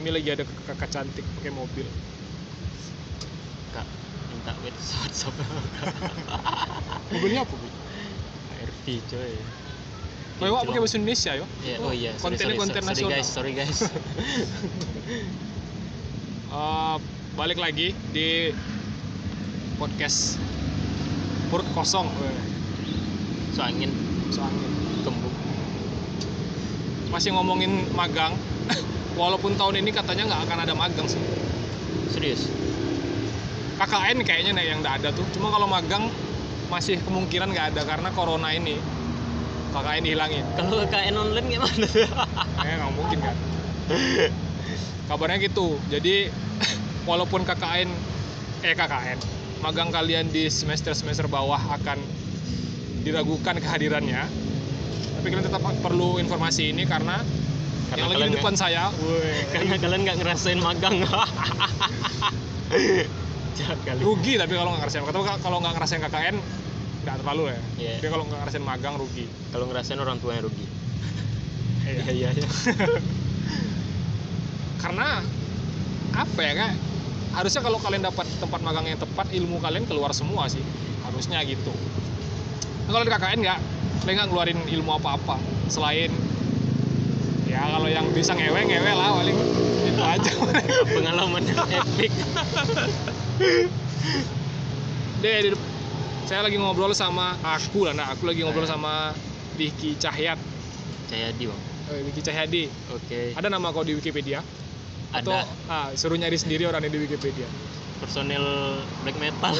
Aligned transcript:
kami 0.00 0.16
lagi 0.16 0.32
ada 0.32 0.48
kakak 0.64 0.88
cantik 0.88 1.20
pakai 1.36 1.52
mobil. 1.52 1.84
Kak, 3.76 3.84
minta 4.32 4.56
wait 4.64 4.72
WhatsApp 4.72 5.36
Mobilnya 7.12 7.44
apa, 7.44 7.52
Bu? 7.52 7.68
RV 8.64 8.84
coy. 9.12 9.34
Oh, 10.40 10.56
Wak 10.56 10.72
pakai 10.72 10.80
bahasa 10.80 10.96
Indonesia, 10.96 11.36
yo. 11.36 11.44
Ya, 11.68 11.76
oh 11.84 11.92
iya, 11.92 12.16
sorry, 12.16 12.32
kontennya 12.32 12.56
sorry, 12.56 12.62
konten 12.64 12.80
sorry, 12.80 12.88
nasional. 12.96 13.12
guys, 13.12 13.28
sorry 13.28 13.52
guys. 13.52 13.78
Eh, 16.50 16.96
balik 17.38 17.62
lagi 17.62 17.94
di 18.10 18.50
podcast 19.78 20.34
perut 21.46 21.62
kosong 21.78 22.10
so 23.54 23.62
angin 23.62 23.94
soalnya 24.34 24.66
kembung. 25.06 25.30
masih 27.14 27.30
ngomongin 27.38 27.86
magang 27.94 28.34
walaupun 29.14 29.54
tahun 29.58 29.82
ini 29.82 29.90
katanya 29.94 30.30
nggak 30.30 30.42
akan 30.50 30.58
ada 30.66 30.74
magang 30.74 31.06
sih. 31.06 31.22
Serius? 32.10 32.50
KKN 33.80 34.20
kayaknya 34.26 34.52
nih 34.54 34.64
yang 34.74 34.78
nggak 34.84 35.02
ada 35.02 35.08
tuh. 35.14 35.24
Cuma 35.32 35.48
kalau 35.48 35.70
magang 35.70 36.10
masih 36.68 37.00
kemungkinan 37.02 37.50
nggak 37.50 37.66
ada 37.74 37.82
karena 37.86 38.08
corona 38.12 38.52
ini. 38.52 38.76
KKN 39.70 40.02
dihilangin. 40.02 40.44
Kalau 40.58 40.82
KKN 40.86 41.14
online 41.16 41.46
gimana? 41.46 41.86
kayaknya 41.86 42.76
nggak 42.82 42.92
mungkin 42.98 43.18
kan? 43.22 43.36
Kabarnya 45.06 45.38
gitu. 45.46 45.78
Jadi 45.88 46.28
walaupun 47.08 47.46
KKN 47.46 47.88
eh 48.60 48.74
KKN 48.76 49.40
magang 49.60 49.92
kalian 49.92 50.32
di 50.32 50.48
semester 50.48 50.96
semester 50.96 51.28
bawah 51.28 51.60
akan 51.80 52.00
diragukan 53.04 53.56
kehadirannya. 53.60 54.24
Tapi 55.20 55.26
kalian 55.28 55.46
tetap 55.52 55.60
perlu 55.84 56.16
informasi 56.16 56.72
ini 56.72 56.88
karena, 56.88 57.20
Karena 57.90 58.06
yang 58.06 58.10
lagi 58.14 58.30
di 58.30 58.38
depan 58.38 58.54
saya 58.54 58.94
weh, 59.02 59.42
Karena 59.50 59.74
kalian 59.82 60.00
nggak 60.06 60.18
ngerasain 60.22 60.60
magang. 60.62 61.02
Jahat 63.58 63.78
kali. 63.82 64.00
rugi 64.00 64.38
tapi 64.38 64.54
kalau 64.54 64.70
nggak 64.72 64.86
ngerasain 64.86 65.02
tapi 65.02 65.18
kalau 65.42 65.58
nggak 65.58 65.74
ngerasain 65.74 66.00
KKN 66.00 66.36
nggak 67.02 67.16
terlalu 67.20 67.42
ya 67.50 67.58
Iya. 67.76 67.92
tapi 67.98 68.08
kalau 68.08 68.24
nggak 68.30 68.40
ngerasain 68.46 68.64
magang 68.64 68.94
rugi 68.94 69.26
Kalau 69.50 69.64
ngerasain 69.66 69.98
orang 69.98 70.16
tua 70.22 70.38
yang 70.38 70.46
rugi. 70.46 70.66
Iya. 71.84 71.90
Iya, 71.90 72.10
iya, 72.14 72.28
iya. 72.38 72.46
karena 74.80 75.20
apa 76.10 76.40
ya 76.40 76.52
kak 76.56 76.72
harusnya 77.30 77.60
kalau 77.62 77.78
kalian 77.78 78.02
dapat 78.02 78.26
tempat 78.40 78.60
magang 78.64 78.86
yang 78.88 78.98
tepat 78.98 79.28
ilmu 79.30 79.60
kalian 79.60 79.84
keluar 79.84 80.10
semua 80.10 80.48
sih 80.48 80.64
harusnya 81.04 81.44
gitu 81.44 81.70
nah, 82.86 82.90
kalau 82.96 83.04
di 83.04 83.12
KKN 83.12 83.38
nggak 83.44 83.58
kalian 84.02 84.14
nggak 84.16 84.28
ngeluarin 84.32 84.60
ilmu 84.72 84.90
apa-apa 84.96 85.36
selain 85.68 86.08
ya 87.60 87.68
kalau 87.68 87.88
yang 87.92 88.08
bisa 88.16 88.32
ngewe 88.32 88.56
ngewe 88.64 88.88
lah 88.96 89.20
paling 89.20 89.36
itu 89.84 90.00
aja 90.00 90.32
Pengalaman 90.96 91.44
yang 91.44 91.60
epic. 91.68 92.08
deh 95.20 95.36
di 95.44 95.50
saya 96.24 96.40
lagi 96.40 96.56
ngobrol 96.56 96.96
sama 96.96 97.36
aku 97.44 97.84
lah 97.84 97.92
nah 97.92 98.08
aku 98.08 98.24
lagi 98.24 98.40
ngobrol 98.40 98.64
sama 98.64 99.12
Vicky 99.60 99.92
Cahyat 100.00 100.40
Jayadi, 101.12 101.52
Bang. 101.52 101.60
eh, 101.92 102.00
Vicky 102.08 102.24
Cahyadi 102.24 102.64
Oke. 102.96 103.36
ada 103.36 103.52
nama 103.52 103.68
kau 103.76 103.84
di 103.84 103.92
Wikipedia 103.92 104.40
atau 105.12 105.36
Ada 105.36 105.44
ah, 105.68 105.88
suruh 105.92 106.16
nyari 106.16 106.40
sendiri 106.40 106.64
orang 106.64 106.86
di 106.86 106.96
Wikipedia 106.96 107.44
personil 108.00 108.40
black 109.04 109.20
metal. 109.20 109.52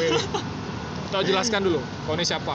Tahu 1.13 1.23
jelaskan 1.27 1.67
dulu, 1.67 1.83
kau 2.09 2.15
ini 2.17 2.25
siapa? 2.25 2.55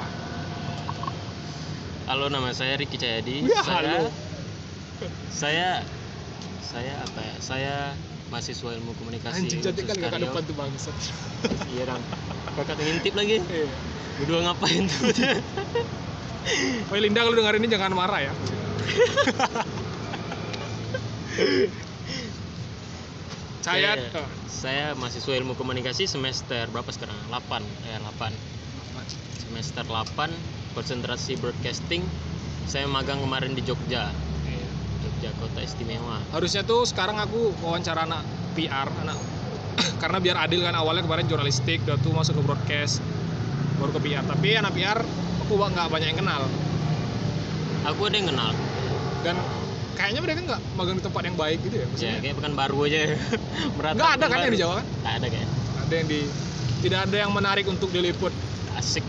Halo, 2.07 2.31
nama 2.31 2.55
saya 2.55 2.79
Ricky 2.79 2.95
Cahyadi. 2.95 3.45
Ya, 3.45 3.61
saya, 3.61 3.99
halo. 3.99 4.24
Saya 5.31 5.83
saya 6.61 6.93
apa 6.99 7.19
ya? 7.21 7.35
Saya 7.39 7.75
mahasiswa 8.29 8.69
ilmu 8.73 8.91
komunikasi. 8.97 9.45
Anjing 9.45 9.61
cantik 9.61 9.85
kan 9.85 9.97
kakak 9.99 10.19
depan 10.25 10.41
tuh 10.43 10.55
bangsa. 10.57 10.91
Iya, 11.71 11.83
Ram. 11.87 12.01
Kakak 12.57 12.77
ngintip 12.79 13.13
lagi. 13.13 13.37
Iya. 13.41 13.67
Berdua 14.23 14.39
ngapain 14.47 14.87
tuh? 14.87 15.11
Woi 16.93 16.99
Linda 17.01 17.25
kalau 17.25 17.35
dengar 17.35 17.57
ini 17.57 17.67
jangan 17.67 17.91
marah 17.93 18.21
ya. 18.29 18.33
Saya 23.65 23.97
Saya- 23.97 24.29
saya 24.45 24.85
mahasiswa 24.95 25.33
ilmu 25.35 25.57
komunikasi 25.57 26.05
semester 26.07 26.69
berapa 26.71 26.87
sekarang? 26.93 27.17
8. 27.27 27.59
Ya, 27.89 27.97
8. 27.99 28.31
Semester 29.41 29.83
8 29.83 30.31
konsentrasi 30.77 31.35
broadcasting. 31.35 32.05
Saya 32.65 32.85
magang 32.87 33.19
kemarin 33.21 33.53
di 33.53 33.61
Jogja. 33.61 34.09
Kota 35.55 35.63
Istimewa. 35.63 36.19
harusnya 36.35 36.67
tuh 36.67 36.83
sekarang 36.83 37.15
aku 37.15 37.55
wawancara 37.63 38.03
anak 38.03 38.27
PR, 38.59 38.91
anak 38.91 39.15
karena 40.03 40.19
biar 40.19 40.35
adil 40.43 40.59
kan 40.59 40.75
awalnya 40.75 41.07
kemarin 41.07 41.31
jurnalistik, 41.31 41.79
udah 41.87 41.95
tuh 42.03 42.11
masuk 42.11 42.35
ke 42.35 42.43
broadcast, 42.43 42.99
baru 43.79 43.95
ke 43.95 44.03
PR. 44.03 44.27
Tapi 44.27 44.59
anak 44.59 44.75
PR 44.75 44.99
aku 45.47 45.55
nggak 45.55 45.87
banyak 45.87 46.11
yang 46.11 46.19
kenal 46.19 46.43
Aku 47.87 48.03
ada 48.03 48.19
yang 48.19 48.27
kenal. 48.27 48.51
dan 49.23 49.39
kayaknya 49.95 50.21
mereka 50.21 50.39
nggak 50.43 50.61
magang 50.75 50.99
di 50.99 51.03
tempat 51.07 51.21
yang 51.23 51.37
baik 51.39 51.59
gitu 51.63 51.75
ya. 51.79 51.81
Ya, 51.81 51.87
Maksudnya, 51.87 52.17
kayak 52.19 52.35
pekan 52.35 52.53
baru 52.59 52.77
aja. 52.83 52.99
Meratap 53.79 53.95
nggak 53.95 54.11
ada 54.11 54.25
kan 54.27 54.37
yang 54.43 54.51
di 54.51 54.59
Jawa 54.59 54.73
kan? 54.83 54.85
Nggak 54.91 55.13
ada 55.15 55.27
kayak. 55.31 55.47
Ada 55.79 55.93
yang 55.95 56.07
di 56.11 56.19
tidak 56.83 56.99
ada 57.07 57.15
yang 57.15 57.31
menarik 57.31 57.65
untuk 57.71 57.89
diliput 57.95 58.35
Asik. 58.75 59.07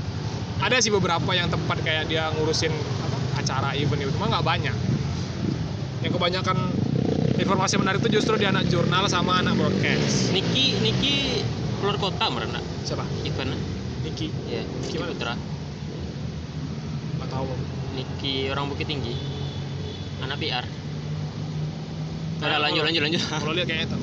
ada 0.63 0.79
sih 0.79 0.95
beberapa 0.95 1.27
yang 1.35 1.51
tempat 1.51 1.83
kayak 1.83 2.07
dia 2.07 2.31
ngurusin 2.39 2.71
apa, 2.71 3.17
acara 3.43 3.69
event 3.75 3.99
itu 4.07 4.15
cuma 4.15 4.31
nggak 4.31 4.47
banyak 4.47 4.77
yang 6.07 6.15
kebanyakan 6.15 6.57
informasi 7.37 7.75
menarik 7.77 7.99
itu 7.99 8.17
justru 8.17 8.39
di 8.39 8.47
anak 8.47 8.71
jurnal 8.71 9.11
sama 9.11 9.43
anak 9.43 9.59
broadcast 9.59 10.31
Niki 10.31 10.79
Niki 10.79 11.43
keluar 11.83 11.99
kota 11.99 12.31
merena. 12.31 12.63
siapa 12.87 13.03
Event. 13.27 13.59
Niki 14.01 14.31
Ya, 14.47 14.63
Niki 14.63 14.95
Gimana? 14.95 15.11
Putra. 15.13 15.35
nggak 17.19 17.29
tahu 17.29 17.47
Niki 17.93 18.49
orang 18.49 18.71
Bukit 18.71 18.87
Tinggi. 18.87 19.15
Anak 20.23 20.39
PR. 20.39 20.65
Nah, 22.37 22.47
Udah 22.47 22.61
lanjut 22.63 22.83
lanjut 22.85 23.03
lanjut. 23.03 23.23
kalau 23.27 23.53
lihat 23.53 23.67
kayaknya 23.67 23.87
itu 23.91 23.99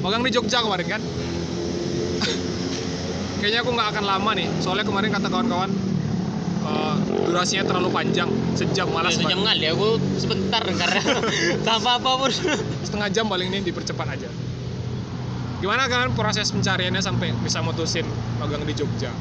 magang 0.00 0.24
di 0.24 0.32
Jogja 0.32 0.58
kemarin 0.60 0.86
kan 0.88 1.02
kayaknya 3.38 3.60
aku 3.62 3.70
nggak 3.70 3.88
akan 3.92 4.04
lama 4.04 4.30
nih 4.32 4.48
soalnya 4.58 4.82
kemarin 4.82 5.12
kata 5.12 5.28
kawan-kawan 5.28 5.70
eh, 6.72 6.94
durasinya 7.22 7.62
terlalu 7.62 7.88
panjang 7.88 8.26
sejam 8.52 8.88
malas 8.88 9.14
Ya, 9.14 9.22
sejam 9.22 9.38
banget. 9.38 9.54
kali 9.54 9.66
aku 9.70 9.88
sebentar 10.16 10.62
karena 10.64 11.02
tanpa 11.66 11.90
apa 11.96 12.10
pun. 12.16 12.30
setengah 12.82 13.08
jam 13.08 13.24
paling 13.26 13.46
ini 13.46 13.60
dipercepat 13.62 14.08
aja 14.10 14.28
gimana 15.58 15.86
kan 15.86 16.10
proses 16.10 16.50
pencariannya 16.50 16.98
sampai 16.98 17.30
bisa 17.38 17.60
mutusin 17.60 18.02
magang 18.36 18.62
di 18.62 18.72
Jogja 18.72 19.14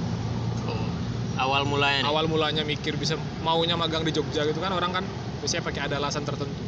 Oh, 0.63 0.89
awal 1.37 1.63
mulanya 1.63 2.01
nih. 2.01 2.07
awal 2.07 2.25
mulanya 2.25 2.63
mikir 2.63 2.95
bisa 2.95 3.13
maunya 3.39 3.75
magang 3.75 4.01
di 4.01 4.09
Jogja 4.09 4.41
gitu 4.43 4.57
kan 4.57 4.71
orang 4.71 4.89
kan 4.91 5.03
biasanya 5.37 5.61
pakai 5.61 5.81
ada 5.85 5.95
alasan 5.97 6.23
tertentu 6.23 6.63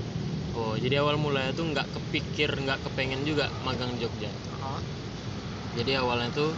Oh, 0.53 0.77
jadi 0.77 1.01
awal 1.01 1.17
mulanya 1.17 1.49
tuh 1.49 1.65
nggak 1.65 1.89
kepikir, 1.89 2.45
nggak 2.53 2.77
kepengen 2.83 3.25
juga 3.25 3.49
magang 3.63 3.89
di 3.89 4.05
Jogja. 4.05 4.29
Jadi 5.73 5.97
awalnya 5.97 6.29
tuh 6.29 6.53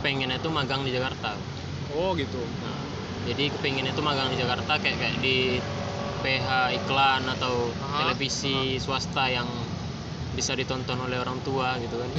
pengennya 0.00 0.40
tuh 0.40 0.48
magang 0.48 0.80
di 0.80 0.88
Jakarta. 0.88 1.36
oh 1.92 2.16
gitu 2.16 2.40
Nah, 2.40 2.80
jadi 3.24 3.44
kepengennya 3.50 3.92
tuh 3.92 4.02
magang 4.02 4.28
di 4.28 4.38
Jakarta 4.38 4.76
kayak 4.76 4.96
kayak 4.96 5.16
di 5.18 5.62
PH 6.22 6.48
iklan 6.76 7.22
atau 7.28 7.70
Ah, 7.82 8.06
televisi 8.06 8.78
swasta 8.78 9.26
yang 9.28 9.46
bisa 10.32 10.54
ditonton 10.54 10.96
oleh 10.96 11.18
orang 11.18 11.36
tua 11.42 11.76
gitu 11.76 11.92
kan. 11.94 12.08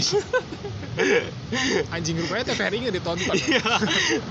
anjing 1.90 2.16
rupanya 2.16 2.44
TVRI 2.46 2.78
nggak 2.84 2.96
ditonton 2.96 3.34
Iya. 3.34 3.64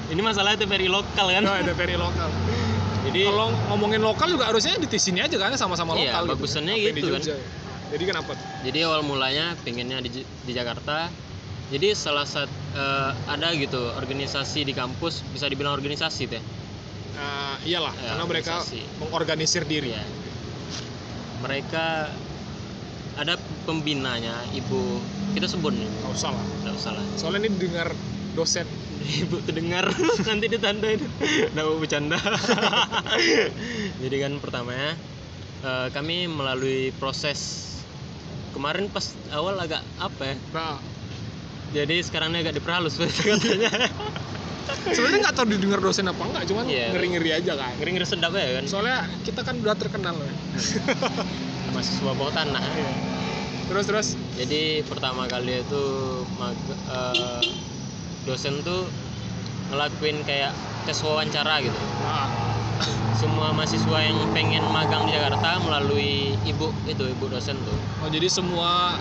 Ini 0.08 0.20
masalahnya 0.20 0.62
TVRI 0.62 0.86
lokal 0.86 1.26
kan. 1.30 1.42
oh, 1.42 1.50
ada 1.52 1.66
TVRI 1.69 1.96
lokal 1.96 2.30
Jadi 3.02 3.20
kalau 3.26 3.50
ngomongin 3.68 3.98
lokal 3.98 4.30
juga 4.30 4.46
harusnya 4.46 4.78
di 4.78 4.94
sini 4.94 5.18
aja 5.18 5.34
kan 5.34 5.50
sama-sama 5.56 5.98
Iya, 5.98 6.14
lokal 6.14 6.22
bagusannya 6.30 6.72
Apa 6.72 6.80
yang 6.80 6.94
di 6.94 7.00
gitu 7.00 7.10
kan. 7.10 7.22
Ya? 7.22 7.36
jadi 7.92 8.04
kenapa 8.08 8.32
jadi 8.64 8.78
awal 8.88 9.04
mulanya 9.04 9.52
pengennya 9.60 10.00
di, 10.00 10.25
di 10.25 10.52
Jakarta 10.54 11.12
jadi 11.68 11.92
salah 11.92 12.25
satu 12.25 12.48
ada 13.26 13.52
gitu 13.52 13.76
organisasi 13.92 14.64
di 14.64 14.72
kampus 14.72 15.20
bisa 15.28 15.44
dibilang 15.44 15.76
organisasi 15.76 16.25
teh 16.25 16.40
Eh, 17.12 17.56
iyalah 17.69 17.93
Ya, 18.00 18.17
karena 18.17 18.25
mereka 18.25 18.53
organisasi. 18.61 18.81
mengorganisir 18.99 19.62
diri. 19.69 19.93
Ya. 19.93 20.05
Mereka 21.43 22.09
ada 23.20 23.35
pembinanya 23.69 24.32
ibu 24.56 25.03
kita 25.37 25.50
sebut 25.50 25.76
nih. 25.76 25.88
Nggak 25.88 26.12
usah 26.17 26.31
lah. 26.32 26.47
Nggak 26.64 26.75
usah 26.81 26.93
lah. 26.97 27.05
Soalnya 27.20 27.47
ini 27.47 27.50
dengar 27.61 27.88
dosen. 28.32 28.64
Ibu 29.26 29.43
terdengar 29.44 29.91
nanti 30.31 30.47
ditandain. 30.47 31.03
Nggak 31.53 31.64
mau 31.67 31.76
bercanda. 31.76 32.19
Jadi 34.03 34.17
kan 34.23 34.32
pertamanya 34.38 34.94
eh, 35.62 35.88
kami 35.93 36.31
melalui 36.31 36.94
proses 36.97 37.69
kemarin 38.55 38.88
pas 38.88 39.12
awal 39.35 39.59
agak 39.59 39.82
apa 40.00 40.32
ya? 40.32 40.37
Nah. 40.55 40.79
Jadi 41.73 42.05
sekarang 42.05 42.37
ini 42.37 42.44
agak 42.44 42.61
diperhalus 42.61 43.00
katanya 43.00 43.88
sebenarnya 44.64 45.19
nggak 45.23 45.37
tahu 45.37 45.47
didengar 45.49 45.81
dosen 45.81 46.06
apa 46.06 46.23
enggak 46.23 46.44
cuman 46.47 46.64
Iya. 46.67 46.87
ngeri 46.93 47.09
ngeri 47.12 47.31
aja 47.35 47.53
kan. 47.55 47.73
Ngeri 47.76 47.91
ngeri 47.94 48.06
sedap 48.06 48.32
ya 48.32 48.59
kan? 48.59 48.64
Soalnya 48.67 48.97
kita 49.20 49.41
kan 49.43 49.55
udah 49.59 49.75
terkenal 49.75 50.14
ya. 50.17 50.32
mahasiswa 51.73 52.12
bawah 52.12 52.32
tanah 52.32 52.62
terus 53.64 53.85
terus. 53.87 54.09
Jadi 54.37 54.85
pertama 54.85 55.25
kali 55.25 55.61
itu 55.61 55.85
mag- 56.37 56.59
eh, 56.87 57.41
dosen 58.23 58.61
tuh 58.61 58.85
ngelakuin 59.69 60.20
kayak 60.23 60.53
tes 60.85 61.00
wawancara 61.00 61.62
gitu. 61.62 61.79
Nah, 62.05 62.29
semua 63.14 63.55
mahasiswa 63.55 63.99
yang 64.03 64.19
pengen 64.31 64.67
magang 64.69 65.06
di 65.06 65.14
Jakarta 65.14 65.56
melalui 65.62 66.37
ibu 66.44 66.69
itu 66.85 67.05
ibu 67.09 67.25
dosen 67.26 67.56
tuh. 67.62 67.79
Oh 68.05 68.11
jadi 68.11 68.29
semua 68.29 68.99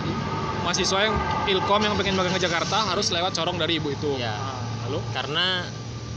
mahasiswa 0.62 0.98
yang 1.02 1.14
ilkom 1.50 1.82
yang 1.82 1.92
pengen 1.98 2.14
magang 2.14 2.32
ke 2.32 2.40
Jakarta 2.40 2.86
harus 2.86 3.10
lewat 3.10 3.34
corong 3.34 3.58
dari 3.58 3.76
ibu 3.76 3.92
itu? 3.92 4.16
Iya. 4.16 4.32
Nah, 4.32 4.61
lalu 4.92 5.00
karena 5.16 5.64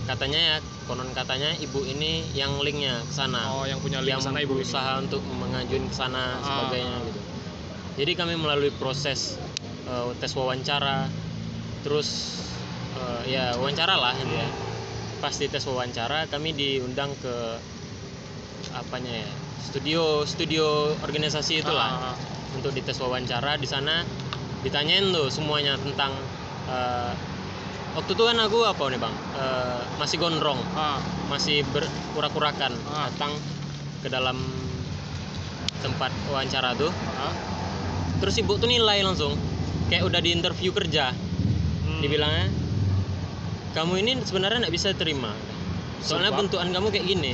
katanya 0.03 0.39
ya 0.39 0.55
konon 0.83 1.07
katanya 1.15 1.55
ibu 1.63 1.79
ini 1.87 2.27
yang 2.35 2.59
linknya 2.59 2.99
ke 3.07 3.13
sana. 3.15 3.47
Oh 3.55 3.63
yang 3.63 3.79
punya 3.79 4.03
link 4.03 4.19
yang 4.19 4.21
sana 4.21 4.43
ibu 4.43 4.51
ini. 4.51 4.67
berusaha 4.67 4.91
untuk 4.99 5.23
mengajuin 5.31 5.87
ke 5.87 5.95
sana 5.95 6.35
Ah. 6.35 6.43
sebagainya 6.43 6.97
gitu. 7.07 7.19
Jadi 8.03 8.11
kami 8.19 8.35
melalui 8.35 8.75
proses 8.75 9.39
eh, 9.87 10.11
tes 10.19 10.35
wawancara 10.35 11.07
terus 11.87 12.35
eh, 12.99 13.39
ya 13.39 13.55
wawancara 13.55 13.95
lah 13.95 14.11
gitu 14.19 14.35
ya. 14.35 14.49
Pasti 15.23 15.47
tes 15.47 15.63
wawancara 15.63 16.27
kami 16.27 16.51
diundang 16.51 17.15
ke 17.23 17.55
apanya 18.75 19.23
ya 19.23 19.31
studio 19.63 20.27
studio 20.27 20.91
organisasi 20.99 21.63
itulah 21.63 22.11
Ah, 22.11 22.15
untuk 22.51 22.75
dites 22.75 22.99
wawancara. 22.99 23.55
Di 23.55 23.65
sana 23.71 24.03
ditanyain 24.67 25.15
tuh 25.15 25.31
semuanya 25.31 25.79
tentang 25.79 26.11
eh, 26.69 27.13
waktu 27.95 28.11
itu 28.11 28.23
kan 28.27 28.37
aku 28.43 28.67
apa 28.67 28.83
nih 28.91 28.99
bang? 28.99 29.15
Eh, 29.39 29.81
masih 29.97 30.19
gondrong. 30.19 30.59
Ah, 30.75 30.99
masih 31.31 31.63
berkurak-kurakan. 31.71 32.75
Ah. 32.91 33.07
datang 33.09 33.33
ke 34.03 34.07
dalam 34.11 34.37
tempat 35.79 36.11
wawancara 36.29 36.75
tuh. 36.75 36.91
Ah. 37.17 37.33
terus 38.15 38.39
ibu 38.39 38.55
tuh 38.55 38.67
nilai 38.67 39.03
langsung. 39.03 39.35
Kayak 39.91 40.07
udah 40.07 40.19
di 40.19 40.29
interview 40.35 40.71
kerja. 40.75 41.15
Hmm. 41.85 42.01
dibilangnya 42.01 42.49
kamu 43.77 44.01
ini 44.01 44.11
sebenarnya 44.25 44.65
nggak 44.65 44.75
bisa 44.75 44.95
terima. 44.97 45.31
Soalnya 46.01 46.33
Sebab? 46.33 46.39
bentukan 46.47 46.67
kamu 46.73 46.87
kayak 46.89 47.05
gini. 47.05 47.33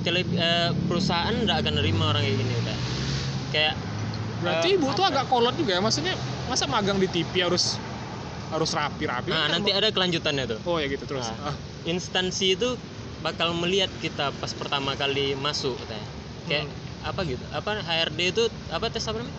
Tele, 0.00 0.24
eh, 0.24 0.72
perusahaan 0.88 1.30
nggak 1.30 1.56
akan 1.60 1.74
nerima 1.76 2.10
orang 2.10 2.24
kayak 2.24 2.38
gini 2.40 2.52
udah 2.64 2.78
kayak 3.50 3.74
berarti 4.40 4.68
eh, 4.72 4.76
ibu 4.80 4.88
tuh 4.96 5.04
apa? 5.04 5.20
agak 5.20 5.24
kolot 5.28 5.54
juga 5.60 5.76
ya? 5.76 5.80
Maksudnya 5.84 6.14
masa 6.48 6.64
magang 6.64 6.96
di 6.96 7.08
TV 7.10 7.44
harus 7.44 7.76
harus 8.50 8.70
rapi 8.70 9.06
rapi 9.06 9.30
nah 9.30 9.46
nanti 9.46 9.70
ada 9.70 9.88
kelanjutannya 9.88 10.44
tuh. 10.46 10.58
Oh 10.66 10.76
ya 10.76 10.86
gitu 10.86 11.06
terus. 11.06 11.26
Nah. 11.30 11.50
ah. 11.50 11.56
instansi 11.86 12.54
itu 12.54 12.74
bakal 13.20 13.54
melihat 13.54 13.88
kita 13.98 14.34
pas 14.34 14.50
pertama 14.52 14.92
kali 14.94 15.38
masuk 15.38 15.78
katanya. 15.78 16.06
Kayak 16.46 16.66
Hmm. 16.66 17.08
apa 17.08 17.20
gitu? 17.24 17.44
Apa 17.48 17.80
HRD 17.80 18.20
itu 18.28 18.44
apa 18.68 18.86
tes 18.88 19.06
apa 19.06 19.22
namanya? 19.22 19.38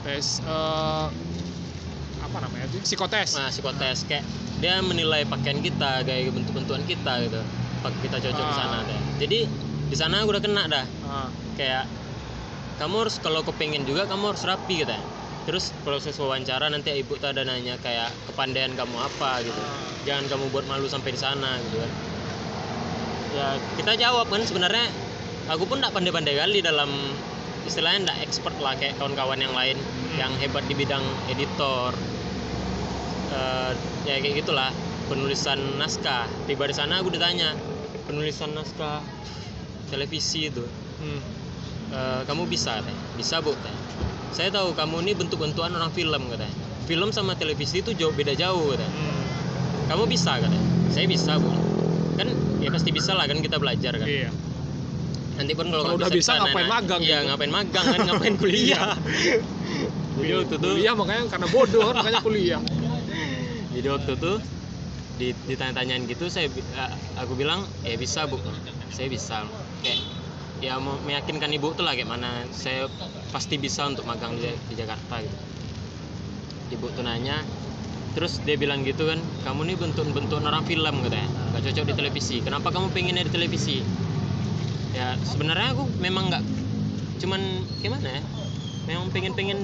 Tes 0.00 0.26
eh, 0.40 1.06
apa 2.22 2.36
namanya 2.38 2.64
itu? 2.66 2.78
Psikotes. 2.80 3.34
Nah 3.34 3.50
psikotes. 3.50 4.06
Kayak 4.06 4.24
dia 4.56 4.80
menilai 4.80 5.26
pakaian 5.26 5.58
kita 5.58 6.00
gaya 6.02 6.30
bentuk-bentukan 6.30 6.86
kita 6.86 7.12
gitu. 7.26 7.40
Apa 7.82 7.92
kita 8.00 8.16
cocok 8.16 8.44
di 8.46 8.54
sana 8.54 8.76
Ah. 8.78 8.88
deh 8.88 9.00
jadi 9.16 9.38
di 9.86 9.96
sana 9.96 10.22
aku 10.22 10.32
udah 10.32 10.42
kena 10.42 10.62
dah. 10.66 10.86
Ah, 11.04 11.28
kayak 11.54 11.84
kamu 12.76 13.06
harus 13.06 13.16
kalau 13.18 13.40
kepengen 13.40 13.84
juga 13.84 14.04
kamu 14.04 14.32
harus 14.32 14.44
rapi 14.44 14.84
gitu 14.84 14.92
terus 15.46 15.70
proses 15.86 16.18
wawancara 16.18 16.66
nanti 16.66 16.90
ibu 16.98 17.14
tuh 17.16 17.30
ada 17.30 17.46
nanya 17.46 17.78
kayak 17.78 18.10
kepandaian 18.26 18.74
kamu 18.74 18.98
apa? 18.98 19.40
gitu. 19.46 19.62
Jangan 20.04 20.26
kamu 20.26 20.44
buat 20.50 20.66
malu 20.66 20.90
sampai 20.90 21.14
di 21.14 21.20
sana 21.22 21.54
gitu 21.70 21.78
kan. 21.78 21.92
Ya 23.32 23.48
kita 23.78 23.92
jawab 23.94 24.26
kan 24.26 24.42
sebenarnya 24.42 24.90
aku 25.46 25.70
pun 25.70 25.78
tidak 25.78 25.94
pandai-pandai 25.94 26.34
kali 26.34 26.58
dalam 26.66 26.90
istilahnya 27.62 28.10
tidak 28.10 28.18
expert 28.26 28.56
lah 28.58 28.74
kayak 28.74 28.98
kawan-kawan 28.98 29.38
yang 29.38 29.54
lain 29.54 29.78
yang 30.18 30.30
hebat 30.42 30.66
di 30.66 30.74
bidang 30.74 31.02
editor 31.30 31.94
Eh, 33.26 33.72
ya 34.06 34.22
kayak 34.22 34.46
gitulah 34.46 34.70
penulisan 35.10 35.58
naskah. 35.76 36.30
Tiba 36.46 36.70
di 36.70 36.74
sana 36.78 37.02
aku 37.02 37.10
ditanya 37.10 37.52
penulisan 38.06 38.54
naskah 38.54 39.02
televisi 39.90 40.46
itu 40.46 40.62
Hmm. 41.02 41.20
"Eh, 41.92 42.20
kamu 42.24 42.48
bisa? 42.48 42.80
katanya. 42.80 43.02
Bisa 43.18 43.42
bu 43.44 43.52
katanya 43.52 43.82
saya 44.32 44.48
tahu 44.52 44.74
kamu 44.74 45.06
ini 45.06 45.12
bentuk-bentukan 45.14 45.70
orang 45.74 45.92
film 45.92 46.22
katanya. 46.32 46.54
Film 46.86 47.08
sama 47.10 47.34
televisi 47.34 47.82
itu 47.82 47.90
jauh 47.94 48.14
beda 48.14 48.34
jauh 48.34 48.74
katanya. 48.74 48.92
Hmm. 48.94 49.24
kamu 49.86 50.02
bisa 50.10 50.38
katanya. 50.38 50.70
Saya 50.90 51.06
bisa 51.06 51.38
bu. 51.38 51.50
Kan 52.18 52.28
ya 52.62 52.68
pasti 52.72 52.90
bisa 52.90 53.14
lah 53.14 53.30
kan 53.30 53.38
kita 53.38 53.56
belajar 53.60 53.94
kan. 53.94 54.06
Iya. 54.06 54.30
Nanti 55.36 55.52
pun 55.52 55.68
kalau 55.68 56.00
udah 56.00 56.08
bisa, 56.08 56.16
di 56.16 56.22
sana, 56.24 56.48
ngapain 56.48 56.64
nah, 56.64 56.72
magang 56.80 57.00
iya 57.04 57.18
gitu? 57.20 57.28
ngapain 57.28 57.52
magang 57.52 57.84
kan? 57.84 57.98
Ngapain 58.08 58.34
kuliah. 58.40 58.96
jadi 60.16 60.32
waktu 60.40 60.54
itu 60.56 60.64
kuliah 60.64 60.94
makanya 60.96 61.22
karena 61.28 61.46
bodoh 61.52 61.88
makanya 61.92 62.20
kuliah. 62.24 62.60
Jadi 63.76 63.92
waktu 63.92 64.10
itu 64.16 64.32
di- 65.20 65.36
ditanya-tanyain 65.52 66.08
gitu 66.08 66.32
saya 66.32 66.48
a- 66.80 66.96
aku 67.20 67.36
bilang 67.36 67.68
ya 67.84 68.00
bisa 68.00 68.24
bu. 68.24 68.40
Saya 68.88 69.12
bisa. 69.12 69.44
Kayak 69.84 70.00
ya 70.58 70.80
mau 70.80 70.96
meyakinkan 71.04 71.52
ibu 71.52 71.72
tuh 71.72 71.84
lah 71.84 71.92
kayak 71.92 72.08
mana 72.08 72.48
saya 72.48 72.88
pasti 73.28 73.56
bisa 73.56 73.84
untuk 73.84 74.04
magang 74.04 74.34
di, 74.34 74.48
di 74.66 74.74
Jakarta 74.74 75.20
gitu. 75.20 75.36
Ibu 76.72 76.86
tuh 76.92 77.04
nanya 77.04 77.44
terus 78.16 78.40
dia 78.40 78.56
bilang 78.56 78.80
gitu 78.80 79.04
kan 79.04 79.20
kamu 79.44 79.68
nih 79.68 79.76
bentuk-bentuk 79.76 80.40
orang 80.40 80.64
film 80.64 81.04
katanya. 81.04 81.28
Gak 81.52 81.62
cocok 81.68 81.84
di 81.84 81.94
televisi. 81.94 82.36
Kenapa 82.40 82.72
kamu 82.72 82.88
pengennya 82.90 83.28
di 83.28 83.32
televisi? 83.32 83.84
Ya 84.96 85.12
sebenarnya 85.20 85.76
aku 85.76 85.84
memang 86.00 86.32
nggak 86.32 86.44
cuman 87.16 87.40
gimana 87.80 88.08
ya 88.10 88.20
memang 88.84 89.08
pengen-pengen 89.08 89.56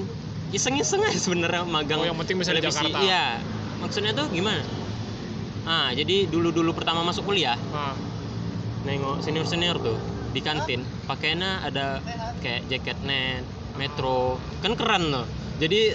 iseng-iseng 0.49 1.01
aja 1.01 1.17
sebenarnya 1.17 1.65
magang 1.65 2.01
Oh, 2.01 2.05
yang 2.05 2.17
penting 2.17 2.37
bisa 2.37 2.49
di 2.49 2.61
televisi. 2.61 2.85
Jakarta. 2.85 3.01
iya 3.01 3.41
maksudnya 3.81 4.13
tuh 4.13 4.29
gimana? 4.29 4.61
Ah 5.65 5.89
jadi 5.89 6.29
dulu-dulu 6.29 6.73
pertama 6.73 7.01
masuk 7.01 7.25
kuliah 7.25 7.57
Ah, 7.71 7.97
nengok 8.85 9.21
senior-senior 9.21 9.81
tuh 9.81 9.97
di 10.33 10.41
kantin 10.41 10.81
pakainya 11.05 11.61
ada 11.61 12.01
kayak 12.41 12.65
jaket 12.67 12.97
net 13.05 13.45
metro. 13.73 14.35
Kan 14.59 14.73
keren 14.73 15.09
tuh. 15.09 15.25
Jadi 15.57 15.93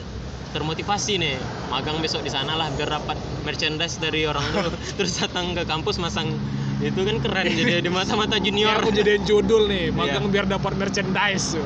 termotivasi 0.49 1.21
nih 1.21 1.37
magang 1.68 2.00
besok 2.00 2.25
di 2.25 2.33
sana 2.33 2.57
lah 2.57 2.73
biar 2.73 2.88
dapat 2.88 3.21
merchandise 3.45 4.00
dari 4.00 4.25
orang 4.25 4.40
tuh 4.49 4.73
terus 4.97 5.21
datang 5.21 5.52
ke 5.52 5.68
kampus 5.68 6.00
masang 6.00 6.33
itu 6.80 6.97
kan 7.04 7.21
keren 7.21 7.52
jadi 7.52 7.85
di 7.85 7.90
mata-mata 7.92 8.40
ini 8.40 8.64
junior. 8.64 8.80
aku 8.80 8.88
jadiin 8.88 9.28
judul 9.28 9.68
nih 9.68 9.92
magang 9.92 10.25
Iya. 10.25 10.33
biar 10.33 10.47
dapat 10.49 10.73
merchandise 10.80 11.52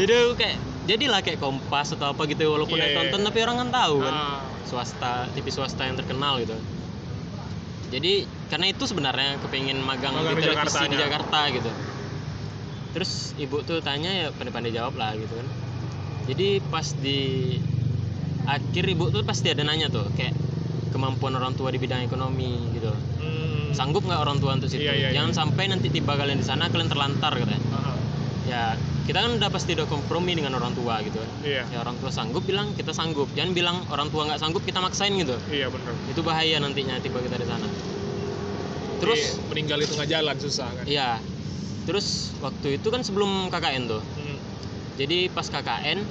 jadi 0.00 0.12
aku 0.24 0.32
kayak 0.38 0.56
jadilah 0.88 1.20
kayak 1.20 1.38
kompas 1.44 1.92
atau 1.92 2.16
apa 2.16 2.22
gitu 2.24 2.48
walaupun 2.48 2.80
Iya, 2.80 2.88
naik 2.88 2.92
iya, 2.94 2.98
tonton 3.04 3.20
iya. 3.20 3.26
tapi 3.28 3.38
orang 3.44 3.56
kan 3.60 3.68
tahu 3.68 3.96
kan. 4.00 4.14
Ah, 4.16 4.40
swasta 4.64 5.12
TV 5.36 5.46
swasta 5.52 5.82
yang 5.84 5.96
terkenal 6.00 6.40
gitu 6.40 6.56
jadi 7.88 8.28
karena 8.52 8.66
itu 8.72 8.84
sebenarnya 8.84 9.40
kepengen 9.44 9.80
magang, 9.80 10.12
Magang 10.12 10.36
di 10.36 10.44
di 10.44 10.48
televisi 10.48 10.76
di 10.88 10.96
Jakartanya. 10.96 10.98
Jakarta 11.04 11.40
gitu 11.52 11.70
terus 12.96 13.36
ibu 13.36 13.60
tuh 13.64 13.84
tanya 13.84 14.10
ya 14.10 14.26
pandai-pandai 14.32 14.72
jawab 14.72 14.96
lah 14.96 15.12
gitu 15.14 15.32
kan 15.36 15.46
jadi 16.28 16.60
pas 16.72 16.86
di 16.98 17.56
akhir 18.48 18.84
ibu 18.88 19.12
tuh 19.12 19.24
pasti 19.28 19.52
ada 19.52 19.60
nanya 19.64 19.92
tuh 19.92 20.08
kayak 20.16 20.32
kemampuan 20.88 21.36
orang 21.36 21.52
tua 21.52 21.68
di 21.68 21.76
bidang 21.76 22.00
ekonomi 22.00 22.72
gitu 22.72 22.88
hmm. 22.88 23.76
sanggup 23.76 24.04
nggak 24.08 24.20
orang 24.24 24.40
tua 24.40 24.56
untuk 24.56 24.72
situ 24.72 24.88
Iya, 24.88 24.94
iya, 24.96 25.08
jangan 25.12 25.32
iya. 25.32 25.38
sampai 25.38 25.64
nanti 25.68 25.92
tiba 25.92 26.16
kalian 26.16 26.40
di 26.40 26.46
sana 26.48 26.72
kalian 26.72 26.88
terlantar 26.88 27.32
katanya 27.36 27.60
Ah, 27.76 27.96
ya 28.48 28.62
kita 29.08 29.24
kan 29.24 29.40
udah 29.40 29.48
pasti 29.48 29.72
udah 29.72 29.88
kompromi 29.88 30.36
dengan 30.36 30.52
orang 30.60 30.76
tua 30.76 31.00
gitu 31.00 31.16
kan. 31.16 31.30
Iya. 31.40 31.64
Ya 31.72 31.78
orang 31.80 31.96
tua 31.96 32.12
sanggup 32.12 32.44
bilang 32.44 32.76
kita 32.76 32.92
sanggup. 32.92 33.24
Jangan 33.32 33.56
bilang 33.56 33.80
orang 33.88 34.12
tua 34.12 34.28
nggak 34.28 34.36
sanggup 34.36 34.60
kita 34.68 34.84
maksain 34.84 35.16
gitu. 35.16 35.32
Iya 35.48 35.72
bener. 35.72 35.96
Itu 36.12 36.20
bahaya 36.20 36.60
nantinya 36.60 37.00
tiba 37.00 37.24
kita 37.24 37.40
di 37.40 37.48
sana. 37.48 37.64
Terus 39.00 39.40
Iya, 39.40 39.48
meninggal 39.48 39.78
itu 39.80 39.96
nggak 39.96 40.10
jalan 40.12 40.36
susah 40.36 40.68
kan? 40.76 40.84
Iya. 40.84 41.16
Terus 41.88 42.36
waktu 42.44 42.76
itu 42.76 42.88
kan 42.92 43.00
sebelum 43.00 43.48
KKN 43.48 43.88
tuh. 43.88 44.04
Hmm. 44.04 44.36
jadi 45.00 45.32
pas 45.32 45.46
KKN 45.46 46.04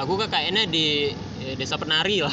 aku 0.00 0.12
KKN-nya 0.24 0.64
di 0.72 1.12
eh, 1.44 1.54
desa 1.60 1.76
penari 1.76 2.24
lah. 2.24 2.32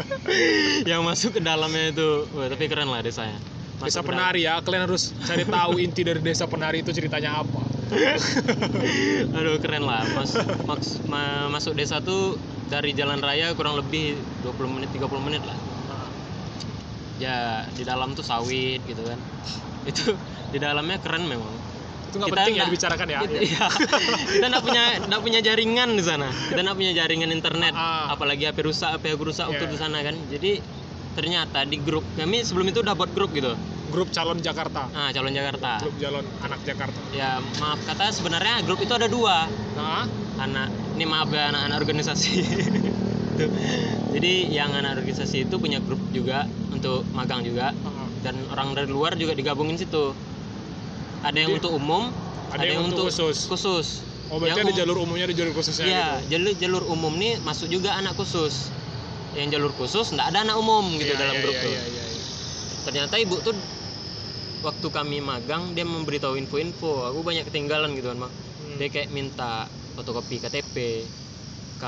Yang 0.90 1.00
masuk 1.00 1.30
ke 1.38 1.40
dalamnya 1.40 1.88
itu. 1.88 2.28
Wah, 2.36 2.52
tapi 2.52 2.68
keren 2.68 2.92
lah 2.92 3.00
desanya. 3.00 3.40
Desa 3.80 4.04
Masuk 4.04 4.04
ke 4.04 4.08
penari 4.12 4.44
ya 4.44 4.60
kalian 4.60 4.84
harus 4.84 5.16
cari 5.24 5.48
tahu 5.48 5.80
inti 5.80 6.04
dari 6.04 6.20
desa 6.20 6.44
penari 6.44 6.84
itu 6.84 6.92
ceritanya 6.92 7.40
apa. 7.40 7.69
aduh 9.36 9.56
keren 9.58 9.82
lah 9.82 10.06
mas, 10.08 10.32
maks- 10.62 11.00
ma- 11.04 11.48
masuk 11.48 11.74
desa 11.74 11.98
tuh 12.00 12.38
dari 12.64 12.92
jalan 12.92 13.18
raya 13.18 13.50
kurang 13.52 13.74
lebih 13.74 14.14
20 14.40 14.54
menit 14.70 14.90
30 14.90 15.10
menit 15.20 15.42
lah 15.42 15.58
Ah, 15.88 16.06
ya 17.16 17.36
di 17.68 17.82
dalam 17.82 18.12
tuh 18.12 18.22
sawit 18.22 18.82
gitu 18.84 19.02
kan 19.02 19.18
itu 19.90 20.14
di 20.48 20.58
dalamnya 20.58 20.98
keren 20.98 21.26
memang 21.26 21.50
Itu 22.06 22.18
nggak 22.18 22.26
kita 22.26 22.36
penting 22.36 22.50
ya 22.50 22.58
nggak- 22.58 22.70
dibicarakan 22.70 23.06
ya. 23.08 23.18
kita, 23.22 23.38
iya. 23.40 23.66
kita 24.34 24.46
nggak 24.48 24.64
punya 24.64 24.82
nggak 25.00 25.20
punya 25.20 25.40
jaringan 25.40 25.90
di 25.92 26.02
sana 26.02 26.28
kita 26.48 26.60
nggak 26.60 26.76
punya 26.76 26.92
jaringan 26.92 27.30
internet 27.30 27.70
Ah. 27.72 28.10
apalagi 28.10 28.44
HP 28.44 28.58
rusak 28.64 28.90
HP 28.92 29.14
aku 29.14 29.24
rusak 29.26 29.46
waktu 29.46 29.64
Iya. 29.64 29.70
di 29.70 29.78
sana 29.78 29.98
kan 30.00 30.14
jadi 30.26 30.58
ternyata 31.12 31.64
di 31.64 31.76
grup 31.76 32.06
kami 32.14 32.40
sebelum 32.40 32.66
itu 32.66 32.80
udah 32.80 32.94
buat 32.94 33.10
grup 33.10 33.32
gitu 33.32 33.54
Grup 33.90 34.06
calon 34.08 34.38
Jakarta. 34.38 34.86
ah 34.88 35.10
calon 35.10 35.30
Jakarta 35.30 35.82
Grup 35.82 35.98
calon 35.98 36.22
anak 36.40 36.60
Jakarta. 36.62 37.00
ya 37.10 37.30
maaf 37.58 37.82
kata 37.82 38.10
sebenarnya 38.10 38.62
grup 38.62 38.78
itu 38.78 38.92
ada 38.92 39.06
dua 39.06 39.50
Nah, 39.74 40.06
anak 40.38 40.68
ini 40.94 41.04
maaf 41.04 41.26
ya 41.28 41.50
anak-anak 41.50 41.76
organisasi 41.76 42.32
Tuh. 43.40 43.50
jadi 44.10 44.32
yang 44.48 44.70
anak 44.70 44.94
organisasi 44.96 45.44
itu 45.44 45.54
punya 45.56 45.80
grup 45.80 45.98
juga 46.10 46.44
untuk 46.70 47.02
magang 47.10 47.40
juga 47.40 47.74
ah. 47.74 48.06
dan 48.20 48.36
orang 48.48 48.74
dari 48.74 48.86
luar 48.86 49.16
juga 49.16 49.32
digabungin 49.32 49.74
situ 49.74 50.12
ada 51.20 51.34
yang 51.34 51.50
Jadi, 51.50 51.58
untuk 51.58 51.72
umum 51.74 52.02
ada 52.48 52.62
yang 52.62 52.84
untuk 52.84 53.08
khusus. 53.08 53.46
khusus 53.46 53.86
oh 54.28 54.38
berarti 54.38 54.54
Yang 54.54 54.58
ada 54.60 54.70
um- 54.70 54.78
jalur 54.78 54.96
umumnya 55.00 55.24
ada 55.24 55.34
jalur 55.34 55.52
khususnya 55.52 55.84
Iya, 55.84 56.06
gitu. 56.20 56.28
jalur 56.30 56.52
jalur 56.54 56.82
umum 56.86 57.12
nih 57.12 57.40
masuk 57.40 57.66
juga 57.66 57.90
anak 57.92 58.14
khusus. 58.14 58.70
Yang 59.30 59.48
jalur 59.56 59.72
khusus 59.74 60.06
nggak 60.10 60.26
ada 60.34 60.38
anak 60.42 60.56
umum 60.58 60.84
gitu 60.98 61.14
Iya, 61.14 61.20
dalam 61.22 61.34
iya, 61.38 61.42
grup 61.42 61.54
iya, 61.54 61.62
tuh. 61.62 61.70
iya, 61.70 61.82
iya, 61.86 62.04
iya. 62.04 62.24
Ternyata 62.82 63.14
ibu 63.16 63.36
tuh 63.38 63.54
waktu 64.60 64.86
kami 64.90 65.18
magang 65.22 65.72
dia 65.72 65.86
memberitahu 65.86 66.34
info-info. 66.36 67.06
Aku 67.08 67.22
banyak 67.22 67.46
ketinggalan 67.46 67.94
gitu 67.94 68.10
kan, 68.10 68.26
Bang. 68.26 68.32
Hmm. 68.32 68.76
Dia 68.76 68.88
kayak 68.90 69.08
minta 69.14 69.70
fotokopi 69.94 70.42
KTP, 70.42 70.76
K 71.78 71.84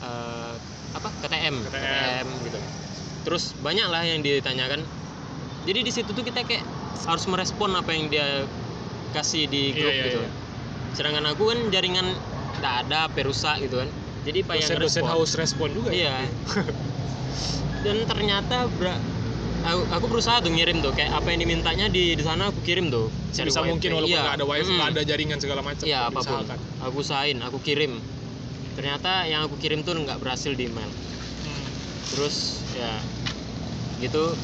eh, 0.00 0.54
apa 0.90 1.08
KTM, 1.22 1.54
KTM. 1.62 2.26
gitu. 2.48 2.58
Terus 3.28 3.52
banyak 3.60 3.86
lah 3.86 4.02
yang 4.02 4.24
ditanyakan. 4.24 4.80
Jadi 5.68 5.80
di 5.84 5.92
situ 5.92 6.10
tuh 6.10 6.24
kita 6.24 6.40
kayak 6.42 6.64
harus 7.04 7.24
merespon 7.28 7.76
apa 7.76 7.92
yang 7.92 8.08
dia 8.08 8.48
kasih 9.12 9.44
di 9.44 9.70
Iya, 9.70 9.76
grup 9.76 9.92
iya, 9.92 10.04
gitu. 10.08 10.20
iya. 10.24 10.30
Sedangkan 10.96 11.24
aku 11.28 11.52
kan 11.52 11.58
jaringan 11.68 12.06
nggak 12.58 12.74
ada, 12.88 13.06
perusak 13.12 13.60
gitu 13.60 13.84
kan. 13.84 13.88
Jadi 14.20 14.38
pak 14.42 14.54
yang 14.54 14.68
Dosen-dosen 14.68 15.00
respon. 15.00 15.10
haus 15.10 15.30
respon 15.32 15.68
juga 15.70 15.90
ya. 15.90 15.96
Iya. 15.96 16.16
Dan 17.84 17.96
ternyata 18.04 18.68
bra- 18.70 19.00
aku, 19.62 19.80
aku 19.88 20.04
berusaha 20.06 20.38
tuh 20.38 20.50
ngirim 20.50 20.78
tuh 20.78 20.92
kayak 20.92 21.10
apa 21.10 21.32
yang 21.32 21.40
dimintanya 21.40 21.86
di 21.88 22.12
di 22.12 22.20
sana 22.20 22.48
aku 22.48 22.60
kirim 22.60 22.88
tuh. 22.88 23.08
Cari 23.30 23.48
Bisa 23.48 23.60
wifi. 23.60 23.70
mungkin 23.70 23.90
walaupun 23.94 24.12
Iya. 24.12 24.22
nggak 24.22 24.36
ada 24.36 24.46
wifi, 24.46 24.68
Mm. 24.68 24.76
nggak 24.76 24.90
ada 24.90 25.02
jaringan 25.02 25.38
segala 25.38 25.60
macam. 25.62 25.84
Iya 25.84 26.00
apa 26.04 26.18
pun. 26.18 26.24
usahakan. 26.36 26.58
Aku 26.82 26.96
usahain, 26.98 27.38
aku 27.40 27.58
kirim. 27.60 27.92
Ternyata 28.70 29.24
yang 29.24 29.40
aku 29.42 29.56
kirim 29.56 29.80
tuh 29.80 29.96
nggak 29.96 30.18
berhasil 30.18 30.52
di 30.52 30.66
email. 30.66 30.88
Hmm. 30.88 31.64
Terus 32.10 32.36
ya 32.74 32.92
gitu. 33.98 34.36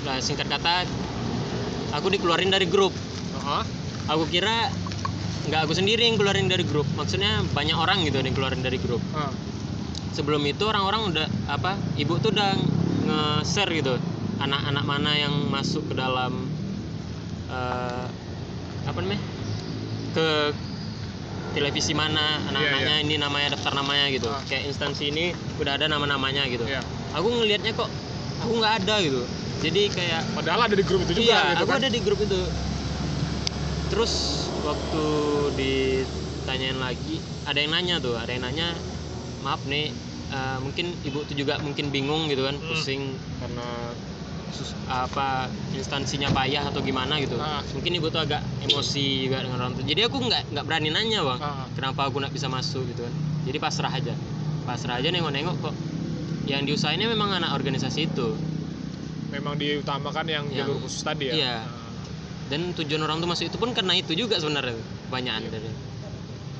Nah 0.00 0.16
singkat 0.18 0.46
kata 0.46 0.86
aku 1.90 2.06
dikeluarin 2.08 2.48
dari 2.48 2.64
grup. 2.64 2.94
Ah, 3.40 3.64
Aku 4.08 4.24
kira 4.24 4.68
nggak 5.48 5.60
aku 5.62 5.72
sendiri 5.74 6.04
yang 6.04 6.16
keluarin 6.16 6.46
dari 6.46 6.62
grup. 6.62 6.84
Maksudnya 6.92 7.40
banyak 7.48 7.74
orang 7.74 8.02
gitu 8.02 8.16
yang 8.16 8.32
keluarin 8.32 8.60
dari 8.60 8.76
grup. 8.76 9.00
ah. 9.12 9.32
sebelum 10.10 10.42
itu 10.42 10.66
orang-orang 10.66 11.14
udah 11.14 11.26
apa 11.46 11.78
ibu 11.94 12.18
tuh 12.18 12.28
udah 12.28 12.50
nge-share 13.04 13.70
gitu 13.72 13.94
anak-anak 14.38 14.82
mana 14.82 15.14
yang 15.14 15.30
masuk 15.46 15.86
ke 15.86 15.94
dalam 15.94 16.42
eh, 17.46 18.04
apa 18.82 18.98
namanya 18.98 19.22
ke 20.10 20.26
televisi 21.48 21.94
mana 21.94 22.42
anak-anaknya 22.44 22.94
ini 23.00 23.14
namanya 23.16 23.54
daftar 23.54 23.78
namanya 23.78 24.10
gitu 24.10 24.26
Ah. 24.26 24.42
kayak 24.44 24.66
instansi 24.66 25.08
ini 25.08 25.30
udah 25.56 25.78
ada 25.78 25.86
nama-namanya 25.86 26.44
gitu 26.46 26.66
Iya. 26.66 26.82
aku 27.14 27.28
ngelihatnya 27.30 27.72
kok 27.72 27.86
aku 28.38 28.52
nggak 28.54 28.74
ada 28.82 28.94
gitu 28.98 29.22
jadi 29.60 29.82
kayak 29.88 30.22
Padahal 30.34 30.60
ada 30.66 30.74
di 30.74 30.82
grup 30.82 31.00
itu 31.02 31.12
juga 31.14 31.22
iya 31.24 31.40
gitu 31.48 31.62
aku 31.62 31.70
kan. 31.70 31.78
ada 31.78 31.88
di 31.88 32.00
grup 32.00 32.18
itu 32.18 32.40
terus 33.88 34.12
waktu 34.68 35.04
ditanyain 35.56 36.76
lagi 36.76 37.16
ada 37.44 37.58
yang 37.58 37.72
nanya 37.72 37.96
tuh 37.98 38.14
ada 38.14 38.28
yang 38.28 38.44
nanya 38.44 38.68
maaf 39.40 39.64
nih 39.64 39.88
eh, 40.28 40.58
mungkin 40.60 40.92
ibu 41.02 41.24
tuh 41.24 41.32
juga 41.32 41.56
mungkin 41.58 41.88
bingung 41.88 42.28
gitu 42.28 42.44
kan 42.44 42.52
Hmm. 42.52 42.68
pusing 42.68 43.02
karena 43.38 43.64
sus- 44.48 44.76
apa 44.86 45.44
instansinya 45.72 46.28
payah 46.30 46.64
atau 46.64 46.80
gimana 46.80 47.16
gitu 47.16 47.36
Ah. 47.36 47.60
mungkin 47.70 47.92
ibu 47.94 48.08
tuh 48.08 48.20
agak 48.20 48.40
emosi 48.60 49.24
juga 49.24 49.40
dengan 49.40 49.60
orang 49.62 49.72
tua 49.72 49.84
jadi 49.84 50.04
aku 50.04 50.16
nggak 50.18 50.52
nggak 50.52 50.64
berani 50.64 50.88
nanya 50.90 51.20
bang 51.22 51.38
Ah. 51.38 51.64
kenapa 51.72 52.00
aku 52.04 52.16
nggak 52.18 52.32
bisa 52.32 52.48
masuk 52.48 52.84
gitu 52.86 53.02
kan 53.02 53.14
jadi 53.44 53.56
pasrah 53.58 53.88
aja 53.90 54.12
pasrah 54.64 55.00
aja 55.00 55.08
nengok-nengok 55.08 55.56
kok 55.62 55.74
yang 56.44 56.64
diusahainnya 56.64 57.06
memang 57.06 57.32
anak 57.34 57.52
organisasi 57.52 58.06
itu 58.06 58.36
Memang 59.28 59.60
diutamakan 59.60 60.24
yang, 60.24 60.44
Yang- 60.46 60.56
jalur 60.64 60.76
khusus 60.80 61.04
tadi 61.04 61.28
ya. 61.28 61.34
iya. 61.34 61.56
Ah. 61.58 61.77
Dan 62.48 62.72
tujuan 62.74 63.00
orang 63.00 63.18
tuh 63.18 63.28
masuk 63.28 63.44
itu 63.46 63.56
pun 63.56 63.70
karena 63.70 63.92
itu 63.92 64.12
juga 64.12 64.36
sebenarnya 64.36 64.74
banyakan 65.08 65.42
Iya. 65.42 65.50
dari 65.52 65.70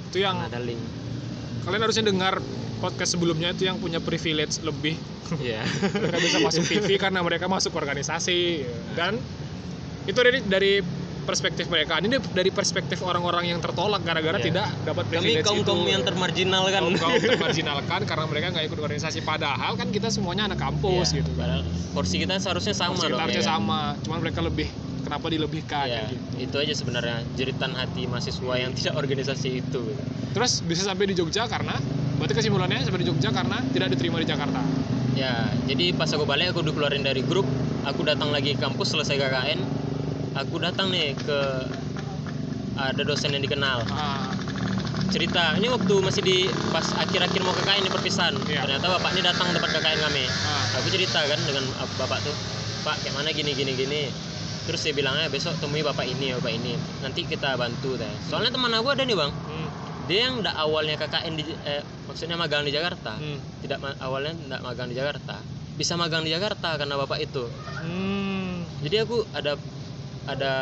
Itu 0.07 0.19
yang 0.19 0.37
ada 0.39 0.59
link 0.59 0.81
kalian 1.65 1.83
harusnya 1.83 2.05
dengar 2.05 2.41
podcast 2.79 3.13
sebelumnya 3.13 3.51
itu 3.51 3.65
yang 3.65 3.77
punya 3.77 3.99
privilege 3.99 4.63
lebih. 4.63 4.97
Iya. 5.37 5.61
mereka 6.01 6.19
bisa 6.19 6.39
masuk 6.39 6.65
TV 6.65 6.97
karena 7.03 7.21
mereka 7.21 7.45
masuk 7.45 7.73
organisasi 7.73 8.65
dan 8.95 9.19
itu 10.05 10.17
dari 10.17 10.41
dari 10.41 10.73
perspektif 11.25 11.69
mereka. 11.69 12.01
Ini 12.01 12.17
dari 12.33 12.49
perspektif 12.49 13.05
orang-orang 13.05 13.53
yang 13.53 13.61
tertolak 13.61 14.01
gara-gara 14.01 14.41
Iya. 14.41 14.47
tidak 14.49 14.69
dapat 14.83 15.05
kami 15.05 15.13
privilege 15.13 15.45
kaum 15.45 15.61
kaum 15.61 15.85
itu. 15.85 15.93
yang 15.93 16.03
termarginal 16.03 16.65
kan 16.67 16.81
kaum 16.81 16.97
kaum 16.97 17.21
termarginalkan 17.29 18.01
karena 18.03 18.25
mereka 18.25 18.47
nggak 18.49 18.65
ikut 18.65 18.79
organisasi 18.79 19.21
padahal 19.21 19.77
kan 19.77 19.89
kita 19.89 20.09
semuanya 20.09 20.49
anak 20.49 20.57
kampus 20.57 21.13
Iya, 21.13 21.21
gitu 21.21 21.31
padahal 21.37 21.61
porsi 21.93 22.17
kita 22.17 22.41
seharusnya 22.41 22.73
sama 22.73 22.97
Porsi 22.97 23.13
kita 23.13 23.21
harusnya 23.21 23.45
ya 23.45 23.51
kan? 23.51 23.57
sama 23.61 23.79
cuman 24.01 24.19
mereka 24.25 24.41
lebih 24.41 24.69
kenapa 25.01 25.27
dilebihkan 25.27 25.85
Iya, 25.85 26.05
kayak 26.05 26.09
gitu. 26.11 26.35
itu 26.39 26.57
aja 26.59 26.73
sebenarnya 26.75 27.17
jeritan 27.35 27.73
hati 27.73 28.05
mahasiswa 28.05 28.55
yang 28.55 28.73
tidak 28.73 28.95
organisasi 28.95 29.49
itu. 29.59 29.81
Gitu. 29.85 30.03
terus 30.29 30.61
bisa 30.63 30.85
sampai 30.85 31.09
di 31.09 31.15
Jogja 31.15 31.47
karena 31.47 31.75
berarti 32.17 32.35
kesimpulannya 32.35 32.83
sampai 32.83 33.01
di 33.03 33.09
Jogja 33.09 33.31
karena 33.31 33.59
tidak 33.71 33.89
diterima 33.91 34.19
di 34.19 34.27
Jakarta. 34.27 34.61
Ya 35.15 35.35
jadi 35.65 35.91
pas 35.93 36.07
aku 36.09 36.23
balik 36.23 36.53
aku 36.53 36.63
dikeluarin 36.63 37.03
dari 37.03 37.23
grup 37.23 37.47
aku 37.83 38.03
datang 38.03 38.31
lagi 38.31 38.55
ke 38.55 38.61
kampus 38.61 38.93
selesai 38.93 39.19
KKN 39.19 39.59
aku 40.37 40.59
datang 40.59 40.91
nih 40.91 41.17
ke 41.17 41.39
ada 42.77 43.03
dosen 43.03 43.35
yang 43.35 43.43
dikenal. 43.43 43.83
Ah, 43.91 44.31
cerita 45.09 45.57
ini 45.57 45.67
waktu 45.67 45.95
masih 45.99 46.23
di 46.23 46.39
pas 46.71 46.85
akhir-akhir 46.95 47.41
mau 47.43 47.51
KKN 47.53 47.83
di 47.83 47.91
perpisahan. 47.91 48.35
Iya. 48.47 48.63
ternyata 48.63 48.87
bapak 48.93 49.11
ini 49.17 49.23
datang 49.25 49.47
tempat 49.51 49.71
KKN 49.73 49.99
kami. 50.01 50.25
Ah, 50.47 50.65
aku 50.79 50.87
cerita 50.89 51.19
kan 51.21 51.41
dengan 51.43 51.65
ap- 51.77 51.97
bapak 51.97 52.23
tuh 52.23 52.35
pak 52.79 52.95
kayak 53.03 53.15
mana 53.17 53.35
gini 53.35 53.51
gini 53.53 53.75
gini 53.75 54.03
terus 54.69 54.85
dia 54.85 54.93
bilangnya 54.93 55.33
besok 55.33 55.57
temui 55.57 55.81
bapak 55.81 56.05
ini 56.05 56.37
bapak 56.37 56.53
ini. 56.53 56.77
Nanti 57.01 57.25
kita 57.25 57.57
bantu 57.57 57.97
deh 57.97 58.13
soalnya 58.21 58.53
teman 58.53 58.69
aku 58.77 58.93
ada 58.93 59.01
nih 59.01 59.17
bang. 59.17 59.33
Hmm, 59.33 59.69
dia 60.05 60.29
yang 60.29 60.45
ndak 60.45 60.53
awalnya 60.55 61.01
KKN 61.01 61.33
di 61.33 61.45
eh, 61.65 61.81
maksudnya 62.05 62.37
magang 62.37 62.69
di 62.69 62.71
Jakarta. 62.71 63.17
Hmm, 63.17 63.41
tidak 63.65 63.81
awalnya 63.97 64.37
ndak 64.37 64.61
magang 64.61 64.93
di 64.93 64.95
Jakarta. 64.95 65.41
Bisa 65.73 65.97
magang 65.97 66.21
di 66.21 66.29
Jakarta 66.29 66.77
karena 66.77 67.01
bapak 67.01 67.17
itu. 67.17 67.49
Hmm, 67.81 68.61
jadi 68.85 69.09
aku 69.09 69.25
ada 69.33 69.57
ada 70.29 70.53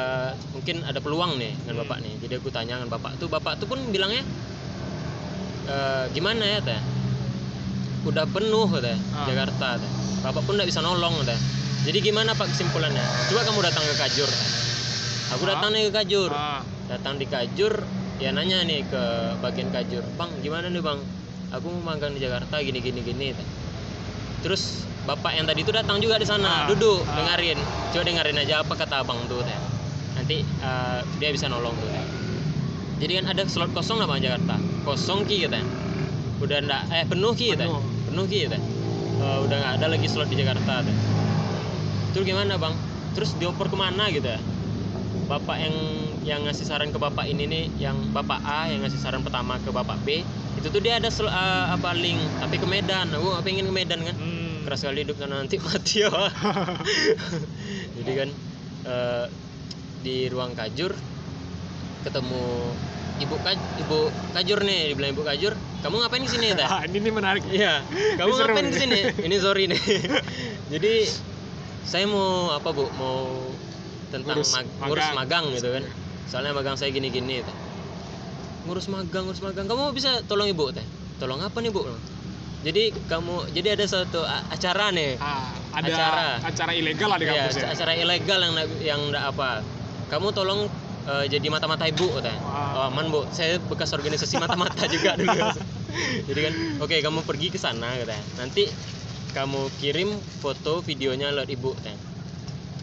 mungkin 0.55 0.87
ada 0.87 1.03
peluang 1.03 1.35
nih 1.35 1.51
dengan 1.59 1.75
Hmm. 1.75 1.83
bapak 1.83 1.99
nih. 1.99 2.15
Jadi 2.23 2.33
aku 2.39 2.49
tanya 2.55 2.79
dengan 2.79 2.95
bapak 2.95 3.19
tuh 3.19 3.27
bapak 3.27 3.59
tuh 3.59 3.67
pun 3.67 3.83
bilangnya 3.91 4.23
"Eh, 5.67 6.05
gimana 6.15 6.47
ya 6.47 6.63
teh? 6.63 6.79
Udah 8.07 8.23
penuh 8.31 8.71
teh 8.79 8.95
Ah. 9.11 9.27
Jakarta 9.27 9.83
teh. 9.83 9.91
Bapak 10.23 10.47
pun 10.47 10.55
nggak 10.55 10.71
bisa 10.71 10.79
nolong 10.79 11.27
teh 11.27 11.35
jadi 11.87 11.99
gimana 12.03 12.35
pak 12.35 12.51
kesimpulannya? 12.51 13.03
Coba 13.31 13.47
kamu 13.47 13.61
datang 13.63 13.85
ke 13.85 13.95
Kajur. 13.97 14.31
Aku 15.29 15.43
Ah. 15.43 15.49
datang 15.55 15.71
nih 15.71 15.87
ke 15.87 15.93
Kajur. 15.95 16.31
Ah, 16.31 16.61
datang 16.87 17.15
di 17.15 17.27
Kajur 17.27 17.87
ya 18.19 18.35
nanya 18.35 18.67
nih 18.67 18.83
ke 18.83 19.03
bagian 19.39 19.71
Kajur 19.71 20.03
bang 20.15 20.31
gimana 20.43 20.67
nih 20.67 20.83
bang? 20.83 20.99
Aku 21.55 21.71
mau 21.71 21.95
magang 21.95 22.11
di 22.11 22.19
Jakarta 22.19 22.59
gini 22.59 22.83
gini 22.83 23.01
gini. 23.01 23.31
Terus 24.43 24.83
bapak 25.07 25.33
yang 25.33 25.47
tadi 25.47 25.63
itu 25.63 25.71
datang 25.71 26.03
juga 26.03 26.19
di 26.19 26.27
sana 26.27 26.67
Ah, 26.67 26.67
duduk 26.67 27.07
dengerin. 27.07 27.59
Coba 27.89 28.03
dengerin 28.03 28.37
aja 28.37 28.55
apa 28.61 28.73
kata 28.75 28.95
abang 29.01 29.23
tuh 29.27 29.47
teh. 29.47 29.59
Nanti 30.15 30.43
eh, 30.43 30.99
dia 31.17 31.31
bisa 31.31 31.47
nolong 31.47 31.75
tuh 31.77 31.87
teh. 31.87 32.05
Jadi 32.97 33.13
kan 33.15 33.27
ada 33.31 33.43
slot 33.47 33.71
kosong 33.71 34.03
lah 34.03 34.09
bang 34.09 34.27
Jakarta. 34.27 34.59
Kosong 34.83 35.23
ki 35.23 35.47
katanya 35.47 35.67
udah 36.37 36.59
ndak 36.61 36.83
eh 36.91 37.07
penuh 37.07 37.33
ki 37.33 37.55
katanya 37.55 37.79
Penuh. 38.11 38.27
ki 38.27 38.39
katanya 38.45 38.67
Eh, 39.17 39.39
udah 39.41 39.57
nggak 39.57 39.73
ada 39.81 39.87
lagi 39.89 40.05
slot 40.05 40.29
di 40.29 40.37
Jakarta 40.37 40.85
teh 40.85 40.97
terus 42.17 42.25
gimana 42.25 42.57
bang 42.57 42.73
terus 43.13 43.37
dioper 43.37 43.69
ke 43.69 43.77
mana 43.77 44.09
gitu 44.09 44.25
ya 44.25 44.41
bapak 45.29 45.61
yang 45.61 45.77
yang 46.25 46.41
ngasih 46.49 46.65
saran 46.65 46.89
ke 46.89 46.97
bapak 46.97 47.29
ini 47.29 47.45
nih 47.45 47.65
yang 47.77 47.93
bapak 48.09 48.41
A 48.41 48.73
yang 48.73 48.81
ngasih 48.81 48.97
saran 48.97 49.21
pertama 49.21 49.61
ke 49.61 49.69
bapak 49.69 50.01
B 50.01 50.25
itu 50.57 50.73
tuh 50.73 50.81
dia 50.81 50.97
ada 50.97 51.13
sel- 51.13 51.29
eh, 51.29 51.67
apa 51.69 51.93
link 51.93 52.17
tapi 52.41 52.57
ke 52.57 52.65
Medan 52.65 53.13
aku 53.13 53.37
pengen 53.45 53.69
ke 53.69 53.75
Medan 53.75 54.01
kan 54.01 54.17
hmm. 54.17 54.65
keras 54.65 54.81
sekali 54.81 55.05
hidup 55.05 55.21
sana 55.21 55.45
nanti 55.45 55.61
mati 55.61 56.01
ya 56.01 56.09
jadi 58.01 58.13
kan 58.17 58.29
eh, 58.87 59.25
di 60.01 60.17
ruang 60.33 60.57
kajur 60.57 60.97
ketemu 62.01 62.45
ibu 63.17 63.37
kaj 63.43 63.59
ibu 63.77 63.99
kajur 64.33 64.59
nih 64.65 64.81
dibilang 64.95 65.13
ibu 65.13 65.21
kajur 65.21 65.53
kamu 65.85 65.95
ngapain 66.01 66.23
di 66.25 66.31
sini 66.31 66.47
Ah, 66.65 66.81
ini 66.89 66.97
nih 66.99 67.13
menarik 67.13 67.45
Iya, 67.45 67.85
kamu 68.17 68.31
Ini 68.31 68.39
seru 68.39 68.47
ngapain 68.49 68.65
nih. 68.65 68.73
di 68.73 68.79
sini? 68.81 69.01
Ini 69.23 69.37
sorry 69.39 69.65
nih. 69.71 69.81
Jadi 70.73 70.93
saya 71.87 72.05
mau 72.05 72.51
apa 72.51 72.69
bu? 72.69 72.85
Mau 72.93 73.47
tentang 74.07 74.39
Ngurus 74.39 74.51
mag- 74.53 74.67
magang. 74.67 74.87
ngurus 74.87 75.09
magang 75.13 75.45
gitu 75.53 75.69
kan. 75.73 75.85
soalnya 76.27 76.53
magang 76.53 76.75
saya 76.75 76.91
gini-gini 76.91 77.39
teh 77.39 77.57
ngurus 78.63 78.87
magang 78.87 79.27
ngurus 79.27 79.39
magang 79.41 79.65
kamu 79.65 79.91
bisa 79.91 80.23
tolong 80.25 80.47
ibu 80.47 80.71
teh 80.71 80.83
tolong 81.17 81.39
apa 81.39 81.55
nih 81.57 81.71
bu 81.71 81.87
jadi 82.63 82.91
kamu 83.05 83.51
jadi 83.51 83.75
ada 83.75 83.85
suatu 83.85 84.23
a- 84.23 84.47
acara 84.49 84.91
nih 84.91 85.15
Ah, 85.17 85.55
ada 85.73 85.87
Acara. 85.87 86.27
acara, 86.41 86.71
ilegal 86.73 87.09
lah 87.09 87.17
di 87.17 87.27
Iya, 87.27 87.47
kampus 87.47 87.55
ya. 87.57 87.67
acara 87.69 87.93
ilegal 87.95 88.41
yang 88.41 88.55
yang 88.81 89.01
apa 89.13 89.63
kamu 90.07 90.31
tolong 90.33 90.67
eh, 91.05 91.25
jadi 91.29 91.47
mata-mata 91.47 91.83
ibu 91.85 92.07
katanya 92.13 92.39
Wah. 92.41 92.75
oh, 92.77 92.85
aman 92.89 93.07
bu 93.07 93.23
saya 93.29 93.59
bekas 93.61 93.91
organisasi 93.91 94.35
mata-mata 94.37 94.83
juga 94.87 95.15
dulu 95.15 95.31
jadi 96.29 96.41
kan 96.43 96.53
oke 96.81 96.97
kamu 96.97 97.21
pergi 97.23 97.49
ke 97.49 97.59
sana 97.59 97.95
katanya 97.97 98.23
nanti 98.37 98.67
kamu 99.37 99.69
kirim 99.77 100.09
foto 100.41 100.81
videonya 100.81 101.29
lewat 101.29 101.53
ibu 101.53 101.77
katanya 101.77 102.01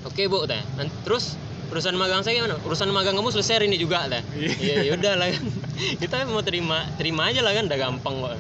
oke 0.06 0.22
bu 0.30 0.46
Nan- 0.46 0.94
terus 1.02 1.34
urusan 1.74 1.98
magang 1.98 2.22
saya 2.22 2.38
gimana? 2.38 2.62
Urusan 2.62 2.94
magang 2.94 3.18
kamu 3.18 3.34
selesai 3.34 3.58
hari 3.58 3.66
ini 3.66 3.82
juga 3.82 4.06
katanya 4.06 4.22
Iya. 4.38 4.54
iya 4.62 4.76
yaudah 4.94 5.14
lah 5.18 5.28
kan. 5.34 5.44
Kita 6.06 6.22
mau 6.30 6.46
terima 6.46 6.86
terima 7.02 7.34
aja 7.34 7.42
lah 7.42 7.50
kan 7.50 7.66
udah 7.66 7.80
gampang 7.82 8.14
kok. 8.22 8.38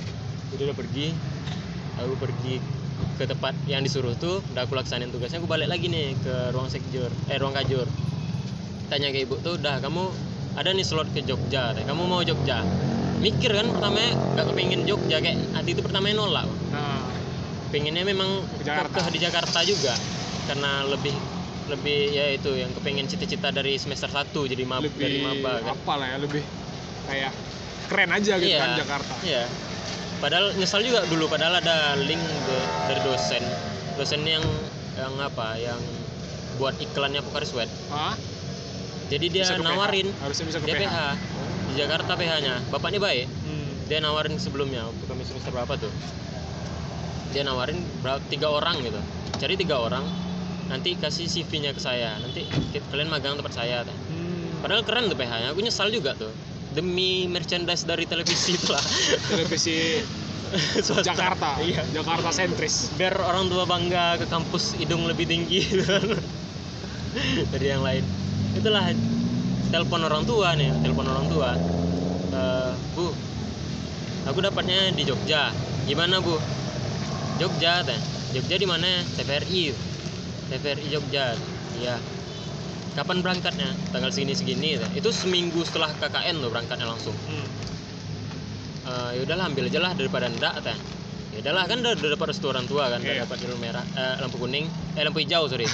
Jadi 0.53 0.61
udah 0.69 0.77
pergi. 0.77 1.07
Aku 1.97 2.13
pergi 2.21 2.61
ke 3.17 3.25
tempat 3.25 3.57
yang 3.65 3.81
disuruh 3.81 4.13
tuh 4.13 4.45
udah 4.53 4.69
aku 4.69 4.77
laksanain 4.77 5.09
tugasnya 5.09 5.41
aku 5.41 5.49
balik 5.49 5.65
lagi 5.65 5.89
nih 5.89 6.13
ke 6.21 6.53
ruang 6.53 6.69
sekjur 6.69 7.09
eh 7.25 7.37
ruang 7.41 7.57
kajur. 7.57 7.89
Tanya 8.93 9.09
ke 9.09 9.25
ibu 9.25 9.41
tuh 9.41 9.57
udah 9.57 9.81
kamu 9.81 10.03
ada 10.53 10.69
nih 10.69 10.85
slot 10.85 11.09
ke 11.09 11.25
Jogja 11.25 11.73
teh. 11.73 11.81
kamu 11.89 12.05
mau 12.05 12.21
Jogja? 12.21 12.61
Mikir 13.17 13.49
kan 13.49 13.65
pertamanya 13.71 14.13
gak 14.37 14.45
kepingin 14.53 14.85
Jogja 14.85 15.17
kayak 15.17 15.41
hati 15.57 15.73
itu 15.73 15.81
pertamanya 15.81 16.21
nolak. 16.21 16.45
Nah, 16.69 17.01
pengennya 17.73 18.05
memang 18.05 18.29
Ke 18.53 18.63
Jakarta. 18.63 19.09
di 19.09 19.17
Jakarta 19.17 19.59
juga 19.63 19.93
karena 20.45 20.85
lebih 20.85 21.15
lebih 21.65 22.11
ya 22.11 22.29
itu 22.29 22.53
yang 22.53 22.69
kepengen 22.71 23.07
cita-cita 23.07 23.49
dari 23.49 23.75
semester 23.75 24.05
1 24.05 24.29
jadi 24.45 24.61
mab 24.63 24.83
lebih 24.83 24.99
dari 24.99 25.17
maba 25.19 25.57
kan 25.57 25.73
apa 25.73 25.93
lah 25.95 26.07
ya, 26.07 26.17
lebih 26.19 26.43
kayak 27.03 27.31
keren 27.83 28.11
aja 28.11 28.33
gitu 28.35 28.47
Iya. 28.47 28.59
kan 28.59 28.69
Jakarta. 28.77 29.13
Iya. 29.21 29.43
Padahal 30.19 30.45
nyesal 30.53 30.79
juga 30.81 31.03
dulu 31.03 31.25
padahal 31.27 31.57
ada 31.57 31.75
link 31.97 32.19
do- 32.19 32.67
dari 32.85 33.01
dosen. 33.01 33.43
Dosen 33.95 34.21
yang 34.23 34.43
yang 34.93 35.13
apa? 35.19 35.57
Yang 35.57 35.81
buat 36.55 36.75
iklannya 36.77 37.19
Pokari 37.21 37.43
Sweat. 37.43 37.67
Hah? 37.89 38.15
Jadi 39.05 39.25
dia 39.29 39.43
Bisa 39.43 39.55
ke 39.55 39.61
PH. 39.61 39.67
nawarin 39.67 40.07
Harusnya 40.15 40.45
bisa 40.47 40.59
ke 40.59 40.65
dia 40.65 40.75
PH. 40.77 40.83
PH 40.85 40.97
di 41.65 41.73
Jakarta 41.75 42.11
PH-nya. 42.13 42.55
Bapaknya 42.69 42.99
baik. 42.99 43.27
Hmm. 43.41 43.67
Dia 43.83 43.99
nawarin 43.99 44.35
sebelumnya 44.37 44.83
waktu 44.83 45.03
kami 45.03 45.23
semester 45.23 45.49
berapa 45.49 45.73
tuh? 45.75 45.91
Dia 47.33 47.43
nawarin 47.43 47.81
berapa 48.05 48.21
tiga 48.29 48.47
orang 48.53 48.79
gitu. 48.85 49.01
Cari 49.41 49.57
tiga 49.57 49.81
orang 49.81 50.05
nanti 50.69 50.95
kasih 50.95 51.25
CV-nya 51.27 51.73
ke 51.73 51.81
saya. 51.81 52.15
Nanti 52.21 52.45
kalian 52.93 53.09
magang 53.09 53.35
tempat 53.35 53.53
saya. 53.57 53.81
teh. 53.83 53.91
Hmm. 53.91 54.61
Padahal 54.61 54.85
keren 54.85 55.09
tuh 55.11 55.17
PH-nya. 55.17 55.51
Aku 55.51 55.59
nyesal 55.65 55.89
juga 55.89 56.13
tuh. 56.13 56.31
Demi 56.73 57.29
merchandise 57.29 57.85
dari 57.85 58.05
televisi 58.05 58.55
itu 58.57 58.69
lah. 58.71 58.81
Televisi. 59.33 59.99
Jakarta. 61.09 61.57
Iya. 61.59 61.81
Jakarta 61.91 62.29
sentris. 62.29 62.93
biar 62.93 63.17
orang 63.17 63.49
tua 63.49 63.65
bangga 63.65 64.21
ke 64.21 64.29
kampus 64.29 64.77
hidung 64.77 65.09
lebih 65.09 65.25
tinggi 65.25 65.65
gitu 65.69 65.81
kan. 65.81 66.05
dari 67.53 67.69
yang 67.69 67.81
lain 67.85 68.01
itulah 68.57 68.89
telepon 69.69 70.01
orang 70.05 70.25
tua 70.25 70.53
nih 70.57 70.69
telepon 70.81 71.05
orang 71.09 71.25
tua 71.29 71.57
Eh, 72.33 72.71
bu 72.97 73.13
aku 74.25 74.39
dapatnya 74.41 74.89
di 74.89 75.05
Jogja 75.05 75.53
gimana 75.85 76.17
bu 76.17 76.33
Jogja 77.41 77.81
teh. 77.81 77.99
Jogja 78.33 78.55
di 78.57 78.67
mana? 78.67 79.01
TVRI 79.17 79.73
TVRI 80.49 80.85
Jogja. 80.89 81.33
Iya. 81.81 81.95
Kapan 82.93 83.25
berangkatnya? 83.25 83.73
Tanggal 83.89 84.13
segini 84.13 84.37
segini 84.37 84.77
teh. 84.77 84.89
itu 84.93 85.09
seminggu 85.09 85.65
setelah 85.65 85.89
KKN 85.97 86.41
loh 86.41 86.53
berangkatnya 86.53 86.85
langsung. 86.85 87.15
Hmm. 87.25 87.47
Eh, 88.83 89.09
ya 89.17 89.21
udahlah 89.23 89.47
ambil 89.49 89.65
aja 89.71 89.79
lah 89.81 89.91
daripada 89.97 90.29
ndak 90.29 90.61
teh. 90.61 90.77
Ya 91.33 91.41
udahlah 91.41 91.65
kan 91.65 91.81
udah, 91.81 91.97
udah 91.97 92.09
dapat 92.13 92.27
restu 92.29 92.45
orang 92.45 92.69
tua 92.69 92.93
kan 92.93 93.01
Iya. 93.01 93.25
dapat 93.25 93.41
lampu 93.41 93.57
merah 93.57 93.85
eh, 93.97 94.15
lampu 94.21 94.37
kuning. 94.37 94.69
Eh 94.93 95.01
lampu 95.01 95.25
hijau 95.25 95.49
sorry. 95.49 95.65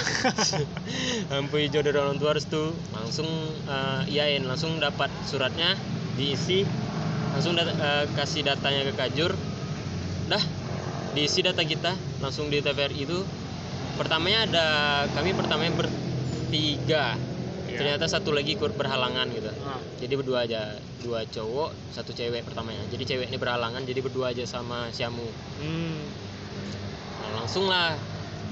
Lampu 1.32 1.60
hijau 1.60 1.84
dari 1.84 1.98
orang 2.00 2.16
tua 2.16 2.32
restu. 2.32 2.72
Langsung 2.96 3.28
eh, 3.68 4.08
iyain 4.08 4.40
langsung 4.48 4.80
dapat 4.80 5.12
suratnya 5.28 5.76
diisi. 6.16 6.64
Langsung 7.36 7.52
dat- 7.60 7.76
eh, 7.76 8.04
kasih 8.16 8.48
datanya 8.48 8.88
ke 8.88 8.96
kajur. 8.96 9.36
Dah 10.32 10.40
diisi 11.14 11.42
data 11.42 11.62
kita 11.66 11.94
langsung 12.22 12.48
di 12.52 12.62
TVRI 12.62 12.98
itu. 13.02 13.20
Pertamanya 13.98 14.48
ada 14.48 14.66
kami 15.12 15.36
pertamanya 15.36 15.76
bertiga. 15.76 17.18
Iya. 17.70 17.78
ternyata 17.78 18.10
satu 18.10 18.34
lagi 18.34 18.58
ikut 18.58 18.74
berhalangan 18.74 19.30
gitu. 19.30 19.46
Ah. 19.62 19.78
jadi 20.02 20.18
berdua 20.18 20.42
aja 20.42 20.74
dua 21.06 21.22
cowok 21.22 21.70
satu 21.94 22.10
cewek 22.10 22.42
pertamanya. 22.42 22.82
Jadi 22.90 23.06
cewek 23.06 23.30
ini 23.30 23.38
berhalangan 23.38 23.86
jadi 23.86 24.02
berdua 24.02 24.34
aja 24.34 24.42
sama 24.42 24.90
Syamu. 24.90 25.22
Hmm. 25.62 26.02
nah, 27.22 27.30
langsung 27.40 27.70
lah 27.70 27.94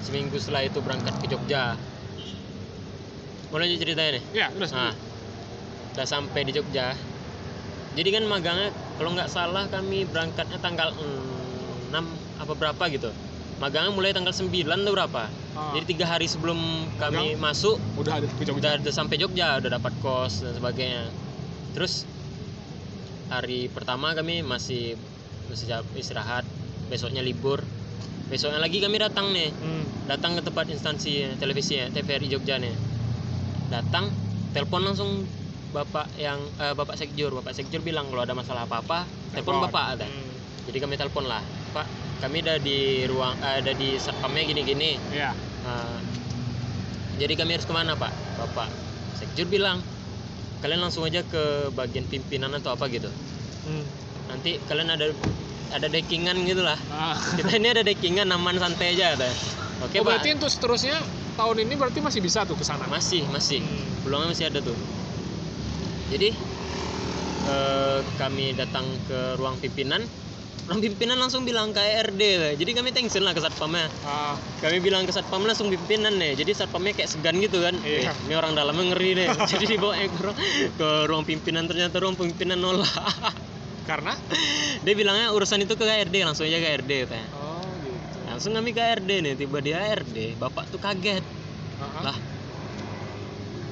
seminggu 0.07 0.39
setelah 0.39 0.71
itu 0.71 0.79
berangkat 0.79 1.19
ke 1.19 1.27
Jogja. 1.35 1.75
Mulai 3.51 3.73
aja 3.73 3.77
ceritanya 3.81 4.11
nih 4.21 4.25
Ya, 4.37 4.47
udah 4.55 4.71
nah 4.71 4.95
udah 5.99 6.07
sampai 6.07 6.47
di 6.47 6.55
Jogja. 6.55 6.95
Jadi 7.99 8.09
kan 8.15 8.23
magangnya 8.23 8.71
kalau 9.03 9.19
nggak 9.19 9.27
salah 9.27 9.67
kami 9.67 10.07
berangkatnya 10.07 10.63
tanggal 10.63 10.95
6 10.95 11.28
apa 12.39 12.53
berapa 12.55 12.85
gitu. 12.93 13.11
Magangnya 13.59 13.91
mulai 13.91 14.15
tanggal 14.15 14.31
9 14.31 14.47
atau 14.71 14.95
berapa. 14.95 15.27
Ah. 15.59 15.75
jadi 15.75 15.85
tiga 15.91 16.07
hari 16.07 16.31
sebelum 16.31 16.87
kami 17.03 17.35
masuk 17.35 17.83
udah 17.99 18.23
ada 18.23 18.31
ke 18.31 18.47
Jogja. 18.47 18.79
udah, 18.79 18.87
udah 18.87 18.95
sampai 18.95 19.19
Jogja 19.19 19.59
udah 19.59 19.71
dapat 19.75 19.91
kos 19.99 20.47
dan 20.47 20.55
sebagainya. 20.55 21.11
Terus 21.75 22.07
hari 23.27 23.67
pertama 23.67 24.15
kami 24.15 24.47
masih 24.47 24.95
masih 25.51 25.83
istirahat 25.99 26.47
besoknya 26.87 27.27
libur. 27.27 27.67
Besoknya 28.31 28.63
lagi 28.63 28.79
kami 28.79 29.03
datang 29.03 29.35
nih. 29.35 29.51
Hmm. 29.51 29.85
datang 30.07 30.39
ke 30.39 30.43
tempat 30.47 30.73
instansi 30.73 31.37
televisi 31.37 31.83
ya 31.83 31.91
TVRI 31.91 32.31
Jogja 32.31 32.63
nih. 32.63 32.73
Datang 33.69 34.09
telepon 34.55 34.87
langsung 34.87 35.27
bapak 35.75 36.07
yang 36.23 36.39
eh, 36.63 36.73
bapak 36.79 36.95
sekjur. 36.95 37.35
Bapak 37.35 37.59
sekjur 37.59 37.83
bilang 37.83 38.07
kalau 38.15 38.23
ada 38.23 38.39
masalah 38.39 38.71
apa 38.71 38.79
apa 38.79 38.99
telepon 39.35 39.59
bapak 39.67 39.85
ada. 39.99 40.07
Hmm. 40.07 40.31
jadi 40.71 40.79
kami 40.87 40.95
telepon 40.95 41.27
lah 41.27 41.43
pak 41.73 41.87
kami 42.19 42.43
ada 42.43 42.59
di 42.59 43.07
ruang 43.07 43.35
eh, 43.39 43.63
ada 43.63 43.73
di 43.75 43.95
satpamnya 44.01 44.43
gini 44.43 44.63
gini 44.67 44.91
Ya. 45.15 45.31
Nah, 45.63 46.01
jadi 47.19 47.35
kami 47.35 47.59
harus 47.59 47.67
ke 47.67 47.75
mana 47.75 47.95
pak? 47.95 48.11
Bapak 48.39 48.69
sekjur 49.19 49.51
bilang 49.51 49.83
kalian 50.63 50.83
langsung 50.83 51.03
aja 51.07 51.23
ke 51.27 51.71
bagian 51.75 52.07
pimpinan 52.07 52.55
atau 52.55 52.75
apa 52.75 52.87
gitu. 52.91 53.11
Hmm. 53.67 53.85
Nanti 54.31 54.59
kalian 54.67 54.91
ada 54.95 55.11
ada 55.75 55.87
deckingan 55.87 56.39
gitu 56.47 56.63
lah. 56.63 56.79
Ah. 56.91 57.15
Kita 57.39 57.59
ini 57.59 57.69
ada 57.75 57.83
deckingan 57.83 58.31
aman 58.31 58.57
santai 58.59 58.95
aja 58.95 59.19
ada. 59.19 59.31
Oke 59.83 59.99
oh, 59.99 60.07
pak. 60.07 60.19
berarti 60.19 60.29
untuk 60.35 60.51
seterusnya 60.51 60.99
tahun 61.39 61.67
ini 61.67 61.75
berarti 61.79 62.03
masih 62.03 62.19
bisa 62.23 62.43
tuh 62.47 62.59
ke 62.59 62.65
sana. 62.67 62.87
Masih 62.91 63.27
masih 63.31 63.63
Hmm. 63.63 64.03
peluangnya 64.07 64.31
masih 64.35 64.47
ada 64.51 64.59
tuh. 64.63 64.75
Jadi 66.11 66.31
eh, 67.49 67.99
kami 68.19 68.55
datang 68.55 68.87
ke 69.07 69.39
ruang 69.39 69.59
pimpinan. 69.59 70.03
Ruang 70.69 70.85
pimpinan 70.85 71.17
langsung 71.17 71.49
bilang 71.49 71.73
KRD 71.73 72.23
lah. 72.37 72.53
Jadi 72.53 72.77
kami 72.77 72.93
tension 72.93 73.25
lah 73.25 73.33
ke 73.33 73.41
satpamnya. 73.41 73.89
Ah, 74.05 74.37
kami 74.61 74.85
bilang 74.85 75.09
ke 75.09 75.17
satpam 75.17 75.41
langsung 75.49 75.73
pimpinan 75.73 76.13
nih 76.21 76.37
jadi 76.37 76.53
satpamnya 76.53 76.93
kayak 76.93 77.09
segan 77.09 77.41
gitu 77.41 77.65
kan. 77.65 77.73
Iya. 77.81 78.13
"Eh, 78.13 78.17
ini 78.29 78.37
orang 78.37 78.53
dalamnya 78.53 78.93
ngeri 78.93 79.17
nih 79.17 79.27
jadi 79.57 79.65
dibawa 79.65 79.97
ke 79.97 80.21
ruang, 80.21 80.37
ke 80.77 80.89
ruang 81.09 81.25
pimpinan. 81.25 81.65
Ternyata 81.65 81.97
ruang 82.05 82.21
pimpinan 82.21 82.61
nolak 82.61 82.85
karena? 83.89 84.13
Dia 84.85 84.93
bilangnya 84.93 85.33
urusan 85.33 85.65
itu 85.65 85.73
ke 85.73 85.89
KRD 85.89 86.21
langsung 86.21 86.45
aja 86.45 86.61
KRD 86.61 87.09
katanya 87.09 87.29
Oh, 87.33 87.65
gitu. 87.81 88.29
langsung 88.29 88.53
kami 88.53 88.77
KRD 88.77 89.11
nih. 89.25 89.33
Tiba 89.41 89.65
di 89.65 89.73
ARD 89.73 90.37
bapak 90.37 90.69
tuh 90.69 90.77
kaget. 90.77 91.25
Ah, 91.81 92.13
lah 92.13 92.17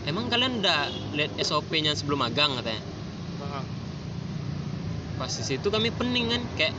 emang 0.09 0.32
kalian 0.32 0.64
udah 0.64 0.88
lihat 1.12 1.37
SOP-nya 1.37 1.92
sebelum 1.92 2.24
magang 2.24 2.56
katanya. 2.56 2.80
Pas 5.16 5.29
di 5.29 5.42
situ 5.42 5.66
kami 5.66 5.88
pening 5.90 6.26
kan 6.29 6.42
kayak 6.55 6.74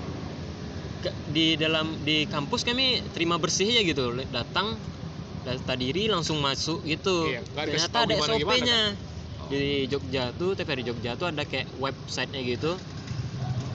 ke- 0.99 1.17
di 1.27 1.53
dalam 1.55 1.97
di 1.99 2.25
kampus 2.25 2.61
kami 2.61 2.85
terima 3.11 3.35
bersih 3.35 3.65
aja 3.67 3.81
gitu 3.83 4.03
datang 4.27 4.77
data 5.41 5.73
diri 5.73 6.05
langsung 6.05 6.37
masuk 6.39 6.83
gitu 6.83 7.27
Iya, 7.27 7.41
ternyata 7.47 7.97
ada 8.03 8.13
SOP-nya 8.15 8.79
Oh. 9.37 9.49
di 9.49 9.85
Jogja 9.85 10.33
tuh 10.33 10.53
TVRI 10.53 10.83
Jogja 10.83 11.13
tuh 11.13 11.29
ada 11.29 11.43
kayak 11.43 11.69
websitenya 11.75 12.41
gitu 12.43 12.73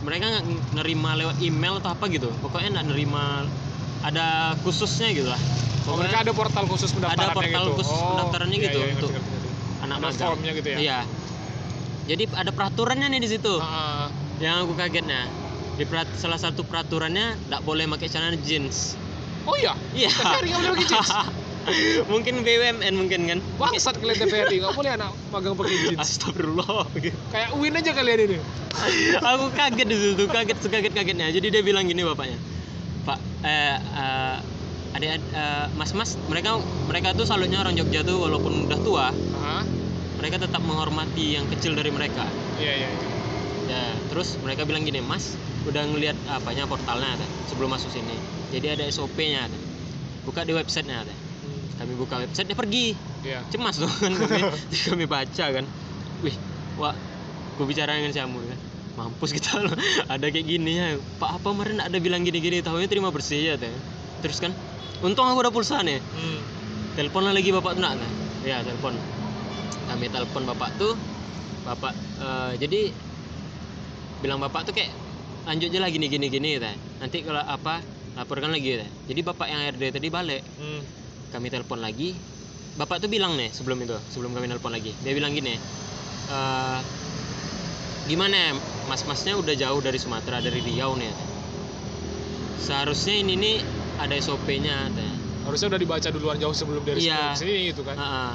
mereka 0.00 0.26
nggak 0.28 0.44
nerima 0.74 1.14
lewat 1.14 1.38
email 1.40 1.78
atau 1.78 1.90
apa 1.92 2.06
gitu 2.08 2.28
pokoknya 2.38 2.68
nggak 2.72 2.86
nerima 2.88 3.46
ada 4.02 4.26
khususnya 4.60 5.10
gitu 5.10 5.26
lah 5.26 5.38
Oh, 5.82 5.96
mereka 5.96 6.22
ada 6.22 6.30
portal 6.30 6.62
khusus 6.64 6.90
pendaftarannya 6.90 7.34
portal 7.34 7.64
gitu. 7.64 7.74
khusus 7.76 7.98
pendaftarannya 8.00 8.54
iya, 8.56 8.64
gitu 8.64 8.78
iya, 8.80 8.92
untuk 8.92 9.10
ngerti. 9.10 9.48
anak 9.80 9.96
Ada 9.96 10.04
magang 10.04 10.28
formnya 10.28 10.52
gitu 10.52 10.68
ya. 10.68 10.76
iya 10.78 10.98
jadi 12.04 12.22
ada 12.32 12.50
peraturannya 12.50 13.06
nih 13.08 13.20
di 13.20 13.28
situ 13.28 13.54
Ah, 13.56 13.66
ah. 13.66 13.91
Yang 14.42 14.66
aku 14.66 14.74
kagetnya 14.74 15.30
di 15.78 15.84
perat- 15.86 16.18
salah 16.18 16.36
satu 16.36 16.66
peraturannya 16.66 17.38
tidak 17.38 17.62
boleh 17.62 17.86
pakai 17.94 18.08
celana 18.10 18.36
jeans. 18.42 18.98
Oh 19.46 19.54
iya. 19.54 19.72
iya. 19.94 20.10
TVRI 20.10 20.48
nggak 20.50 20.60
boleh 20.60 20.72
pakai 20.74 20.88
jeans? 20.90 21.10
mungkin 22.12 22.34
BUMN 22.42 22.94
mungkin 22.98 23.20
kan. 23.30 23.38
Bangsat 23.56 24.02
kalian 24.02 24.18
TVRI 24.18 24.56
nggak 24.66 24.74
boleh 24.74 24.90
anak 24.98 25.14
magang 25.30 25.54
pakai 25.54 25.76
jeans. 25.86 26.02
Astagfirullah. 26.02 26.90
Kayak 27.30 27.50
Uin 27.54 27.72
aja 27.78 27.90
kalian 27.94 28.18
ini. 28.26 28.38
Aku 29.30 29.46
kaget 29.54 29.86
di 29.86 29.96
situ 29.96 30.24
kaget 30.26 30.58
sekaget 30.58 30.92
kagetnya. 30.92 31.30
Jadi 31.30 31.46
dia 31.48 31.62
bilang 31.62 31.86
gini 31.86 32.02
bapaknya. 32.02 32.36
Pak 33.06 33.18
eh, 33.46 33.78
eh 33.78 34.36
adik 34.92 35.08
eh, 35.32 35.66
mas 35.72 35.94
mas 35.96 36.20
mereka 36.28 36.60
mereka 36.84 37.16
tuh 37.16 37.24
salutnya 37.24 37.64
orang 37.64 37.78
Jogja 37.78 38.02
tuh 38.02 38.18
walaupun 38.18 38.66
udah 38.66 38.78
tua. 38.82 39.06
Hah? 39.38 39.64
mereka 40.22 40.38
tetap 40.38 40.62
menghormati 40.62 41.34
yang 41.34 41.50
kecil 41.50 41.74
dari 41.74 41.90
mereka. 41.90 42.22
Iya 42.62 42.72
iya 42.78 42.88
iya. 42.94 43.10
ya 43.10 43.11
terus 44.12 44.36
mereka 44.44 44.68
bilang 44.68 44.84
gini 44.84 45.00
mas 45.00 45.32
udah 45.64 45.88
ngelihat 45.88 46.12
apanya 46.28 46.68
portalnya 46.68 47.16
Teh, 47.16 47.28
sebelum 47.48 47.72
masuk 47.72 47.88
sini. 47.88 48.12
Jadi 48.52 48.76
ada 48.76 48.84
SOP-nya 48.92 49.48
Teh. 49.48 49.62
buka 50.28 50.44
di 50.44 50.52
websitenya 50.52 51.08
Teh. 51.08 51.16
Hmm, 51.16 51.62
kami 51.80 51.92
buka 51.96 52.20
website 52.20 52.52
dia 52.52 52.58
pergi. 52.58 52.92
Iya. 53.24 53.40
Cemas 53.48 53.80
dong 53.80 53.88
kan 53.88 54.12
kami. 54.12 54.52
Kami 54.92 55.04
baca 55.08 55.44
kan. 55.48 55.64
Wih 56.20 56.36
wah 56.76 56.92
gue 57.56 57.64
bicara 57.64 57.96
dengan 57.96 58.12
Syamul 58.12 58.44
kan 58.48 58.60
mampus 58.92 59.32
kita 59.32 59.56
loh 59.64 59.72
ada 60.12 60.26
kayak 60.28 60.44
gini 60.44 60.72
ya. 60.76 60.86
Pak 61.16 61.40
apa 61.40 61.46
kemarin 61.48 61.80
ada 61.80 61.96
bilang 61.96 62.20
gini-gini 62.28 62.60
tahunya 62.60 62.92
terima 62.92 63.08
bersih 63.08 63.40
ya 63.40 63.54
teh. 63.56 63.72
Terus 64.20 64.44
kan 64.44 64.52
untung 65.00 65.24
aku 65.24 65.40
udah 65.40 65.52
pulsa 65.54 65.80
nih. 65.80 65.96
Hmm. 65.98 66.40
telepon 66.92 67.24
lagi 67.24 67.48
bapak 67.48 67.80
tuh 67.80 67.82
nak 67.82 67.96
ya 68.44 68.60
telepon. 68.60 68.92
Kami 69.88 70.04
telepon 70.12 70.42
bapak 70.44 70.76
tuh. 70.76 70.92
Bapak 71.64 71.94
eh, 72.20 72.52
jadi 72.60 72.92
bilang 74.22 74.38
bapak 74.38 74.64
tuh 74.64 74.72
kayak 74.72 74.88
lanjut 75.42 75.68
aja 75.68 75.78
lah 75.82 75.90
gini 75.90 76.06
gini 76.06 76.26
gini 76.30 76.50
teh. 76.56 76.74
Nanti 76.98 77.20
kalau 77.20 77.42
apa 77.42 77.82
laporkan 78.14 78.48
lagi 78.48 78.78
teh. 78.78 78.88
Jadi 79.10 79.20
bapak 79.20 79.46
yang 79.46 79.60
RD 79.74 79.82
tadi 79.92 80.08
balik. 80.08 80.42
Hmm. 80.56 80.82
kami 81.28 81.48
telepon 81.48 81.80
lagi. 81.80 82.12
Bapak 82.76 83.00
tuh 83.00 83.08
bilang 83.08 83.34
nih 83.34 83.48
sebelum 83.48 83.80
itu 83.80 83.96
sebelum 84.12 84.32
kami 84.32 84.46
telepon 84.46 84.68
lagi. 84.68 84.92
Dia 85.00 85.12
bilang 85.12 85.32
gini 85.32 85.56
"Eh, 86.28 86.78
gimana 88.04 88.34
ya 88.36 88.50
mas-masnya 88.84 89.40
udah 89.40 89.56
jauh 89.56 89.80
dari 89.80 89.96
Sumatera 89.96 90.44
dari 90.44 90.60
Riau 90.60 90.92
nih 90.92 91.08
seharusnya 92.58 93.16
ini 93.16 93.34
nih 93.34 93.56
ada 93.98 94.14
SOP-nya 94.14 94.92
teh. 94.92 95.12
Harusnya 95.42 95.74
udah 95.74 95.80
dibaca 95.80 96.08
duluan 96.12 96.38
jauh 96.38 96.54
sebelum 96.54 96.84
dari 96.84 97.02
Iya. 97.02 97.34
sini 97.34 97.72
gitu 97.72 97.82
kan? 97.82 97.96
Ah, 97.98 98.04
ah. 98.04 98.32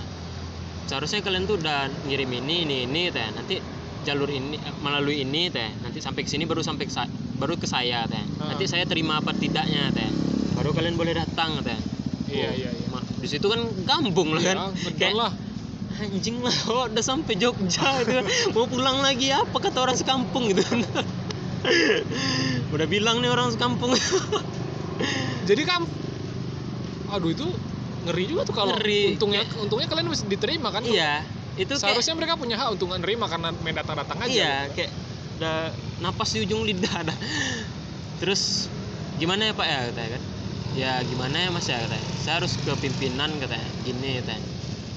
seharusnya 0.88 1.19
kalian 1.21 1.45
tuh 1.45 1.60
udah 1.60 1.88
ngirim 2.08 2.32
ini 2.34 2.65
ini 2.65 2.78
ini 2.88 3.13
teh. 3.13 3.28
Nanti 3.30 3.60
jalur 4.08 4.32
ini 4.32 4.56
eh, 4.56 4.76
melalui 4.80 5.22
ini 5.22 5.52
teh. 5.52 5.67
Nanti 5.84 6.00
sampai 6.00 6.24
ke 6.24 6.30
sini 6.32 6.48
baru 6.48 6.63
sampai 6.63 6.88
ke 6.88 6.93
sa- 6.93 7.12
baru 7.36 7.60
ke 7.60 7.67
saya 7.67 8.08
teh. 8.08 8.24
Ah. 8.39 8.56
nanti 8.56 8.63
saya 8.65 8.88
terima 8.88 9.20
apa 9.20 9.36
tidaknya 9.36 9.91
teh. 9.91 10.08
Baru 10.56 10.72
kalian 10.72 10.96
boleh 10.96 11.12
datang 11.13 11.60
teh. 11.60 11.76
Iya 12.28 12.48
Oh, 12.48 12.54
iya 12.54 12.72
iya. 12.72 13.00
di 13.17 13.28
situ 13.28 13.43
kan 13.43 13.60
kampung 13.84 14.32
lah 14.32 14.41
kan. 14.41 14.58
Ya, 14.74 14.91
kayak 14.96 15.15
lah. 15.15 15.32
Anjing 15.98 16.39
lah 16.39 16.54
oh, 16.70 16.86
udah 16.86 17.02
sampai 17.02 17.36
Jogja 17.36 17.89
gitu 18.00 18.12
kan. 18.13 18.26
Mau 18.54 18.65
pulang 18.65 19.02
lagi 19.02 19.28
apa 19.30 19.54
kata 19.54 19.82
orang 19.82 19.98
sekampung 19.98 20.48
gitu 20.48 20.62
kan. 20.62 20.80
Udah 22.76 22.86
bilang 22.86 23.20
nih 23.20 23.28
orang 23.28 23.50
sekampung. 23.50 23.91
Jadi 25.50 25.62
kam 25.63 25.84
aduh 27.08 27.32
itu 27.32 27.48
ngeri 28.04 28.24
juga 28.28 28.43
tuh 28.43 28.52
kalau 28.52 28.76
Ngeri. 28.76 29.15
untungnya 29.15 29.41
untungnya 29.58 29.88
kalian 29.88 30.12
bisa 30.12 30.28
diterima 30.28 30.76
kan 30.76 30.84
iya 30.84 31.24
itu 31.58 31.74
kayak 31.74 31.82
seharusnya 31.82 32.15
mereka 32.15 32.34
punya 32.38 32.56
hak 32.56 32.70
untuk 32.78 32.93
nerima 32.93 33.26
karena 33.26 33.50
main 33.65 33.76
datang 33.76 33.98
datang 33.98 34.17
aja. 34.22 34.30
Iya 34.30 34.56
gitu. 34.70 34.74
kayak 34.78 34.91
udah 35.38 35.58
napas 36.02 36.30
di 36.34 36.39
ujung 36.46 36.65
lidah 36.65 37.06
dah 37.06 37.17
terus 38.17 38.65
gimana 39.22 39.50
ya 39.50 39.54
pak 39.54 39.65
ya 39.65 39.80
katanya 39.89 40.10
kan? 40.17 40.24
Ya 40.78 40.93
gimana 41.02 41.36
ya 41.41 41.50
mas 41.50 41.65
ya 41.65 41.78
katanya? 41.82 42.08
Saya 42.22 42.34
harus 42.41 42.54
ke 42.62 42.72
pimpinan 42.78 43.34
katanya. 43.41 43.70
Gini 43.82 44.22
katanya. 44.22 44.46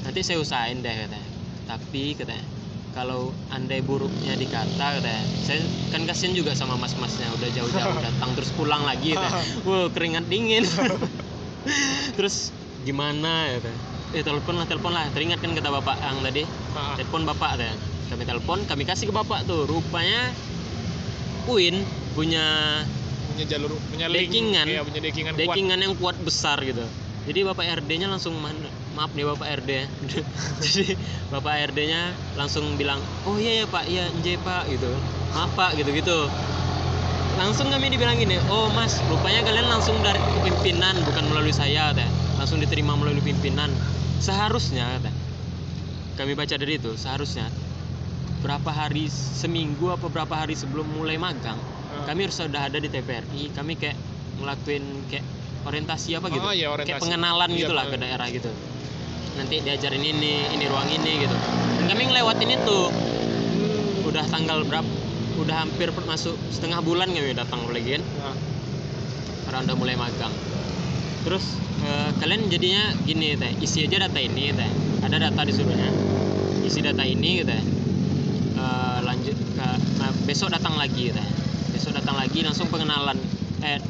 Nanti 0.05 0.21
saya 0.21 0.39
usahain 0.41 0.85
deh 0.85 0.93
katanya. 0.93 1.29
Tapi 1.65 2.17
katanya 2.17 2.45
kalau 2.91 3.31
andai 3.55 3.81
buruknya 3.81 4.35
dikata 4.35 4.99
katanya 4.99 5.23
saya 5.47 5.63
kan 5.89 6.05
kasihan 6.05 6.37
juga 6.37 6.53
sama 6.53 6.77
mas-masnya. 6.77 7.29
Udah 7.41 7.49
jauh-jauh 7.57 7.97
datang 8.09 8.31
terus 8.37 8.53
pulang 8.53 8.85
lagi 8.85 9.17
katanya. 9.17 9.45
Wow 9.69 9.89
keringat 9.93 10.29
dingin. 10.29 10.65
Terus 12.17 12.57
gimana 12.89 13.53
ya 13.53 13.61
katanya 13.61 13.90
eh 14.11 14.23
telepon 14.27 14.55
lah 14.59 14.67
telepon 14.67 14.93
lah. 14.93 15.07
Teringat 15.15 15.39
kan 15.39 15.55
kata 15.55 15.71
bapak 15.71 15.97
yang 16.03 16.19
tadi? 16.23 16.43
Ah, 16.75 16.95
telepon 16.99 17.23
bapak 17.27 17.53
deh 17.59 17.73
kami 18.11 18.27
telepon 18.27 18.59
kami 18.67 18.83
kasih 18.83 19.07
ke 19.11 19.15
bapak 19.15 19.47
tuh. 19.47 19.71
Rupanya 19.71 20.35
Uin 21.47 21.87
punya 22.19 22.45
punya 23.31 23.45
jalur 23.47 23.73
punya 23.89 24.11
link. 24.11 24.29
Backingan. 24.29 24.67
iya 24.67 24.83
punya 24.83 25.01
backingan 25.01 25.33
kuat. 25.39 25.47
Backingan 25.47 25.79
yang 25.79 25.95
kuat 25.97 26.17
besar 26.21 26.59
gitu. 26.67 26.83
Jadi 27.31 27.41
bapak 27.47 27.65
RD 27.85 27.91
nya 28.03 28.09
langsung 28.11 28.35
maaf 28.97 29.15
nih 29.15 29.23
bapak 29.23 29.63
RD 29.63 29.71
jadi 30.65 30.99
bapak 31.31 31.71
RD 31.71 31.79
nya 31.87 32.11
langsung 32.35 32.75
bilang 32.75 32.99
oh 33.25 33.39
iya 33.39 33.63
ya 33.63 33.67
pak. 33.71 33.87
Iya 33.87 34.11
nje 34.11 34.35
pak 34.43 34.67
gitu. 34.67 34.91
Maaf 35.33 35.55
pak 35.55 35.79
gitu 35.79 35.95
gitu 35.95 36.27
langsung 37.39 37.71
kami 37.71 37.89
dibilang 37.95 38.19
gini 38.19 38.37
oh 38.51 38.69
mas 38.75 38.99
rupanya 39.09 39.41
kalian 39.47 39.71
langsung 39.71 39.97
dari 40.03 40.19
pimpinan 40.43 40.93
bukan 41.07 41.25
melalui 41.31 41.55
saya 41.55 41.95
teh 41.95 42.05
langsung 42.41 42.57
diterima 42.57 42.97
melalui 42.97 43.21
pimpinan. 43.21 43.69
Seharusnya 44.19 44.97
kami 46.17 46.33
baca 46.33 46.53
dari 46.53 46.77
itu 46.77 46.93
seharusnya 46.97 47.49
berapa 48.41 48.69
hari 48.69 49.09
seminggu 49.09 49.89
apa 49.89 50.09
berapa 50.09 50.33
hari 50.33 50.53
sebelum 50.53 50.85
mulai 50.93 51.17
magang 51.17 51.57
Ah. 51.91 52.07
kami 52.07 52.29
harus 52.29 52.39
sudah 52.39 52.69
ada 52.71 52.79
di 52.79 52.87
TVRI 52.87 53.51
kami 53.51 53.75
kayak 53.75 53.97
ngelakuin 54.39 54.85
kayak 55.11 55.25
orientasi 55.67 56.17
apa 56.17 56.31
gitu. 56.31 56.45
Oh, 56.45 56.55
iya, 56.55 56.71
kayak 56.71 56.87
orientasi. 56.87 57.03
pengenalan 57.03 57.51
Iya, 57.51 57.59
gitu 57.61 57.73
lah 57.75 57.85
ke 57.91 57.97
daerah 57.99 58.27
gitu. 58.31 58.49
Nanti 59.37 59.61
diajarin 59.61 60.01
ini 60.01 60.33
ini 60.55 60.65
ruang 60.71 60.89
ini 60.89 61.13
gitu. 61.25 61.37
Dan 61.81 61.85
kami 61.89 62.03
ngelewatin 62.09 62.51
itu. 62.53 62.79
Hmm. 62.89 64.09
udah 64.11 64.25
tanggal 64.27 64.63
berapa 64.67 64.91
udah 65.39 65.57
hampir 65.67 65.89
masuk 66.05 66.35
setengah 66.51 66.83
bulan 66.83 67.11
kami 67.11 67.31
datang 67.33 67.63
lagi 67.71 67.97
kan 67.97 68.03
Nah, 68.19 68.37
karena 69.47 69.59
udah 69.71 69.77
mulai 69.79 69.95
magang 69.95 70.35
terus 71.21 71.45
eh, 71.85 72.11
kalian 72.19 72.49
jadinya 72.49 72.93
gini 73.05 73.37
teh. 73.37 73.53
Isi 73.61 73.85
aja 73.85 74.09
data 74.09 74.21
ini 74.21 74.53
teh. 74.53 74.71
Ada 75.05 75.17
data 75.31 75.41
disuruhnya 75.45 75.89
isi 76.65 76.85
data 76.85 77.03
ini 77.03 77.43
gitu 77.43 77.51
ya 77.51 77.65
Eh, 78.61 78.99
lanjut 79.01 79.33
ke 79.33 79.67
nah, 79.97 80.13
besok 80.29 80.53
datang 80.53 80.77
lagi 80.77 81.09
teh. 81.09 81.27
Besok 81.73 81.97
datang 81.97 82.21
lagi 82.21 82.45
langsung 82.45 82.69
pengenalan. 82.69 83.17
Eh 83.65 83.81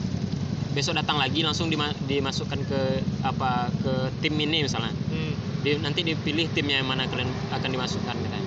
besok 0.70 0.94
datang 0.94 1.18
lagi 1.18 1.42
langsung 1.42 1.66
dima- 1.66 1.96
dimasukkan 2.06 2.62
ke 2.62 2.80
apa 3.26 3.66
ke 3.82 3.92
tim 4.22 4.38
ini 4.38 4.62
misalnya. 4.62 4.94
Hmm. 5.10 5.34
Di- 5.60 5.82
nanti 5.82 6.06
dipilih 6.06 6.46
timnya 6.54 6.78
yang 6.78 6.86
mana 6.86 7.10
kalian 7.10 7.26
akan 7.50 7.68
dimasukkan 7.68 8.14
gitu 8.16 8.38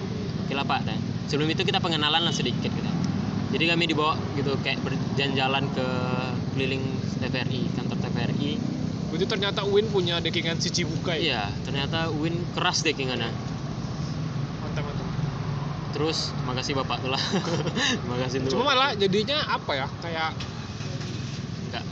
oke 0.44 0.54
lah 0.56 0.64
pak 0.64 0.88
teh. 0.88 0.98
Sebelum 1.28 1.52
itu 1.52 1.68
kita 1.68 1.84
pengenalan 1.84 2.24
lah 2.24 2.32
sedikit 2.32 2.72
gitu. 2.72 2.92
Jadi 3.54 3.64
kami 3.70 3.86
dibawa 3.86 4.16
gitu 4.34 4.56
kayak 4.64 4.80
berjalan-jalan 4.82 5.68
ke 5.76 5.88
keliling 6.56 6.84
TVRI 7.20 7.62
kantor 7.76 7.98
TVRI 8.02 8.52
Itu 9.14 9.26
ternyata 9.26 9.62
Win 9.64 9.88
punya 9.88 10.18
dekingan 10.18 10.58
Cici 10.58 10.82
Bukai. 10.84 11.22
iya 11.24 11.48
ternyata 11.62 12.10
Win 12.12 12.34
keras 12.52 12.82
dekingannya 12.82 13.30
Mantap 14.60 14.84
mantap. 14.84 15.08
terus 15.92 16.34
terima 16.34 16.54
kasih 16.56 16.74
bapak 16.76 16.98
tuh 17.00 17.10
lah 17.10 17.22
terima 18.02 18.18
kasih 18.20 18.38
tuh 18.42 18.50
Cuma 18.52 18.64
malah 18.68 18.92
jadinya 18.94 19.38
apa 19.48 19.72
ya? 19.76 19.88
Kayak 20.00 20.34
Enggak. 21.64 21.84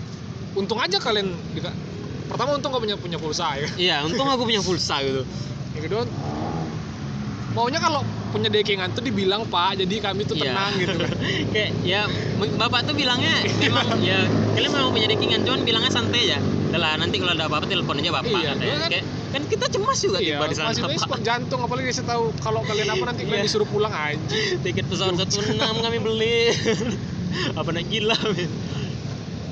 untung 0.56 0.78
aja 0.78 0.98
kalian 0.98 1.30
dika- 1.52 1.78
pertama 2.26 2.56
untung 2.56 2.72
gak 2.72 2.82
punya 2.82 2.96
punya 2.96 3.18
pulsa 3.18 3.54
ya. 3.56 3.70
iya 3.78 3.98
untung 4.02 4.26
aku 4.26 4.44
punya 4.44 4.60
pulsa 4.60 4.98
gitu 5.00 5.22
Yang 5.78 5.84
kedua 5.86 6.02
maunya 7.52 7.78
kalau 7.78 8.00
punya 8.32 8.48
dekingan 8.48 8.90
tuh 8.92 9.04
dibilang 9.04 9.44
pak 9.46 9.76
jadi 9.78 9.96
kami 10.02 10.24
tuh 10.24 10.36
Iya. 10.36 10.50
tenang 10.50 10.72
gitu 10.74 10.96
kan 10.96 11.12
kayak 11.54 11.72
ya 11.84 12.08
bapak 12.56 12.82
tuh 12.84 12.96
bilangnya 12.96 13.30
memang 13.60 14.00
ya 14.00 14.24
kalian 14.52 14.72
memang 14.72 14.90
punya 14.90 15.06
dekingan 15.06 15.44
cuman 15.44 15.62
bilangnya 15.62 15.92
santai 15.92 16.32
ya 16.32 16.40
lah 16.74 16.94
nanti 16.96 17.16
kalau 17.18 17.34
ada 17.34 17.46
apa-apa 17.46 17.66
telepon 17.66 17.96
aja 17.98 18.12
bapak 18.12 18.30
Iya, 18.30 18.40
katanya. 18.50 18.60
dia 18.62 18.76
kan- 18.78 18.92
kayak 18.92 19.06
kan 19.32 19.42
kita 19.48 19.66
cemas 19.68 19.98
juga 19.98 20.18
iya 20.20 20.36
tiba 20.36 20.46
di 20.46 20.56
sana. 20.56 20.68
masih 20.70 20.84
jantung 21.28 21.60
apalagi 21.60 21.86
dikasih 21.88 22.06
tahu 22.06 22.24
kalau 22.38 22.60
kalian 22.62 22.88
apa 22.88 23.04
nanti 23.06 23.22
kalian 23.24 23.40
Iya. 23.40 23.48
disuruh 23.48 23.66
pulang 23.66 23.92
anjing. 23.92 24.60
Tiket 24.60 24.86
pesawat 24.86 25.16
16 25.18 25.82
kami 25.82 25.98
beli. 25.98 26.40
Apa 27.56 27.72
nak 27.72 27.88
gila 27.88 28.12
men? 28.28 28.52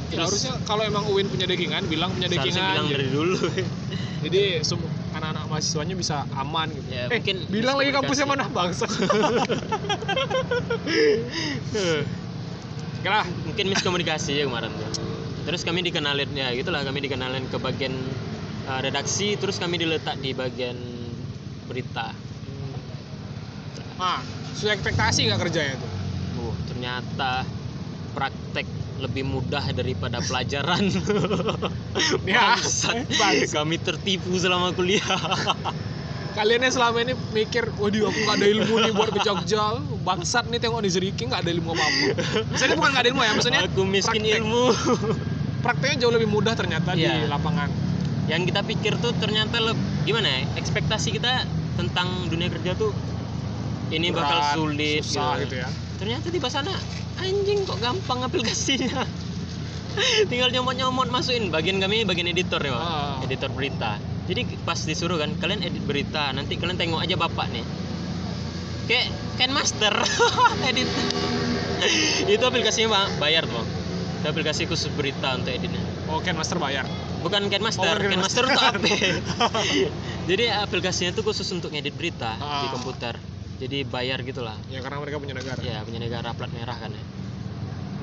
Ya, 0.10 0.20
harusnya 0.20 0.52
kalau 0.66 0.84
emang 0.84 1.08
Uin 1.08 1.32
punya 1.32 1.48
dekingan 1.48 1.88
bilang 1.88 2.12
punya 2.12 2.28
dekingan 2.28 2.60
bilang 2.76 2.88
dari 2.90 3.08
dulu. 3.08 3.40
Jadi 4.28 4.60
semua 4.68 4.92
anak-anak 5.10 5.48
mahasiswanya 5.48 5.96
bisa 5.96 6.28
aman 6.34 6.68
gitu. 6.70 6.92
Ya, 6.92 7.08
eh 7.08 7.18
mungkin 7.18 7.36
bilang 7.48 7.80
lagi 7.80 7.96
kampusnya 7.96 8.28
mana 8.28 8.52
bangsa? 8.52 8.84
Lah 13.02 13.24
mungkin 13.48 13.66
miskomunikasi 13.70 14.32
ya 14.36 14.44
kemarin. 14.44 14.76
tuh 14.76 15.19
terus 15.50 15.66
kami 15.66 15.82
dikenalin 15.82 16.30
ya 16.38 16.54
gitulah 16.54 16.86
kami 16.86 17.02
dikenalin 17.02 17.50
ke 17.50 17.58
bagian 17.58 17.98
uh, 18.70 18.78
redaksi 18.86 19.34
terus 19.34 19.58
kami 19.58 19.82
diletak 19.82 20.22
di 20.22 20.38
bagian 20.38 20.78
berita 21.66 22.14
nah 23.98 24.22
sesuai 24.54 24.78
ekspektasi 24.78 25.26
nggak 25.26 25.42
kerjanya 25.42 25.74
tuh 25.82 25.92
oh 26.46 26.54
ternyata 26.70 27.50
praktek 28.14 28.70
lebih 29.00 29.24
mudah 29.24 29.64
daripada 29.72 30.20
pelajaran. 30.22 30.84
Ya. 32.24 32.56
Kami 33.50 33.82
tertipu 33.82 34.38
selama 34.38 34.72
kuliah. 34.72 35.02
Kalian 36.38 36.62
yang 36.64 36.74
selama 36.78 37.02
ini 37.02 37.18
mikir, 37.34 37.66
waduh 37.76 38.08
aku 38.08 38.20
nggak 38.24 38.38
ada 38.40 38.48
ilmu 38.48 38.76
nih 38.86 38.94
buat 38.94 39.10
ke 39.12 39.20
Jogja. 39.26 39.82
Bangsat 40.06 40.46
nih 40.48 40.62
tengok 40.62 40.86
di 40.86 40.90
Zeriki 40.94 41.26
nggak 41.26 41.44
ada 41.44 41.52
ilmu 41.52 41.74
apa-apa. 41.74 42.08
Maksudnya 42.54 42.76
bukan 42.78 42.90
nggak 42.94 43.04
ada 43.04 43.10
ilmu 43.10 43.22
ya, 43.26 43.32
maksudnya 43.34 43.62
Aku 43.66 43.82
miskin 43.84 44.22
praktek. 44.22 44.40
ilmu. 44.46 44.64
Prakteknya 45.70 46.02
jauh 46.02 46.10
lebih 46.10 46.26
mudah 46.26 46.58
ternyata 46.58 46.98
di 46.98 47.06
Iya. 47.06 47.30
lapangan. 47.30 47.70
Yang 48.26 48.42
kita 48.50 48.62
pikir 48.66 48.94
tuh 48.98 49.14
ternyata 49.14 49.62
leb- 49.62 49.78
gimana 50.02 50.26
ya? 50.26 50.40
Ekspektasi 50.58 51.14
kita 51.14 51.46
tentang 51.78 52.26
dunia 52.26 52.50
kerja 52.50 52.74
tuh 52.74 52.90
ini 53.90 54.10
bakal 54.10 54.34
Berat, 54.34 54.54
sulit 54.58 55.02
susah 55.06 55.38
gitu 55.46 55.62
ya. 55.62 55.70
Ternyata 56.02 56.26
di 56.30 56.40
sana 56.42 56.74
anjing 57.22 57.70
kok 57.70 57.78
gampang 57.78 58.26
aplikasinya. 58.26 59.06
Tinggal 60.30 60.50
nyomot-nyomot 60.50 61.10
masukin 61.10 61.54
bagian 61.54 61.78
kami 61.78 62.02
bagian 62.02 62.30
editor 62.30 62.62
ya. 62.66 62.74
Ah. 62.74 63.22
editor 63.22 63.54
berita. 63.54 64.02
Jadi 64.26 64.46
pas 64.62 64.78
disuruh 64.78 65.18
kan 65.18 65.34
kalian 65.38 65.66
edit 65.66 65.82
berita, 65.86 66.30
nanti 66.34 66.58
kalian 66.58 66.78
tengok 66.78 67.02
aja 67.02 67.14
bapak 67.14 67.50
nih. 67.50 67.66
Kayak 68.86 69.06
Ken 69.38 69.54
Master 69.54 69.94
edit. 70.70 70.90
itu 72.34 72.42
aplikasinya 72.42 73.06
bayar 73.18 73.46
tuh. 73.46 73.79
Itu 74.20 74.28
aplikasi 74.28 74.68
khusus 74.68 74.92
berita 74.92 75.32
untuk 75.34 75.50
editnya. 75.50 75.80
Oke, 76.08 76.32
Master 76.32 76.60
bayar. 76.60 76.84
Bukan 77.20 77.48
Ken 77.48 77.60
Master, 77.60 77.96
Oh, 77.96 78.00
Ken 78.00 78.12
Ken 78.12 78.20
Master 78.20 78.44
untuk 78.44 78.60
HP. 78.60 78.86
Jadi 80.30 80.44
aplikasinya 80.50 81.12
tuh 81.12 81.24
khusus 81.24 81.48
untuk 81.50 81.72
ngedit 81.72 81.92
berita 81.94 82.36
di 82.36 82.44
Ah. 82.44 82.72
komputer. 82.72 83.16
Jadi 83.60 83.84
bayar 83.84 84.20
gitulah. 84.22 84.56
Ya 84.68 84.80
karena 84.80 85.00
mereka 85.00 85.20
punya 85.20 85.36
negara. 85.36 85.60
Ya, 85.60 85.84
punya 85.84 86.00
negara 86.00 86.32
plat 86.32 86.48
merah 86.50 86.76
kan 86.76 86.92
ya. 86.92 87.04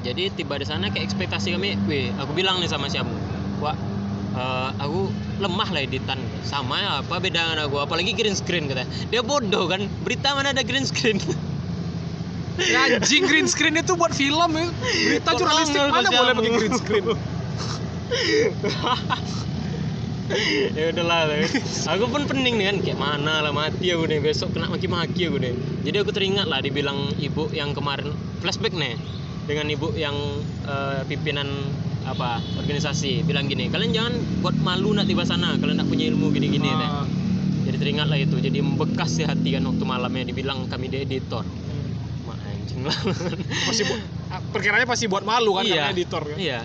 Jadi 0.04 0.28
tiba 0.32 0.54
di 0.54 0.64
sana 0.64 0.88
kayak 0.88 1.04
ekspektasi 1.06 1.50
kami, 1.50 1.76
weh, 1.84 2.12
aku 2.14 2.32
bilang 2.32 2.60
nih 2.60 2.68
sama 2.68 2.86
si 2.86 2.94
Amu, 2.94 3.10
wah, 3.58 3.74
eh, 4.32 4.70
aku 4.78 5.08
lemah 5.36 5.68
lah 5.68 5.80
editan, 5.80 6.14
sama 6.42 6.76
ya, 6.78 6.90
apa 7.00 7.18
beda 7.18 7.40
dengan 7.42 7.66
aku, 7.66 7.80
apalagi 7.80 8.12
green 8.12 8.32
screen 8.32 8.68
kata. 8.68 8.84
Dia 9.10 9.20
bodoh 9.20 9.66
kan, 9.66 9.82
berita 10.00 10.30
mana 10.32 10.52
ada 10.52 10.62
green 10.62 10.84
screen? 10.84 11.18
Ya, 12.56 12.96
anjing 12.96 13.28
green 13.28 13.44
screen 13.44 13.76
itu 13.76 13.92
buat 14.00 14.16
film 14.16 14.50
ya. 14.56 14.66
Berita 14.72 15.30
jurnalistik 15.36 15.80
mana 15.92 16.08
boleh 16.08 16.34
pakai 16.40 16.52
green 16.56 16.74
screen. 16.76 17.04
ya 20.74 20.90
udahlah 20.90 21.30
lah. 21.30 21.38
aku 21.94 22.04
pun 22.10 22.26
pening 22.26 22.58
nih 22.58 22.66
kan 22.66 22.76
kayak 22.82 22.98
mana 22.98 23.46
lah 23.46 23.54
mati 23.54 23.94
aku 23.94 24.10
nih 24.10 24.18
besok 24.18 24.58
kena 24.58 24.66
maki-maki 24.66 25.30
aku 25.30 25.38
nih 25.38 25.54
jadi 25.86 26.02
aku 26.02 26.10
teringat 26.10 26.50
lah 26.50 26.58
dibilang 26.58 27.14
ibu 27.22 27.46
yang 27.54 27.70
kemarin 27.78 28.10
flashback 28.42 28.74
nih 28.74 28.98
dengan 29.46 29.70
ibu 29.70 29.94
yang 29.94 30.14
eh, 30.66 31.06
pimpinan 31.06 31.46
apa 32.06 32.38
organisasi. 32.58 33.26
Bilang 33.26 33.50
gini 33.50 33.66
kalian 33.66 33.90
jangan 33.94 34.14
buat 34.42 34.54
malu 34.62 34.94
nak 34.94 35.10
tiba 35.10 35.26
sana 35.26 35.58
kalian 35.58 35.82
nak 35.82 35.88
punya 35.90 36.06
ilmu 36.10 36.30
gini-gini 36.30 36.70
Ah, 36.70 37.06
jadi 37.66 37.76
teringat 37.82 38.06
lah 38.06 38.18
itu. 38.18 38.38
Jadi 38.38 38.62
membekas 38.62 39.18
di 39.18 39.26
hati 39.26 39.58
kan 39.58 39.66
waktu 39.66 39.84
malamnya 39.86 40.30
dibilang 40.30 40.70
kami 40.70 40.86
di 40.86 41.02
editor 41.02 41.42
Lah 42.76 42.96
pasti 43.64 43.82
perkiranya 44.50 44.84
pasti 44.84 45.06
buat 45.06 45.22
malu 45.22 45.56
kan 45.56 45.64
Iya. 45.64 45.74
karena 45.82 45.92
editor 45.92 46.22
kan. 46.24 46.38
Iya. 46.38 46.60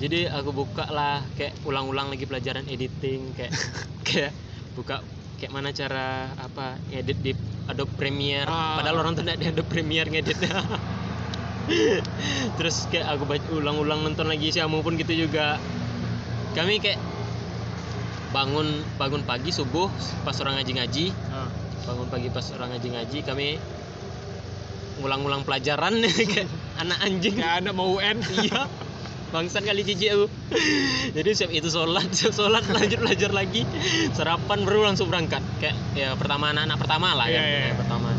Jadi 0.00 0.20
aku 0.26 0.50
buka 0.54 0.88
lah 0.88 1.20
kayak 1.34 1.60
ulang-ulang 1.62 2.08
lagi 2.08 2.24
pelajaran 2.24 2.64
editing 2.66 3.36
kayak 3.36 3.52
kayak 4.08 4.32
buka 4.72 5.04
kayak 5.36 5.52
mana 5.52 5.72
cara 5.72 6.30
apa 6.36 6.76
ngedit 6.88 7.18
di 7.20 7.32
Adobe 7.66 7.92
Premiere. 7.94 8.46
Ah. 8.46 8.80
Padahal 8.80 8.96
orang 9.00 9.12
tuh 9.14 9.24
di 9.24 9.46
Adobe 9.46 9.68
Premiere 9.68 10.08
ngeditnya. 10.08 10.56
Terus 12.58 12.88
kayak 12.88 13.06
aku 13.14 13.24
baca 13.26 13.46
ulang-ulang 13.52 14.02
nonton 14.02 14.26
lagi 14.26 14.50
si 14.50 14.58
Amu 14.58 14.80
pun 14.80 14.96
gitu 14.96 15.12
juga. 15.14 15.60
Kami 16.52 16.82
kayak 16.82 16.98
bangun 18.30 18.66
bangun 18.94 19.22
pagi 19.22 19.50
subuh 19.50 19.90
pas 20.22 20.38
orang 20.38 20.58
ngaji-ngaji 20.58 21.10
Ah. 21.28 21.50
bangun 21.82 22.06
pagi 22.06 22.30
pas 22.30 22.46
orang 22.54 22.70
ngaji-ngaji 22.70 23.18
kami 23.26 23.58
ngulang-ulang 25.00 25.42
pelajaran 25.42 25.98
kayak 26.30 26.46
anak 26.78 26.98
anjing. 27.00 27.34
Ya 27.40 27.58
ada 27.58 27.72
mau 27.72 27.96
UN. 27.96 28.20
iya. 28.44 28.68
Bangsat 29.30 29.62
kali 29.62 29.86
jijik 29.86 30.10
aku. 30.10 30.26
Jadi 31.16 31.30
siap 31.38 31.50
itu 31.54 31.70
sholat 31.70 32.10
siap 32.10 32.34
sholat 32.34 32.66
lanjut 32.66 32.98
belajar 32.98 33.30
lagi. 33.30 33.62
Sarapan 34.12 34.66
baru 34.66 34.90
langsung 34.90 35.06
berangkat. 35.06 35.40
Kayak 35.62 35.76
ya 35.94 36.08
pertama 36.18 36.50
anak-anak 36.50 36.76
pertama 36.82 37.14
lah 37.14 37.26
Iya, 37.30 37.38
kan 37.38 37.46
iya, 37.46 37.54
Ya, 37.54 37.62
iya. 37.62 37.74
pertama. 37.78 38.10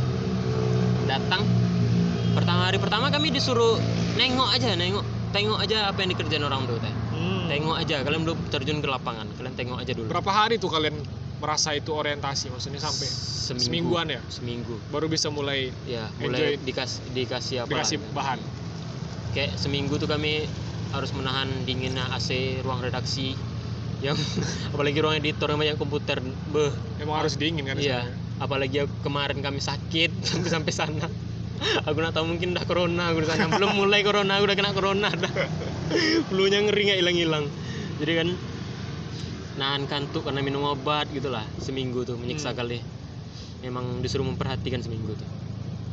Datang. 1.08 1.42
Pertama 2.32 2.62
hari 2.64 2.80
pertama 2.80 3.06
kami 3.12 3.28
disuruh 3.36 3.76
nengok 4.16 4.50
aja 4.56 4.72
nengok 4.72 5.04
tengok 5.36 5.60
aja 5.60 5.92
apa 5.92 6.00
yang 6.04 6.16
dikerjain 6.16 6.44
orang 6.44 6.64
tuh 6.68 6.80
teh. 6.80 6.92
Hmm. 7.12 7.46
tengok 7.52 7.76
aja 7.78 8.02
kalian 8.08 8.24
belum 8.24 8.40
terjun 8.48 8.80
ke 8.80 8.88
lapangan 8.88 9.28
kalian 9.36 9.56
tengok 9.60 9.78
aja 9.84 9.92
dulu. 9.92 10.08
Berapa 10.08 10.32
hari 10.32 10.56
tuh 10.64 10.72
kalian 10.72 10.96
merasa 11.42 11.74
itu 11.74 11.90
orientasi 11.90 12.54
maksudnya 12.54 12.78
sampai 12.78 13.10
Seminggu. 13.10 13.66
semingguan 13.66 14.08
ya? 14.08 14.22
seminggu 14.30 14.78
baru 14.88 15.10
bisa 15.10 15.28
mulai 15.28 15.74
ya 15.84 16.06
mulai 16.16 16.54
Enjoy. 16.54 16.64
dikasih 16.64 17.02
dikasih 17.12 17.56
apa 17.66 17.70
dikasih 17.74 17.98
lah. 17.98 18.10
bahan. 18.14 18.40
kayak 19.32 19.52
seminggu 19.58 19.98
tuh 19.98 20.06
kami 20.06 20.46
harus 20.92 21.10
menahan 21.12 21.50
dinginnya 21.64 22.06
AC 22.12 22.30
ruang 22.62 22.80
redaksi 22.80 23.34
yang 24.00 24.14
apalagi 24.74 24.98
ruang 24.98 25.18
editor 25.18 25.50
yang 25.50 25.60
banyak 25.60 25.76
komputer 25.76 26.22
beh 26.22 26.72
Emang 26.98 27.18
harus 27.18 27.34
dingin 27.36 27.66
kan? 27.66 27.76
iya 27.76 28.06
apalagi 28.38 28.86
aku- 28.86 29.02
kemarin 29.02 29.42
kami 29.42 29.58
sakit 29.58 30.14
sampai 30.30 30.50
sampai 30.52 30.72
sana 30.72 31.08
aku 31.82 31.96
nggak 31.96 32.14
tahu 32.14 32.26
mungkin 32.28 32.54
udah 32.54 32.66
corona 32.66 33.10
aku 33.10 33.22
di 33.22 33.28
sana 33.28 33.50
belum 33.50 33.74
mulai 33.76 34.02
corona 34.02 34.38
aku 34.38 34.46
udah 34.46 34.58
kena 34.58 34.72
corona 34.72 35.10
dah 35.10 35.34
flu-nya 36.30 36.62
ngeri 36.62 36.82
nggak 36.88 37.00
hilang-hilang 37.00 37.46
jadi 37.98 38.14
kan 38.18 38.28
nahan 39.54 39.84
kantuk 39.86 40.24
karena 40.24 40.40
minum 40.40 40.64
obat 40.66 41.12
gitulah 41.12 41.44
seminggu 41.58 42.04
tuh 42.04 42.16
menyiksa 42.16 42.52
Hmm. 42.52 42.58
kali 42.58 42.80
memang 43.60 44.00
disuruh 44.00 44.24
memperhatikan 44.24 44.80
seminggu 44.80 45.12
tuh 45.14 45.28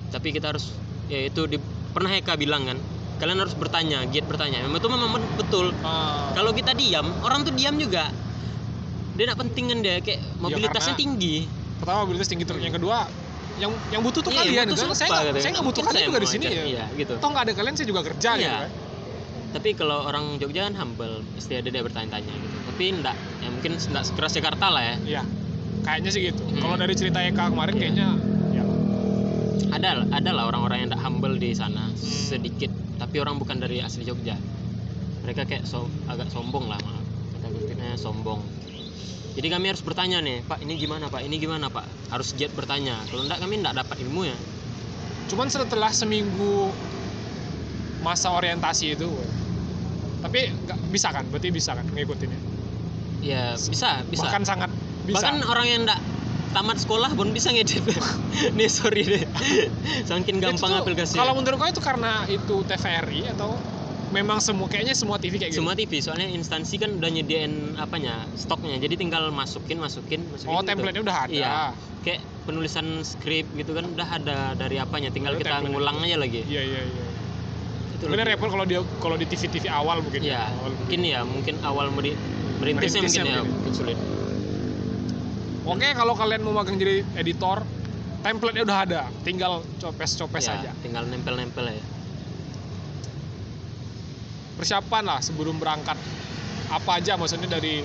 tapi 0.08 0.30
kita 0.30 0.54
harus 0.54 0.70
ya 1.04 1.26
itu 1.26 1.44
di, 1.44 1.58
pernah 1.90 2.12
Eka 2.12 2.38
bilang 2.38 2.64
kan 2.64 2.78
kalian 3.18 3.34
harus 3.36 3.52
bertanya 3.52 4.06
giat 4.06 4.24
bertanya 4.24 4.62
memang 4.62 4.78
itu 4.78 4.88
memang 4.88 5.10
betul 5.34 5.74
Ah, 5.82 6.30
kalau 6.32 6.54
kita 6.54 6.70
diam 6.72 7.10
orang 7.20 7.42
tuh 7.42 7.52
diam 7.52 7.74
juga 7.74 8.06
dia 9.12 9.24
nak 9.26 9.36
pentingan 9.36 9.82
dia 9.82 9.98
kayak 9.98 10.22
mobilitasnya 10.38 10.94
karena- 10.94 11.00
tinggi 11.00 11.36
pertama 11.76 12.06
mobilitas 12.06 12.28
tinggi 12.30 12.44
terus 12.46 12.62
yang 12.62 12.70
kedua 12.72 13.10
yang 13.58 13.74
yang 13.90 13.98
butuh 14.00 14.22
tuh 14.22 14.30
Iya, 14.30 14.38
kalian 14.40 14.66
butuh 14.70 14.70
gitu. 14.70 14.82
siapa 14.86 14.94
Saya 14.94 15.08
nggak 15.10 15.42
saya 15.42 15.50
nggak 15.50 15.66
butuh 15.66 15.82
kalian 15.82 15.98
saya 15.98 16.06
juga 16.06 16.18
di 16.22 16.28
sini 16.30 16.44
ya. 16.46 16.62
iya 16.64 16.84
gitu 16.94 17.12
Toh 17.18 17.28
nggak 17.28 17.42
ada 17.42 17.52
kalian 17.52 17.74
saya 17.74 17.86
juga 17.88 18.00
kerja 18.06 18.30
gitu 18.32 18.46
Iya. 18.46 18.54
kan. 18.62 18.70
Tapi 19.48 19.72
kalau 19.72 20.04
orang 20.04 20.36
Jogja 20.36 20.68
kan 20.68 20.76
humble 20.76 21.24
pasti 21.32 21.56
ada 21.56 21.66
dia 21.66 21.80
bertanya-tanya 21.80 22.34
gitu 22.36 22.56
tapi 22.64 22.84
enggak 22.92 23.16
ya 23.40 23.48
mungkin 23.48 23.72
enggak 23.74 24.04
sekeras 24.04 24.32
Jakarta 24.32 24.66
lah 24.68 24.82
ya 24.84 24.96
Iya. 25.04 25.22
Kayaknya 25.78 26.10
sih 26.10 26.20
gitu. 26.26 26.42
Hmm. 26.44 26.58
Kalau 26.60 26.76
dari 26.76 26.92
cerita 26.92 27.18
Eka 27.22 27.48
kemarin 27.48 27.72
Iya. 27.72 27.80
kayaknya 27.80 28.08
ya 28.52 28.64
ada 29.70 29.88
ada 30.04 30.30
lah 30.32 30.44
orang-orang 30.46 30.84
yang 30.84 30.88
enggak 30.92 31.02
humble 31.02 31.34
di 31.34 31.52
sana 31.52 31.88
Hmm. 31.88 31.96
sedikit 31.96 32.68
tapi 32.96 33.18
orang 33.18 33.36
bukan 33.36 33.56
dari 33.56 33.80
asli 33.80 34.04
Jogja 34.04 34.36
mereka 35.24 35.44
kayak 35.44 35.64
so- 35.64 35.88
agak 36.06 36.28
sombong 36.28 36.66
lah 36.66 36.76
maaf 36.78 37.04
kata 37.32 37.46
kutipnya 37.48 37.96
sombong 37.96 38.40
jadi 39.32 39.48
kami 39.48 39.70
harus 39.70 39.80
bertanya 39.80 40.18
nih 40.18 40.42
pak 40.42 40.60
ini 40.60 40.76
gimana 40.76 41.06
pak 41.06 41.22
ini 41.22 41.36
gimana 41.36 41.68
pak 41.68 41.84
harus 42.10 42.34
giat 42.34 42.52
bertanya 42.52 43.00
kalau 43.06 43.24
enggak 43.24 43.38
kami 43.38 43.60
enggak 43.60 43.76
dapat 43.76 43.96
ilmu 44.02 44.24
ya 44.24 44.36
cuman 45.28 45.46
setelah 45.46 45.88
seminggu 45.88 46.72
masa 48.00 48.30
orientasi 48.30 48.94
itu 48.94 49.08
tapi 50.20 50.50
nggak 50.50 50.78
bisa 50.90 51.08
kan? 51.14 51.24
Berarti 51.30 51.48
bisa 51.54 51.70
kan 51.74 51.86
ngikutinnya? 51.86 52.40
Ya 53.22 53.54
bisa 53.58 54.02
bisa. 54.06 54.26
Bahkan 54.26 54.42
sangat 54.46 54.70
bisa. 55.06 55.18
Bahkan 55.22 55.34
orang 55.46 55.66
yang 55.66 55.80
enggak 55.86 56.00
tamat 56.52 56.76
sekolah 56.80 57.12
pun 57.12 57.30
bisa 57.30 57.52
ngedit. 57.52 57.84
Nih 58.56 58.70
sorry 58.70 59.04
deh. 59.04 59.24
Saking 60.08 60.40
Itu 60.40 60.44
gampang 60.48 60.80
aplikasi. 60.80 61.18
kalau 61.18 61.36
menurut 61.36 61.58
kau 61.60 61.68
itu 61.68 61.82
karena 61.82 62.24
itu 62.30 62.64
TVRI 62.64 63.28
atau 63.36 63.52
memang 64.08 64.40
semua 64.40 64.64
kayaknya 64.72 64.96
semua 64.96 65.20
TV 65.20 65.36
kayak 65.36 65.52
gitu? 65.52 65.60
Semua 65.60 65.76
TV 65.76 65.92
soalnya 66.00 66.28
instansi 66.32 66.80
kan 66.80 66.96
udah 66.96 67.10
nyediain 67.12 67.76
apanya 67.76 68.24
stoknya. 68.32 68.80
Jadi 68.80 68.96
tinggal 68.96 69.28
masukin 69.28 69.76
masukin 69.76 70.24
masukin 70.32 70.48
oh 70.48 70.64
gitu. 70.64 70.68
template-nya 70.72 71.02
udah 71.04 71.18
ada. 71.28 71.32
Iya. 71.32 71.56
kayak 71.98 72.22
penulisan 72.48 73.04
skrip 73.04 73.44
gitu 73.52 73.76
kan 73.76 73.84
udah 73.84 74.08
ada 74.08 74.56
dari 74.56 74.80
apanya. 74.80 75.12
Tinggal 75.12 75.36
Ada 75.36 75.40
kita 75.44 75.56
ngulang 75.68 76.00
aja 76.00 76.16
lagi. 76.16 76.40
Iya 76.48 76.62
iya 76.64 76.82
iya 76.88 77.27
itu 77.98 78.06
bener 78.06 78.26
ya 78.26 78.38
Paul 78.38 78.50
kalau 78.50 78.62
dia 78.62 78.78
kalau 78.98 79.14
di 79.14 79.26
TV 79.26 79.50
TV 79.50 79.66
awal 79.66 79.98
mungkin 79.98 80.22
Iya, 80.22 80.54
Awal 80.54 80.70
mungkin 80.72 81.00
ya 81.02 81.20
mungkin 81.22 81.54
awal 81.60 81.90
meri- 81.90 82.14
merintisnya 82.58 83.02
mungkin 83.02 83.22
ya 83.26 83.34
mungkin. 83.36 83.52
mungkin 83.52 83.72
sulit. 83.74 83.98
Oke 85.64 85.88
kalau 85.92 86.14
kalian 86.14 86.40
mau 86.40 86.54
magang 86.54 86.74
jadi 86.74 87.02
editor 87.14 87.66
template-nya 88.18 88.62
udah 88.62 88.78
ada. 88.80 89.02
Tinggal 89.20 89.60
copes-copes 89.76 90.42
Ya, 90.42 90.54
aja. 90.56 90.70
tinggal 90.78 91.04
nempel-nempel 91.04 91.68
ya. 91.68 91.82
Persiapan 94.54 95.02
lah 95.04 95.18
sebelum 95.18 95.58
berangkat. 95.58 95.98
Apa 96.68 96.98
aja 96.98 97.14
maksudnya 97.14 97.46
dari 97.48 97.82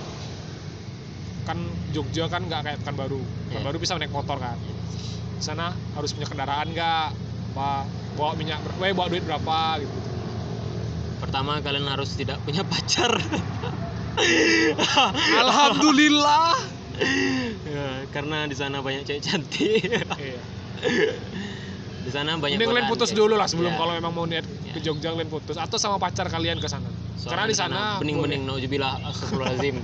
kan 1.44 1.60
Jogja 1.92 2.26
kan 2.28 2.42
nggak 2.42 2.62
kayak 2.64 2.78
Pekanbaru. 2.82 3.20
Iya. 3.20 3.26
Pekanbaru 3.52 3.78
bisa 3.78 3.94
naik 3.96 4.10
motor 4.10 4.38
kan. 4.38 4.58
Di 5.34 5.44
sana 5.44 5.70
harus 5.94 6.14
punya 6.14 6.26
kendaraan 6.26 6.70
nggak 6.70 7.08
apa 7.54 7.86
bawa 8.14 8.34
minyak 8.34 8.58
ber- 8.60 8.82
eh, 8.82 8.92
bawa 8.92 9.08
duit 9.08 9.22
berapa 9.22 9.58
gitu 9.78 9.98
pertama 11.22 11.62
kalian 11.62 11.86
harus 11.86 12.14
tidak 12.14 12.42
punya 12.42 12.66
pacar 12.72 13.14
Alhamdulillah. 15.34 16.54
ya, 17.64 17.86
karena 18.10 18.46
di 18.46 18.54
sana 18.54 18.80
banyak 18.80 19.02
cewek 19.04 19.22
cantik 19.22 19.82
Iya. 19.82 20.42
di 22.00 22.12
sana 22.12 22.36
banyak 22.36 22.58
Mending 22.58 22.70
kalian 22.70 22.88
putus 22.88 23.10
dulu 23.12 23.34
lah 23.34 23.48
sebelum 23.48 23.72
Ya. 23.72 23.78
kalau 23.78 23.94
memang 23.94 24.12
mau 24.12 24.26
niat 24.26 24.46
Ya. 24.64 24.74
ke 24.74 24.80
Jogja 24.82 25.10
kalian 25.10 25.26
putus 25.28 25.56
atau 25.56 25.78
sama 25.78 25.98
pacar 25.98 26.28
kalian 26.28 26.58
ke 26.58 26.68
sana. 26.68 26.90
Karena 27.20 27.46
di 27.46 27.56
sana 27.56 27.98
bening-bening 27.98 28.44
naujubillah 28.44 29.00
astagfirullahalazim 29.04 29.78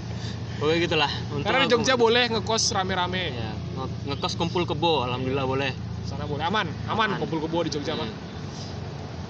Pokoknya 0.60 0.77
gitulah. 0.84 1.12
Untung 1.29 1.45
Karena 1.45 1.63
di 1.63 1.69
Jogja 1.69 1.93
boleh 1.95 2.23
ngekos 2.27 2.63
rame-rame. 2.69 3.32
ya, 3.32 3.49
nge- 3.73 3.95
ngekos 4.08 4.34
kumpul 4.36 4.67
kebo 4.67 5.01
alhamdulillah 5.01 5.47
boleh 5.47 5.71
Sana 6.09 6.25
boleh. 6.25 6.41
Aman, 6.41 6.65
aman, 6.89 7.13
Aman. 7.13 7.21
kumpul 7.21 7.45
kebo 7.45 7.61
di 7.61 7.69
Jogja. 7.69 7.93
Hmm. 7.93 8.09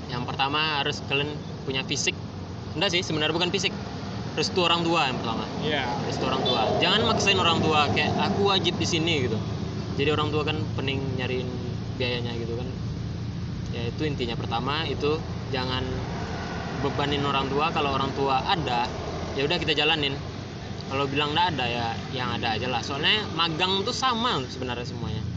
yang 0.10 0.26
pertama 0.26 0.82
harus 0.82 1.04
kalian 1.06 1.36
punya 1.68 1.86
fisik. 1.86 2.18
Enggak 2.74 2.96
sih 2.96 3.04
sebenarnya 3.06 3.36
bukan 3.36 3.52
fisik. 3.52 3.70
Restu 4.34 4.64
orang 4.64 4.82
tua 4.88 5.12
yang 5.12 5.20
pertama. 5.20 5.44
Iya. 5.60 5.86
restu 6.08 6.24
orang 6.24 6.42
tua. 6.48 6.62
Jangan 6.80 7.02
maksain 7.06 7.38
orang 7.38 7.60
tua 7.60 7.92
kayak 7.92 8.16
aku 8.16 8.48
wajib 8.50 8.80
di 8.80 8.88
sini 8.88 9.28
gitu. 9.28 9.38
Jadi 10.00 10.10
orang 10.10 10.32
tua 10.32 10.48
kan 10.48 10.58
pening 10.80 11.04
nyariin 11.20 11.46
biayanya 12.00 12.32
gitu 12.40 12.56
kan. 12.56 12.66
Ya 13.76 13.86
itu 13.86 14.02
intinya 14.08 14.40
pertama. 14.40 14.88
Itu 14.88 15.20
jangan 15.54 15.84
bebanin 16.82 17.22
orang 17.28 17.52
tua. 17.52 17.70
Kalau 17.70 17.94
orang 17.94 18.10
tua 18.16 18.42
ada 18.48 18.90
ya 19.38 19.46
udah 19.46 19.58
kita 19.62 19.76
jalanin. 19.78 20.16
Kalau 20.90 21.06
bilang 21.06 21.38
nggak 21.38 21.54
ada 21.54 21.66
ya 21.70 21.86
yang 22.16 22.34
ada 22.34 22.58
aja 22.58 22.66
lah. 22.66 22.82
Soalnya 22.82 23.30
magang 23.38 23.86
tuh 23.86 23.94
sama 23.94 24.42
sebenarnya 24.50 24.90
semuanya 24.90 25.29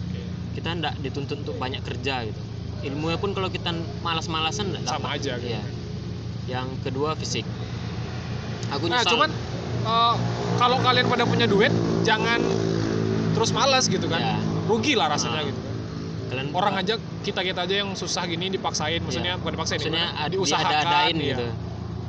kita 0.52 0.68
ndak 0.74 0.94
dituntut 0.98 1.40
untuk 1.40 1.56
banyak 1.56 1.80
kerja 1.80 2.24
gitu 2.24 2.40
ilmunya 2.82 3.14
pun 3.14 3.30
kalau 3.30 3.46
kita 3.46 3.70
malas-malasan 4.00 4.74
Sama 4.82 5.14
dapat. 5.14 5.22
aja 5.22 5.32
gitu. 5.38 5.50
Iya. 5.50 5.62
yang 6.50 6.68
kedua 6.80 7.14
fisik 7.14 7.46
aku 8.68 8.86
Nah, 8.86 9.00
nyesal 9.00 9.14
cuman 9.14 9.30
eh, 9.82 10.14
kalau 10.56 10.78
kalian 10.78 11.06
pada 11.06 11.24
punya 11.24 11.46
duit, 11.46 11.70
jangan 12.02 12.38
terus 13.32 13.50
malas 13.50 13.86
gitu 13.86 14.06
kan. 14.06 14.20
Ya. 14.20 14.36
Rugi 14.64 14.94
lah 14.94 15.08
rasanya 15.08 15.42
Ah. 15.42 15.46
gitu 15.46 15.60
kalian 16.28 16.46
Orang 16.50 16.74
aja 16.76 16.94
kita-kita 17.20 17.60
aja 17.62 17.74
yang 17.78 17.92
susah 17.92 18.24
gini 18.24 18.48
dipaksain, 18.48 18.98
maksudnya 18.98 19.36
Iya. 19.36 19.40
bukan 19.40 19.52
dipaksain, 19.52 19.78
maksudnya 19.78 20.06
ad- 20.16 20.32
diusahakan 20.32 20.64
diada-adain 20.66 21.16
iya. 21.16 21.26
gitu 21.30 21.46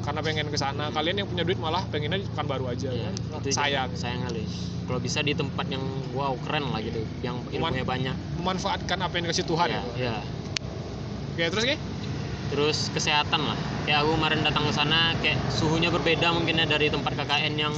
Karena 0.04 0.20
pengen 0.20 0.52
ke 0.52 0.60
sana. 0.60 0.92
Kalian 0.92 1.24
yang 1.24 1.28
punya 1.28 1.48
duit 1.48 1.58
malah 1.58 1.88
pengennya 1.88 2.20
di 2.20 2.28
kan 2.30 2.44
baru 2.44 2.70
aja 2.70 2.92
Iya, 2.92 3.10
kan. 3.32 3.40
Sayang. 3.48 3.90
sayang 3.96 4.22
kali 4.28 4.44
kalau 4.84 5.00
bisa 5.00 5.24
di 5.24 5.32
tempat 5.32 5.64
yang 5.72 5.80
wow 6.12 6.36
keren 6.44 6.68
lah 6.68 6.84
gitu 6.84 7.00
yang 7.24 7.40
ilmunya 7.50 7.88
banyak 7.88 8.16
Memanfaatkan 8.36 9.00
apa 9.00 9.16
yang 9.16 9.32
dikasih 9.32 9.48
Tuhan 9.48 9.68
ya, 9.72 9.80
gitu. 9.80 9.92
ya. 10.04 10.16
Oke, 11.34 11.44
terus 11.50 11.64
Ki? 11.66 11.76
terus 12.52 12.78
kesehatan 12.94 13.42
lah 13.50 13.58
kayak 13.88 14.06
aku 14.06 14.14
kemarin 14.14 14.46
datang 14.46 14.70
ke 14.70 14.74
sana 14.76 15.16
kayak 15.26 15.42
suhunya 15.50 15.90
berbeda 15.90 16.30
mungkinnya 16.30 16.70
dari 16.70 16.92
tempat 16.92 17.18
KKN 17.18 17.54
yang 17.58 17.74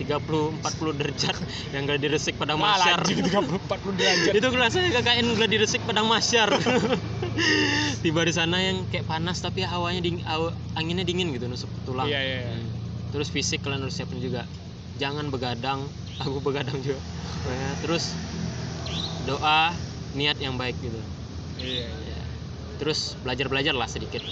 30 0.00 0.64
40 0.64 0.96
derajat 0.96 1.36
yang 1.70 1.84
gladi 1.84 2.08
resik 2.08 2.34
padang 2.34 2.56
Wah, 2.56 2.72
masyar 2.72 3.04
anjing 3.04 3.20
30 3.20 3.68
40 3.68 4.00
derajat. 4.00 4.32
itu 4.32 4.46
kelasnya 4.48 4.80
KKN 4.90 5.26
gladi 5.36 5.56
resik 5.56 5.80
padang 5.84 6.08
masyar 6.08 6.48
tiba 8.02 8.20
di 8.24 8.32
sana 8.32 8.56
yang 8.58 8.88
kayak 8.88 9.04
panas 9.04 9.38
tapi 9.38 9.60
hawanya 9.62 10.00
dingin 10.00 10.24
anginnya 10.72 11.04
dingin 11.04 11.30
gitu 11.30 11.44
nusuk 11.46 11.68
ke 11.68 11.80
tulang 11.84 12.08
Iya, 12.08 12.16
iya, 12.18 12.38
iya. 12.42 12.54
Hmm. 12.56 12.68
terus 13.12 13.28
fisik 13.28 13.60
kalian 13.60 13.84
harus 13.84 13.92
siapin 13.92 14.18
juga 14.18 14.48
jangan 14.96 15.28
begadang 15.28 15.84
aku 16.22 16.40
begadang 16.40 16.80
juga 16.80 16.96
Pokoknya, 17.40 17.70
terus 17.80 18.04
doa 19.24 19.72
niat 20.12 20.36
yang 20.36 20.56
baik 20.56 20.80
gitu 20.80 20.96
Iya. 21.60 21.92
Ya. 21.92 22.20
terus 22.80 23.20
belajar 23.20 23.46
belajar 23.46 23.76
lah 23.76 23.84
sedikit 23.84 24.24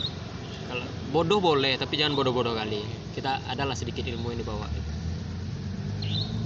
kalau 0.64 0.85
bodoh 1.09 1.40
boleh 1.40 1.76
tapi 1.76 1.96
jangan 1.96 2.12
bodoh-bodoh 2.12 2.52
kali 2.52 2.81
kita 3.12 3.40
adalah 3.46 3.72
sedikit 3.72 4.04
ilmu 4.04 4.33
yang 4.33 4.40
dibawa 4.40 4.64
gitu. 4.70 4.88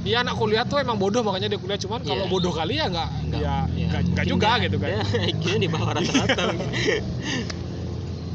Iya 0.03 0.17
anak 0.21 0.35
kuliah 0.35 0.67
tuh 0.67 0.83
emang 0.83 0.99
bodoh 0.99 1.23
makanya 1.23 1.47
dia 1.47 1.57
kuliah 1.57 1.79
cuman 1.79 2.03
kalau 2.03 2.27
Iya. 2.27 2.27
bodoh 2.29 2.51
kali 2.51 2.75
ya 2.75 2.87
nggak 2.89 3.09
Enggak, 3.23 3.39
ya 3.39 3.55
ya, 3.71 3.87
nggak 3.89 4.03
mungkin 4.03 4.27
juga 4.27 4.47
dia- 4.49 4.63
gitu 4.65 4.77
kan. 4.77 4.89
dia 4.91 5.03
IQ-nya 5.31 5.59
di 5.59 5.69
bawah 5.69 5.91
rata-rata 5.95 6.45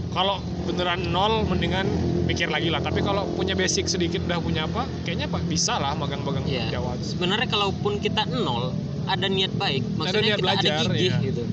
Kalau 0.07 0.35
beneran 0.63 1.01
nol 1.07 1.45
mendingan 1.45 1.85
mikir 2.25 2.47
lagi 2.47 2.67
lah. 2.67 2.79
Tapi 2.79 2.99
kalau 3.01 3.27
punya 3.29 3.53
basic 3.53 3.85
sedikit 3.85 4.23
udah 4.23 4.39
punya 4.39 4.65
apa, 4.65 4.87
kayaknya 5.03 5.27
pak 5.27 5.43
bisa 5.45 5.75
lah 5.75 5.93
magang-magang 5.93 6.47
Iya. 6.47 6.71
Jawa. 6.71 6.95
sebenarnya 6.97 7.45
kalaupun 7.45 7.99
kita 7.99 8.23
nol 8.25 8.71
ada 9.05 9.27
niat 9.27 9.51
baik 9.53 9.83
maksudnya 9.93 10.23
niat 10.25 10.31
kita 10.33 10.43
belajar, 10.43 10.71
ada 10.73 10.89
gigih 10.89 11.11
iya. 11.11 11.17
gitu 11.21 11.43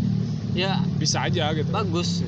ya 0.54 0.72
Bisa 0.96 1.18
aja 1.22 1.50
gitu. 1.52 1.70
bagus 1.70 2.22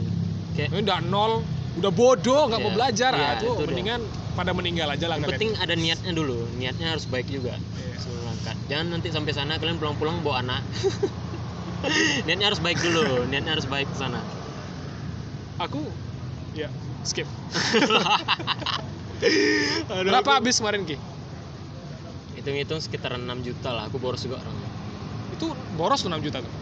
kayak 0.52 0.70
Ini 0.70 0.82
udah 0.82 0.98
nol, 1.04 1.32
udah 1.76 1.90
bodoh 1.90 2.42
nggak 2.46 2.56
mau 2.58 2.68
Iya, 2.68 2.74
belajar 2.74 3.12
iya, 3.12 3.26
ah, 3.26 3.34
tuh 3.36 3.46
itu 3.50 3.58
dia. 3.58 3.68
mendingan 3.68 4.00
pada 4.32 4.50
meninggal 4.50 4.88
aja 4.88 5.06
lah. 5.06 5.16
yang 5.16 5.28
penting 5.28 5.52
ada 5.54 5.74
niatnya 5.74 6.12
dulu 6.12 6.36
niatnya 6.54 6.86
harus 6.90 7.04
baik 7.04 7.26
juga 7.26 7.52
Iya. 7.54 7.96
sebelum 7.98 8.20
berangkat 8.22 8.56
jangan 8.66 8.86
nanti 8.90 9.08
sampai 9.10 9.32
sana 9.32 9.52
kalian 9.54 9.76
pulang-pulang 9.76 10.16
bawa 10.20 10.40
anak 10.40 10.64
niatnya 12.26 12.46
harus 12.46 12.58
baik 12.58 12.78
dulu 12.78 13.02
niatnya 13.26 13.52
harus 13.52 13.64
baik 13.64 13.86
ke 13.86 13.96
sana 13.96 14.20
Aku 15.58 15.80
ya 16.52 16.68
skip. 17.02 17.24
Aduh, 19.88 20.04
Berapa 20.04 20.20
aku- 20.26 20.36
habis 20.38 20.56
kemarin 20.56 20.84
Ki? 20.84 20.96
hitung-hitung 22.36 22.76
sekitar 22.78 23.16
6 23.16 23.24
juta 23.40 23.70
lah 23.70 23.88
aku 23.88 23.96
boros 23.96 24.20
juga 24.20 24.36
orangnya 24.38 24.68
Itu 25.32 25.46
boros 25.74 25.98
tuh 25.98 26.08
6 26.08 26.20
juta 26.20 26.38
tuh. 26.38 26.52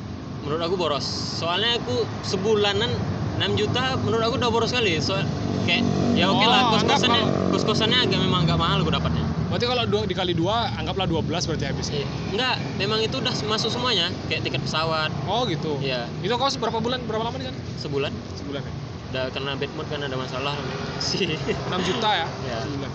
menurut 0.40 0.62
aku 0.62 0.76
boros 0.76 1.02
soalnya 1.34 1.74
aku 1.76 1.94
sebulanan 2.22 2.86
6 3.34 3.54
juta 3.56 3.98
menurut 3.98 4.22
aku 4.22 4.34
udah 4.36 4.48
boros 4.48 4.70
kali 4.70 4.98
soal 4.98 5.26
kayak 5.64 5.82
ya 6.14 6.28
oke 6.28 6.42
lah 6.42 6.60
Oh, 6.64 6.70
kos 6.72 6.84
kosannya 6.84 7.22
kos 7.50 7.64
kosannya 7.64 7.98
agak 8.00 8.18
memang 8.18 8.44
agak 8.44 8.56
mahal 8.56 8.78
aku 8.80 8.90
dapatnya 8.90 9.24
Berarti 9.44 9.70
kalau 9.70 9.86
dua, 9.86 10.02
dikali 10.02 10.34
dua, 10.34 10.66
anggaplah 10.74 11.06
12 11.06 11.30
berarti 11.30 11.64
habis. 11.64 11.86
Iya. 11.88 12.02
enggak 12.28 12.54
memang 12.74 12.98
itu 12.98 13.22
udah 13.22 13.30
masuk 13.46 13.70
semuanya 13.70 14.10
kayak 14.26 14.42
tiket 14.42 14.58
pesawat 14.58 15.14
Oh 15.24 15.46
gitu. 15.46 15.78
ya 15.78 16.10
Itu 16.18 16.34
kos 16.34 16.58
berapa 16.58 16.74
bulan, 16.76 16.98
berapa 17.06 17.22
lama 17.22 17.38
di 17.38 17.46
sana? 17.46 17.58
sebulan 17.78 18.10
Sebulan 18.34 18.60
ya? 18.60 18.72
udah 19.08 19.24
karena 19.30 19.50
bad 19.54 19.70
mood 19.72 19.86
kan 19.86 20.00
ada 20.00 20.16
masalah 20.16 20.58
sih 21.06 21.38
6 21.38 21.38
juta 21.82 22.08
ya? 22.10 22.26
Ya. 22.42 22.58
Sebulan. 22.60 22.90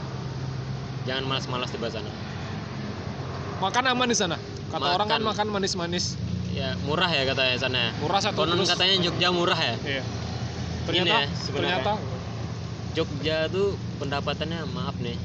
jangan 1.03 1.23
malas-malas 1.25 1.69
di 1.69 1.79
sana 1.79 2.11
Makan 3.59 3.83
aman 3.87 4.07
di 4.07 4.15
sana. 4.15 4.35
Kata 4.67 4.79
Makan. 4.79 4.95
orang 4.95 5.07
kan 5.09 5.21
makan 5.21 5.47
manis-manis. 5.49 6.15
ya 6.49 6.75
murah 6.81 7.07
ya 7.07 7.23
katanya 7.23 7.55
sana 7.55 7.81
Murah 7.97 8.19
satu 8.19 8.35
konon 8.41 8.59
katanya 8.61 8.99
Jogja 8.99 9.29
murah 9.29 9.55
ya 9.55 9.75
Iya. 9.85 10.03
Ternyata, 10.89 11.21
ya, 11.21 11.21
sebenarnya. 11.37 11.85
ternyata 11.85 11.93
Jogja 12.97 13.37
tuh 13.53 13.77
pendapatannya 14.01 14.59
maaf 14.73 14.97
nih 14.97 15.17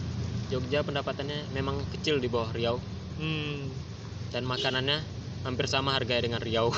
Jogja 0.53 0.85
pendapatannya 0.85 1.49
memang 1.57 1.81
kecil 1.97 2.21
di 2.21 2.29
bawah 2.29 2.53
Riau 2.53 2.77
hmm, 3.17 3.73
dan 4.29 4.45
makanannya 4.45 5.01
hampir 5.45 5.69
sama 5.69 5.93
harganya 5.93 6.25
dengan 6.25 6.41
Riau. 6.41 6.73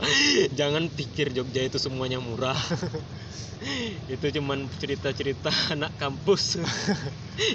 Jangan 0.58 0.88
pikir 0.88 1.36
Jogja 1.36 1.68
itu 1.68 1.76
semuanya 1.76 2.18
murah. 2.18 2.56
itu 4.12 4.26
cuman 4.36 4.68
cerita-cerita 4.76 5.48
anak 5.74 5.92
kampus 5.96 6.60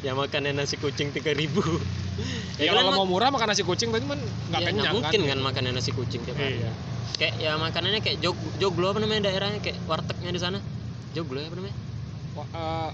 yang 0.01 0.17
makannya 0.17 0.49
nasi 0.49 0.73
kucing 0.81 1.13
3000 1.13 1.45
ya, 2.57 2.73
kalau 2.73 2.97
mau 2.97 3.05
murah 3.05 3.29
makan 3.29 3.53
nasi 3.53 3.61
kucing 3.61 3.93
tapi 3.93 4.09
kan 4.09 4.17
nggak 4.17 4.61
ya, 4.65 4.67
kenyang 4.73 4.93
mungkin 4.97 5.19
kan. 5.21 5.29
kan 5.29 5.39
makannya 5.45 5.71
nasi 5.77 5.93
kucing 5.93 6.25
tiap 6.25 6.41
hari. 6.41 6.57
Iya. 6.57 6.71
Kayak 7.21 7.33
ya 7.37 7.51
makanannya 7.61 8.01
kayak 8.01 8.17
jog 8.17 8.33
joglo 8.57 8.89
apa 8.89 8.99
namanya 9.01 9.29
daerahnya 9.29 9.61
kayak 9.61 9.77
wartegnya 9.85 10.33
di 10.33 10.41
sana. 10.41 10.57
Joglo 11.13 11.37
ya 11.37 11.47
apa 11.53 11.55
namanya? 11.61 11.77
Wah, 12.33 12.47
eh, 12.49 12.89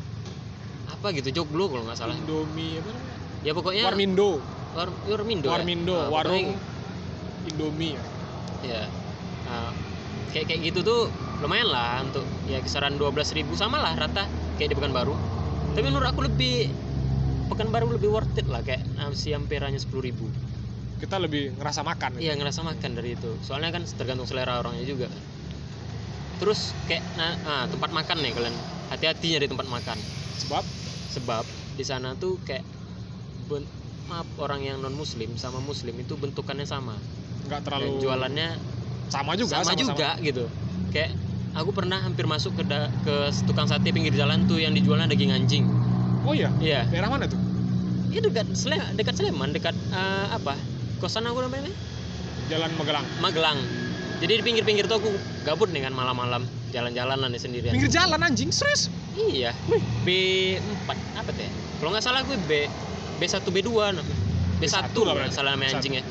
Apa 0.88 1.08
gitu 1.16 1.30
joglo 1.32 1.72
kalau 1.72 1.84
nggak 1.88 2.00
salah. 2.00 2.16
Indomie 2.16 2.80
apa 2.84 2.92
namanya? 2.92 3.16
Ya 3.48 3.52
pokoknya 3.56 3.84
Warmindo. 3.88 4.44
War, 4.76 4.90
Warmindo. 5.08 5.48
ya? 5.48 5.54
Warmindo, 5.56 5.96
Ah, 5.96 6.12
warung 6.12 6.60
Indomie. 7.48 7.96
ya? 8.66 8.84
Nah, 9.48 9.72
kayak 10.36 10.46
kayak 10.52 10.62
gitu 10.72 10.80
tuh 10.84 11.02
lumayan 11.40 11.70
lah 11.70 12.04
untuk 12.04 12.26
ya 12.50 12.60
kisaran 12.60 13.00
12.000 13.00 13.48
sama 13.56 13.80
lah 13.80 13.94
rata 13.96 14.28
kayak 14.60 14.74
di 14.74 14.76
Pekanbaru. 14.76 15.16
Tapi 15.74 15.86
menurut 15.88 16.08
aku 16.10 16.26
lebih 16.26 16.68
Pekanbaru 17.48 17.96
lebih 17.96 18.12
worth 18.12 18.36
it 18.36 18.48
lah 18.52 18.60
kayak 18.60 18.84
nasi 19.00 19.32
hampir 19.32 19.64
hanya 19.64 19.80
10.000 19.80 20.28
Kita 21.00 21.16
lebih 21.22 21.56
ngerasa 21.56 21.86
makan. 21.86 22.20
iya 22.20 22.34
ngerasa 22.36 22.66
makan 22.66 22.92
dari 22.98 23.16
itu. 23.16 23.32
Soalnya 23.46 23.72
kan 23.72 23.86
tergantung 23.86 24.28
selera 24.28 24.60
orangnya 24.60 24.84
juga. 24.84 25.08
Terus 26.42 26.74
kayak 26.90 27.06
nah, 27.16 27.34
nah, 27.46 27.64
tempat 27.70 27.94
makan 27.94 28.18
nih 28.20 28.34
kalian. 28.36 28.56
Hati-hati 28.92 29.26
nyari 29.38 29.48
tempat 29.48 29.68
makan. 29.70 29.98
Sebab? 30.44 30.64
Sebab 31.16 31.46
di 31.78 31.86
sana 31.86 32.18
tuh 32.18 32.42
kayak 32.44 32.66
ben- 33.48 33.70
maaf 34.08 34.28
orang 34.40 34.64
yang 34.64 34.78
non 34.80 34.96
muslim 34.96 35.36
sama 35.36 35.60
muslim 35.60 35.94
itu 36.00 36.16
bentukannya 36.16 36.64
sama 36.64 36.96
nggak 37.48 37.60
dan 37.60 37.66
terlalu 37.66 37.90
jualannya 37.98 38.48
sama 39.08 39.32
juga 39.34 39.54
sama, 39.56 39.72
sama-sama. 39.72 39.88
juga 39.90 40.10
gitu 40.20 40.44
kayak 40.92 41.12
aku 41.54 41.72
pernah 41.72 41.98
hampir 41.98 42.28
masuk 42.28 42.54
ke 42.54 42.64
da- 42.64 42.92
ke 43.02 43.16
tukang 43.42 43.66
sate 43.66 43.90
pinggir 43.90 44.12
jalan 44.14 44.44
tuh 44.46 44.60
yang 44.60 44.72
dijualnya 44.72 45.08
daging 45.08 45.32
anjing 45.32 45.64
Oh 46.22 46.36
iya. 46.36 46.52
iya 46.60 46.84
Daerah 46.84 47.08
mana 47.08 47.24
tuh? 47.24 47.40
ya 48.12 48.20
dekat 48.20 48.52
Sleman 48.52 48.92
dekat 48.94 49.16
Sleman 49.16 49.50
dekat 49.52 49.72
eh, 49.90 50.28
apa 50.30 50.60
kosan 50.98 51.24
aku 51.24 51.40
namanya 51.42 51.72
Jalan 52.48 52.72
Magelang. 52.76 53.06
Magelang 53.20 53.60
jadi 54.18 54.34
di 54.34 54.44
pinggir-pinggir 54.44 54.88
tuh 54.88 54.98
aku 54.98 55.10
gabut 55.44 55.70
nih 55.70 55.84
kan 55.84 55.94
malam-malam 55.94 56.44
jalan-jalan 56.68 57.16
lah 57.16 57.30
nih 57.30 57.38
sendirian 57.38 57.72
Pinggir 57.72 57.88
jalan 57.88 58.20
anjing, 58.20 58.52
serius. 58.52 58.92
iya 59.16 59.56
B4 60.04 60.90
apa 61.16 61.32
teh 61.32 61.48
kalau 61.80 61.90
nggak 61.92 62.04
salah 62.04 62.22
gue 62.24 62.36
B 62.44 62.52
B1 63.18 63.34
B2 63.46 63.70
namanya. 63.94 64.18
B1 64.58 64.74
B1 64.90 64.98
lah 65.00 65.14
salah 65.30 65.52
namanya 65.54 65.72
B1. 65.72 65.78
anjing 65.78 65.94
ya 65.96 66.04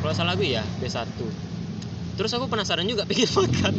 kalau 0.00 0.12
salah 0.12 0.32
gue 0.34 0.48
ya 0.50 0.64
B1 0.78 1.06
terus 2.16 2.36
aku 2.36 2.52
penasaran 2.52 2.84
juga 2.84 3.08
pengen 3.08 3.32
makan. 3.40 3.74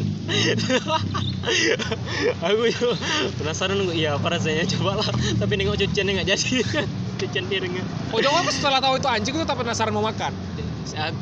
Aku 2.42 2.62
juga 2.70 2.98
penasaran 3.38 3.78
gue 3.78 3.94
iya 3.94 4.18
apa 4.18 4.34
rasanya? 4.34 4.66
Coba 4.66 4.98
lah 4.98 5.10
tapi 5.38 5.62
nengok 5.62 5.78
cuciannya 5.78 6.22
nggak 6.22 6.30
jadi. 6.32 6.50
Cucian 7.22 7.46
piringnya. 7.46 7.86
Oh 8.10 8.18
jangan 8.18 8.42
aku 8.42 8.50
setelah 8.50 8.82
tahu 8.82 8.98
itu 8.98 9.06
anjing 9.06 9.34
itu 9.38 9.46
tak 9.46 9.58
penasaran 9.62 9.94
mau 9.94 10.02
makan. 10.02 10.34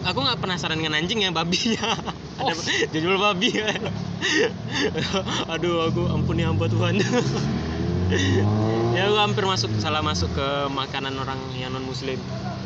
Aku- 0.07 0.23
nggak 0.23 0.39
penasaran 0.39 0.79
dengan 0.79 0.95
anjing 0.95 1.19
ya 1.19 1.31
babinya. 1.31 1.91
Ada 2.39 2.55
Oh. 2.55 2.55
judul 2.95 3.19
babi. 3.19 3.51
Kan 3.51 3.83
aduh 5.51 5.91
aku 5.91 6.07
ampuni 6.07 6.47
hamba 6.47 6.71
Tuhan. 6.71 7.03
Ya 8.95 9.11
aku 9.11 9.17
hampir 9.19 9.43
masuk 9.43 9.75
salah 9.77 9.99
masuk 9.99 10.31
ke 10.31 10.47
makanan 10.71 11.19
orang 11.19 11.35
yang 11.53 11.75
non 11.75 11.83
muslim 11.83 12.15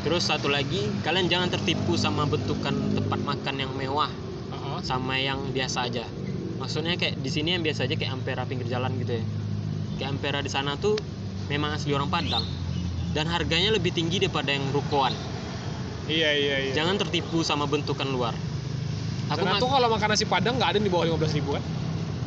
terus 0.04 0.28
satu 0.28 0.48
lagi 0.48 0.84
kalian 1.00 1.26
jangan 1.26 1.48
tertipu 1.50 1.96
sama 1.96 2.28
bentukan 2.28 2.76
tempat 2.94 3.20
makan 3.20 3.56
yang 3.58 3.72
mewah 3.72 4.12
Heeh. 4.52 4.78
sama 4.84 5.16
yang 5.18 5.40
biasa 5.50 5.88
aja 5.88 6.04
maksudnya 6.54 6.96
kayak 6.96 7.18
di 7.18 7.30
sini 7.30 7.56
yang 7.56 7.64
biasa 7.64 7.88
aja 7.88 7.96
kayak 7.96 8.12
Ampera 8.14 8.44
pinggir 8.44 8.68
jalan 8.68 8.92
gitu 8.98 9.16
ya 9.16 9.24
kayak 9.98 10.10
Ampera 10.12 10.40
di 10.40 10.48
sana 10.48 10.76
tuh 10.76 11.00
memang 11.48 11.72
asli 11.74 11.92
orang 11.92 12.08
Padang 12.08 12.44
dan 13.14 13.26
harganya 13.26 13.72
lebih 13.72 13.92
tinggi 13.92 14.20
daripada 14.20 14.52
yang 14.52 14.64
rukoan 14.70 15.16
Iya 16.04 16.36
iya 16.36 16.56
iya. 16.62 16.74
jangan 16.76 17.00
tertipu 17.00 17.40
sama 17.42 17.64
bentukan 17.64 18.04
luar 18.06 18.36
aku 19.32 19.40
ma- 19.42 19.56
tuh 19.56 19.72
kalau 19.72 19.88
makan 19.88 20.08
nasi 20.10 20.28
padang 20.28 20.60
nggak 20.60 20.68
ada 20.68 20.78
yang 20.78 20.86
di 20.86 20.92
bawah 20.92 21.08
15 21.10 21.38
ribu 21.40 21.56
kan? 21.56 21.64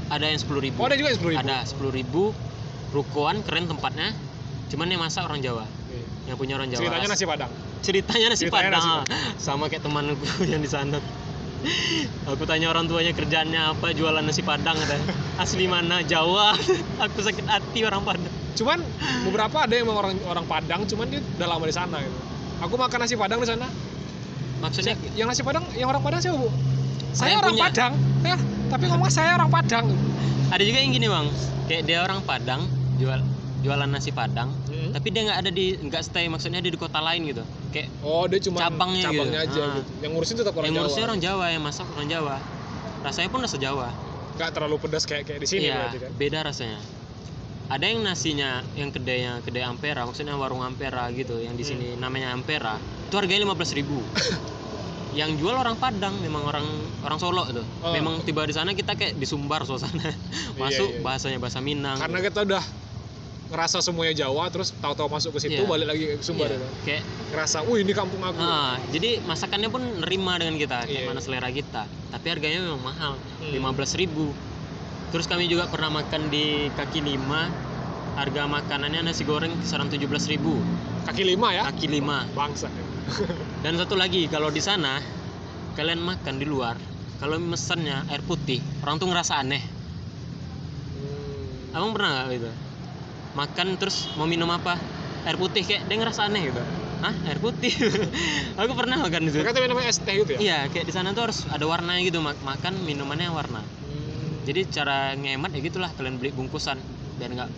ada 0.09 0.24
yang 0.24 0.41
sepuluh 0.41 0.64
ribu 0.64 0.81
Oh 0.81 0.89
ada 0.89 0.97
juga 0.97 1.12
yang 1.12 1.20
10 1.20 1.29
ribu. 1.29 1.41
ada 1.45 1.57
sepuluh 1.62 1.93
ribu 1.93 2.22
rukoan 2.89 3.45
keren 3.45 3.68
tempatnya 3.68 4.16
cuman 4.66 4.87
yang 4.89 4.99
masak 4.99 5.22
orang 5.22 5.39
Jawa. 5.39 5.62
Yang 6.27 6.37
punya 6.37 6.55
orang 6.59 6.68
Jawa 6.70 6.83
Ceritanya 6.83 7.09
nasi 7.09 7.24
padang. 7.24 7.51
ceritanya 7.83 8.27
nasi 8.35 8.43
Ceritanya 8.47 8.68
padang 8.70 8.83
nasi 8.83 8.91
sama 9.47 9.64
kayak 9.70 9.83
temanku 9.87 10.27
yang 10.53 10.62
di 10.62 10.70
sana 10.70 10.99
aku 12.29 12.45
tanya 12.47 12.70
orang 12.70 12.87
tuanya 12.87 13.11
kerjaannya 13.11 13.74
apa 13.74 13.91
jualan 13.95 14.22
nasi 14.22 14.43
padang 14.43 14.77
ada 14.79 14.99
asli 15.43 15.66
mana 15.66 16.03
Jawa 16.03 16.55
aku 17.03 17.18
sakit 17.22 17.47
hati 17.47 17.83
orang 17.83 18.03
Padang 18.07 18.47
Cuman 18.57 18.81
beberapa 19.29 19.68
ada 19.68 19.74
yang 19.77 19.87
orang 19.93 20.16
orang 20.24 20.47
Padang, 20.49 20.89
cuman 20.89 21.07
dia 21.12 21.20
udah 21.20 21.47
lama 21.47 21.64
di 21.68 21.74
sana 21.77 22.01
gitu. 22.01 22.18
Aku 22.64 22.74
makan 22.81 22.99
nasi 23.05 23.14
padang 23.20 23.45
di 23.45 23.49
sana. 23.49 23.68
maksudnya 24.57 24.97
Yang 25.12 25.37
nasi 25.37 25.43
padang, 25.45 25.68
yang 25.77 25.93
orang 25.93 26.01
Padang 26.01 26.24
siapa 26.24 26.41
bu? 26.41 26.49
Saya 27.12 27.12
Saya 27.12 27.35
orang 27.37 27.53
punya. 27.53 27.64
Padang, 27.68 27.93
ya. 28.24 28.37
Tapi 28.72 28.85
ngomong 28.89 29.11
saya 29.12 29.31
orang 29.37 29.51
Padang. 29.53 29.87
ada 30.47 30.62
juga 30.62 30.79
yang 30.79 30.95
gini 30.95 31.11
bang 31.11 31.27
kayak 31.66 31.83
dia 31.91 31.99
orang 32.07 32.22
Padang 32.22 32.70
jual 33.03 33.18
jualan 33.66 33.91
nasi 33.91 34.14
Padang 34.14 34.55
Hmm. 34.87 34.93
tapi 34.93 35.09
dia 35.09 35.22
nggak 35.24 35.39
ada 35.39 35.51
di 35.51 35.64
nggak 35.76 36.03
stay 36.03 36.26
maksudnya 36.26 36.59
dia 36.59 36.68
di 36.68 36.76
kota 36.76 36.99
lain 36.99 37.26
gitu 37.26 37.43
kayak 37.68 37.89
Oh 38.01 38.24
dia 38.24 38.39
cuma 38.39 38.59
Cabangnya 38.61 39.03
gitu. 39.03 39.11
cabangnya 39.12 39.41
aja 39.43 39.61
Ah. 39.61 39.74
gitu. 39.74 39.91
Yang 39.99 40.11
ngurusin 40.12 40.34
tetap 40.37 40.53
orang 40.55 40.64
yang 40.64 40.74
ngurusnya 40.76 40.97
Jawa. 40.97 41.09
orang 41.09 41.20
Jawa 41.20 41.45
yang 41.49 41.62
masak 41.62 41.87
orang 41.89 42.09
Jawa 42.09 42.37
rasanya 43.03 43.28
pun 43.28 43.41
rasa 43.41 43.57
Jawa 43.57 43.89
Nggak 44.37 44.51
terlalu 44.53 44.76
pedas 44.78 45.05
kayak 45.05 45.24
kayak 45.24 45.41
di 45.41 45.47
sini 45.47 45.66
iya 45.66 45.76
berarti 45.82 45.99
kan. 45.99 46.11
beda 46.14 46.39
rasanya 46.43 46.78
ada 47.66 47.82
yang 47.84 47.99
nasinya 48.01 48.51
yang 48.72 48.91
kedainya 48.91 49.32
kedai 49.41 49.64
Ampera 49.64 50.03
maksudnya 50.03 50.34
warung 50.34 50.61
Ampera 50.61 51.11
gitu 51.11 51.34
yang 51.37 51.53
di 51.53 51.62
Hmm. 51.62 51.70
sini 51.72 51.87
namanya 51.97 52.30
Ampera 52.30 52.78
itu 52.78 53.14
harganya 53.14 53.43
15.000 53.45 53.74
ribu 53.74 53.99
yang 55.14 55.32
jual 55.34 55.51
orang 55.51 55.74
Padang 55.74 56.12
memang 56.16 56.45
orang 56.45 56.66
orang 57.01 57.16
Solo 57.16 57.43
tuh 57.47 57.64
Oh. 57.80 57.91
memang 57.91 58.20
tiba 58.20 58.45
di 58.45 58.53
sana 58.53 58.70
kita 58.70 58.93
kayak 58.93 59.16
disumbar 59.16 59.64
suasana 59.64 60.12
masuk 60.61 60.89
iya. 60.91 61.01
bahasanya 61.01 61.39
bahasa 61.39 61.59
Minang 61.59 61.97
Karena 61.97 62.20
kita 62.20 62.45
udah 62.45 62.61
ngerasa 63.47 63.78
semuanya 63.78 64.14
Jawa, 64.16 64.49
terus 64.49 64.74
tahu-tahu 64.74 65.07
masuk 65.09 65.30
ke 65.32 65.40
situ 65.40 65.55
Iya. 65.57 65.68
balik 65.68 65.86
lagi 65.86 66.05
ke 66.11 66.14
Sumbar 66.18 66.51
gitu. 66.51 66.66
kayak 66.82 67.03
Ngerasa, 67.26 67.62
wih 67.62 67.82
ini 67.82 67.92
kampung 67.92 68.18
aku. 68.20 68.38
ah, 68.38 68.74
jadi 68.88 69.18
masakannya 69.20 69.68
pun 69.68 69.82
nerima 70.03 70.34
dengan 70.34 70.55
kita 70.57 70.82
kayak 70.82 71.03
Iya. 71.03 71.09
mana 71.09 71.20
selera 71.20 71.47
kita 71.49 71.82
tapi 72.09 72.26
harganya 72.26 72.59
memang 72.61 72.82
mahal 72.82 73.12
Hmm. 73.38 73.53
15.000 73.53 73.94
ribu 73.97 74.34
terus 75.09 75.26
kami 75.26 75.47
juga 75.47 75.66
pernah 75.66 75.90
makan 75.92 76.26
di 76.26 76.66
kaki 76.72 76.99
lima 77.01 77.47
harga 78.14 78.42
makanannya 78.44 79.05
nasi 79.05 79.22
goreng 79.22 79.55
kisaran 79.57 79.86
17.000 79.86 80.03
ribu 80.28 80.59
Kaki 81.05 81.22
lima 81.22 81.55
ya. 81.55 81.62
kaki 81.64 81.86
lima 81.86 82.26
Bangsa. 82.32 82.66
dan 83.62 83.76
satu 83.76 83.94
lagi 83.94 84.26
kalau 84.26 84.51
di 84.51 84.59
sana 84.59 84.99
kalian 85.72 86.01
makan 86.01 86.34
di 86.34 86.44
luar 86.44 86.74
kalau 87.16 87.38
mesennya 87.38 88.03
air 88.09 88.18
putih 88.20 88.59
orang 88.82 88.99
tuh 88.99 89.07
ngerasa 89.07 89.38
aneh 89.38 89.62
Hmm. 90.97 91.76
abang 91.76 91.92
pernah 91.92 92.11
nggak 92.12 92.26
gitu 92.34 92.51
makan 93.37 93.76
terus 93.76 94.09
mau 94.16 94.24
minum 94.24 94.49
apa? 94.49 94.80
Air 95.28 95.37
putih 95.37 95.62
kayak 95.62 95.84
dia 95.84 95.97
ngerasa 96.01 96.26
aneh 96.26 96.49
gitu. 96.49 96.62
Hah? 97.05 97.12
air 97.28 97.37
putih? 97.37 97.68
Aku 98.64 98.72
pernah 98.72 98.97
makan 98.97 99.28
di 99.28 99.30
situ. 99.37 99.45
Mereka 99.45 99.68
namanya 99.68 99.93
es 99.93 100.01
teh 100.01 100.16
gitu 100.16 100.32
ya? 100.34 100.39
iya 100.41 100.59
kayak 100.72 100.89
di 100.89 100.93
sana 100.97 101.12
tuh 101.12 101.28
harus 101.28 101.45
ada 101.53 101.68
warnanya 101.68 102.01
gitu 102.09 102.24
mak- 102.24 102.41
makan 102.41 102.72
minumannya 102.89 103.28
warna. 103.28 103.61
Hmm. 103.61 104.43
jadi 104.49 104.64
cara 104.70 105.12
ngehemat 105.12 105.53
ya 105.53 105.61
gitulah 105.61 105.91
kalian 105.99 106.16
beli 106.16 106.32
bungkusan 106.32 106.78
biar 107.20 107.30
nggak 107.37 107.51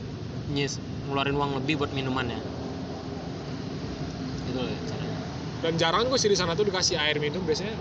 nyis 0.51 0.81
ngeluarin 1.07 1.37
uang 1.39 1.51
lebih 1.63 1.79
buat 1.79 1.93
minumannya. 1.95 2.41
Itu 4.51 4.59
loh 4.59 4.75
caranya. 4.91 5.19
Dan 5.63 5.73
jarang 5.79 6.05
gue 6.11 6.19
sih 6.19 6.31
di 6.33 6.39
sana 6.39 6.59
tuh 6.59 6.67
dikasih 6.67 6.99
air 6.99 7.23
minum 7.23 7.45
biasanya 7.47 7.77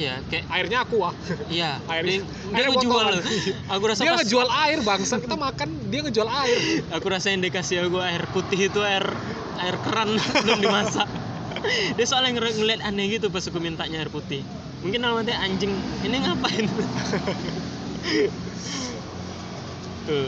iya 0.00 0.14
kayak 0.26 0.44
airnya 0.48 0.78
aqua. 0.80 1.12
iya 1.52 1.76
Air- 1.92 2.08
dia, 2.08 2.18
dia 2.24 2.56
air 2.56 2.68
ngejual 2.72 2.88
botolan. 2.88 3.12
loh 3.12 3.24
aku 3.68 3.84
rasa 3.84 4.00
dia 4.00 4.10
pas 4.10 4.18
ngejual 4.24 4.48
air 4.48 4.78
bangsa. 4.80 5.14
Kita 5.20 5.36
makan 5.36 5.68
dia 5.92 6.00
ngejual 6.00 6.28
air. 6.30 6.58
aku 6.96 7.06
rasa 7.06 7.26
yang 7.28 7.44
dikasih 7.44 7.84
aku 7.84 8.00
air 8.00 8.24
putih 8.32 8.60
itu 8.66 8.80
air 8.80 9.04
air 9.60 9.76
keran 9.84 10.16
belum 10.42 10.58
dimasak 10.58 11.04
dia 11.92 12.06
soalnya 12.08 12.40
ngel- 12.40 12.56
ngeliat 12.56 12.80
aneh 12.80 13.12
gitu 13.12 13.28
pas 13.28 13.44
aku 13.44 13.60
mintanya 13.60 14.00
air 14.00 14.08
putih 14.08 14.40
mungkin 14.80 15.04
namanya 15.04 15.36
anjing 15.44 15.76
ini 16.00 16.16
ngapain 16.16 16.64
tuh 16.64 16.88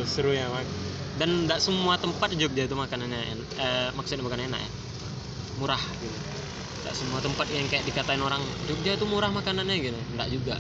seru 0.05 0.31
ya 0.31 0.47
mak 0.53 0.69
dan 1.17 1.49
tidak 1.49 1.61
semua 1.61 1.97
tempat 1.97 2.29
di 2.33 2.45
Jogja 2.45 2.65
itu 2.65 2.77
makanannya 2.77 3.21
en- 3.33 3.49
eh, 3.57 3.89
maksudnya 3.93 4.21
bukan 4.21 4.45
enak 4.45 4.61
ya 4.61 4.71
murah. 5.63 5.79
Gitu 6.03 6.33
tidak 6.83 6.99
semua 6.99 7.23
tempat 7.23 7.47
yang 7.55 7.71
kayak 7.71 7.87
dikatain 7.87 8.19
orang 8.19 8.43
Jogja 8.67 8.99
itu 8.99 9.07
murah 9.07 9.31
makanannya 9.31 9.77
gitu. 9.79 9.95
Tidak 9.95 10.29
juga. 10.35 10.59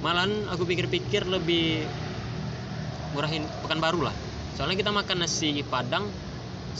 Malahan 0.00 0.48
aku 0.48 0.64
pikir-pikir 0.64 1.28
lebih 1.28 1.84
murahin 3.12 3.44
Pekanbaru 3.60 4.08
lah. 4.08 4.16
Soalnya 4.56 4.80
kita 4.80 4.88
makan 4.88 5.20
nasi 5.20 5.60
Padang 5.68 6.08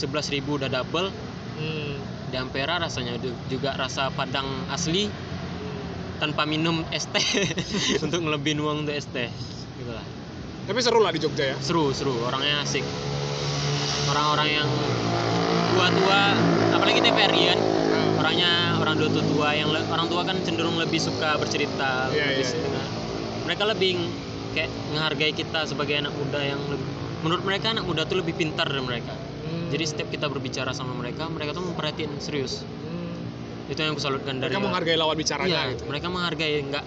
11.000 0.01 0.43
udah 0.43 0.67
double. 0.73 1.13
Hmm. 1.61 1.97
di 2.31 2.39
Ampera 2.39 2.79
rasanya 2.79 3.19
juga 3.51 3.75
rasa 3.77 4.09
Padang 4.15 4.47
asli 4.73 5.13
tanpa 6.17 6.49
minum 6.49 6.81
es 6.89 7.05
teh. 7.05 7.23
Untuk 8.05 8.25
ngelebihin 8.25 8.65
uang 8.65 8.89
untuk 8.89 8.97
es 8.97 9.05
teh 9.13 9.29
gitu 9.77 9.93
lah. 9.93 10.07
Tapi 10.65 10.79
seru 10.81 11.05
lah 11.05 11.13
di 11.13 11.21
Jogja 11.21 11.53
ya. 11.53 11.57
seru 11.61 11.93
seru. 11.93 12.17
Orangnya 12.25 12.65
asik. 12.65 12.87
Orang-orang 14.09 14.49
yang 14.63 14.69
tua-tua 15.75 16.21
apalagi 16.81 17.05
TVRI 17.05 17.43
kan 17.47 17.61
orangnya 18.17 18.51
orang 18.81 18.97
tua 18.97 19.09
tua 19.13 19.49
yang 19.53 19.69
orang 19.69 20.09
tua 20.09 20.25
kan 20.25 20.41
cenderung 20.41 20.81
lebih 20.81 20.97
suka 20.97 21.37
bercerita 21.37 22.09
Iya, 22.09 22.25
lebih 22.25 22.33
iya, 22.33 22.41
iya. 22.41 22.49
setengah 22.49 22.87
mereka 23.45 23.63
lebih 23.69 23.91
kayak 24.51 24.71
menghargai 24.89 25.33
kita 25.33 25.61
sebagai 25.63 25.95
anak 25.95 26.11
muda 26.11 26.41
yang 26.41 26.57
lebih, 26.65 26.89
menurut 27.21 27.45
mereka 27.45 27.67
anak 27.71 27.85
muda 27.85 28.03
tuh 28.03 28.17
lebih 28.17 28.33
pintar 28.35 28.65
dari 28.65 28.81
mereka 28.81 29.13
Hmm. 29.41 29.67
jadi 29.69 29.85
setiap 29.85 30.09
kita 30.09 30.29
berbicara 30.29 30.71
sama 30.71 30.93
mereka 30.93 31.25
mereka 31.27 31.53
tuh 31.53 31.65
memperhatiin 31.65 32.17
serius 32.17 32.65
Hmm. 32.65 33.69
itu 33.69 33.77
yang 33.77 33.93
aku 33.93 34.01
salutkan 34.01 34.37
dari 34.37 34.53
mereka 34.53 34.65
menghargai 34.65 34.97
lawan 34.97 35.17
bicaranya 35.17 35.49
iya, 35.49 35.73
gitu. 35.73 35.85
mereka 35.85 36.07
menghargai 36.09 36.57
nggak 36.65 36.85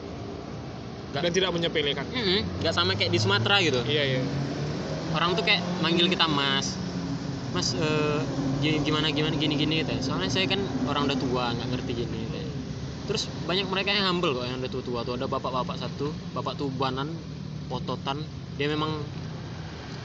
nggak 1.14 1.22
Dan 1.22 1.30
tidak 1.30 1.54
menyepelekan. 1.54 2.06
Nggak 2.58 2.74
sama 2.74 2.98
kayak 2.98 3.14
di 3.14 3.22
Sumatera 3.22 3.62
gitu 3.62 3.86
Iya 3.86 4.18
iya. 4.18 4.22
orang 5.14 5.38
tuh 5.38 5.46
kayak 5.46 5.62
manggil 5.78 6.10
kita 6.10 6.26
mas 6.26 6.74
mas 7.54 7.78
gini 8.60 8.82
gimana 8.82 9.14
gimana 9.14 9.38
gini 9.38 9.56
gini 9.56 9.86
gitu 9.86 9.94
ya. 9.94 10.02
soalnya 10.02 10.30
saya 10.34 10.50
kan 10.50 10.60
orang 10.90 11.06
udah 11.06 11.18
tua 11.18 11.54
nggak 11.54 11.70
ngerti 11.70 11.92
gini 12.06 12.18
gitu 12.28 12.38
ya. 12.42 12.48
terus 13.08 13.30
banyak 13.46 13.68
mereka 13.70 13.94
yang 13.94 14.10
humble 14.10 14.34
kok 14.34 14.46
yang 14.50 14.60
udah 14.60 14.72
tua 14.72 14.84
tua 14.84 15.00
tuh. 15.04 15.14
Ada 15.20 15.28
bapak-bapak 15.28 15.76
satu 15.76 16.08
bapak 16.32 16.56
tubanan 16.56 17.12
pototan. 17.68 18.24
Dia 18.56 18.72
memang 18.72 18.96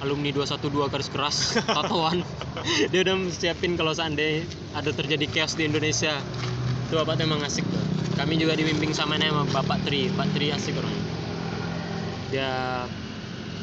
alumni 0.03 0.31
212 0.35 0.93
garis 0.93 1.09
keras 1.11 1.37
tatoan. 1.79 2.27
Dia 2.91 3.01
udah 3.07 3.15
siapin 3.31 3.79
kalau 3.79 3.95
seandainya 3.95 4.43
ada 4.75 4.91
terjadi 4.91 5.31
chaos 5.31 5.55
di 5.55 5.71
Indonesia. 5.71 6.19
Itu 6.91 6.99
bapak 6.99 7.23
emang 7.23 7.39
asik 7.47 7.63
tuh. 7.71 7.85
Kami 8.19 8.35
juga 8.35 8.59
dibimbing 8.59 8.91
sama 8.91 9.15
ini 9.15 9.31
sama 9.31 9.47
bapak 9.47 9.87
Tri. 9.87 10.11
Pak 10.11 10.35
Tri 10.35 10.51
asik 10.51 10.75
orangnya 10.75 11.19
dia 12.29 12.85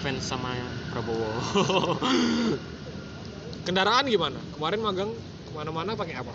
fans 0.02 0.26
sama 0.26 0.58
Prabowo 0.90 1.30
Kendaraan 3.66 4.06
gimana? 4.06 4.38
Kemarin 4.54 4.80
magang 4.80 5.10
ke 5.12 5.52
mana-mana 5.52 5.98
pakai 5.98 6.16
apa? 6.16 6.34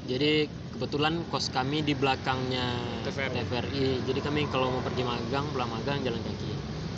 jadi 0.00 0.48
kebetulan 0.74 1.22
kos 1.28 1.52
kami 1.52 1.84
di 1.84 1.92
belakangnya 1.94 2.66
TVRI. 3.04 3.30
TVRI 3.36 3.84
jadi 4.02 4.20
kami 4.24 4.48
kalau 4.48 4.72
mau 4.72 4.82
pergi 4.82 5.04
magang 5.04 5.44
pulang 5.52 5.70
magang 5.70 6.02
jalan 6.02 6.18
kaki 6.18 6.50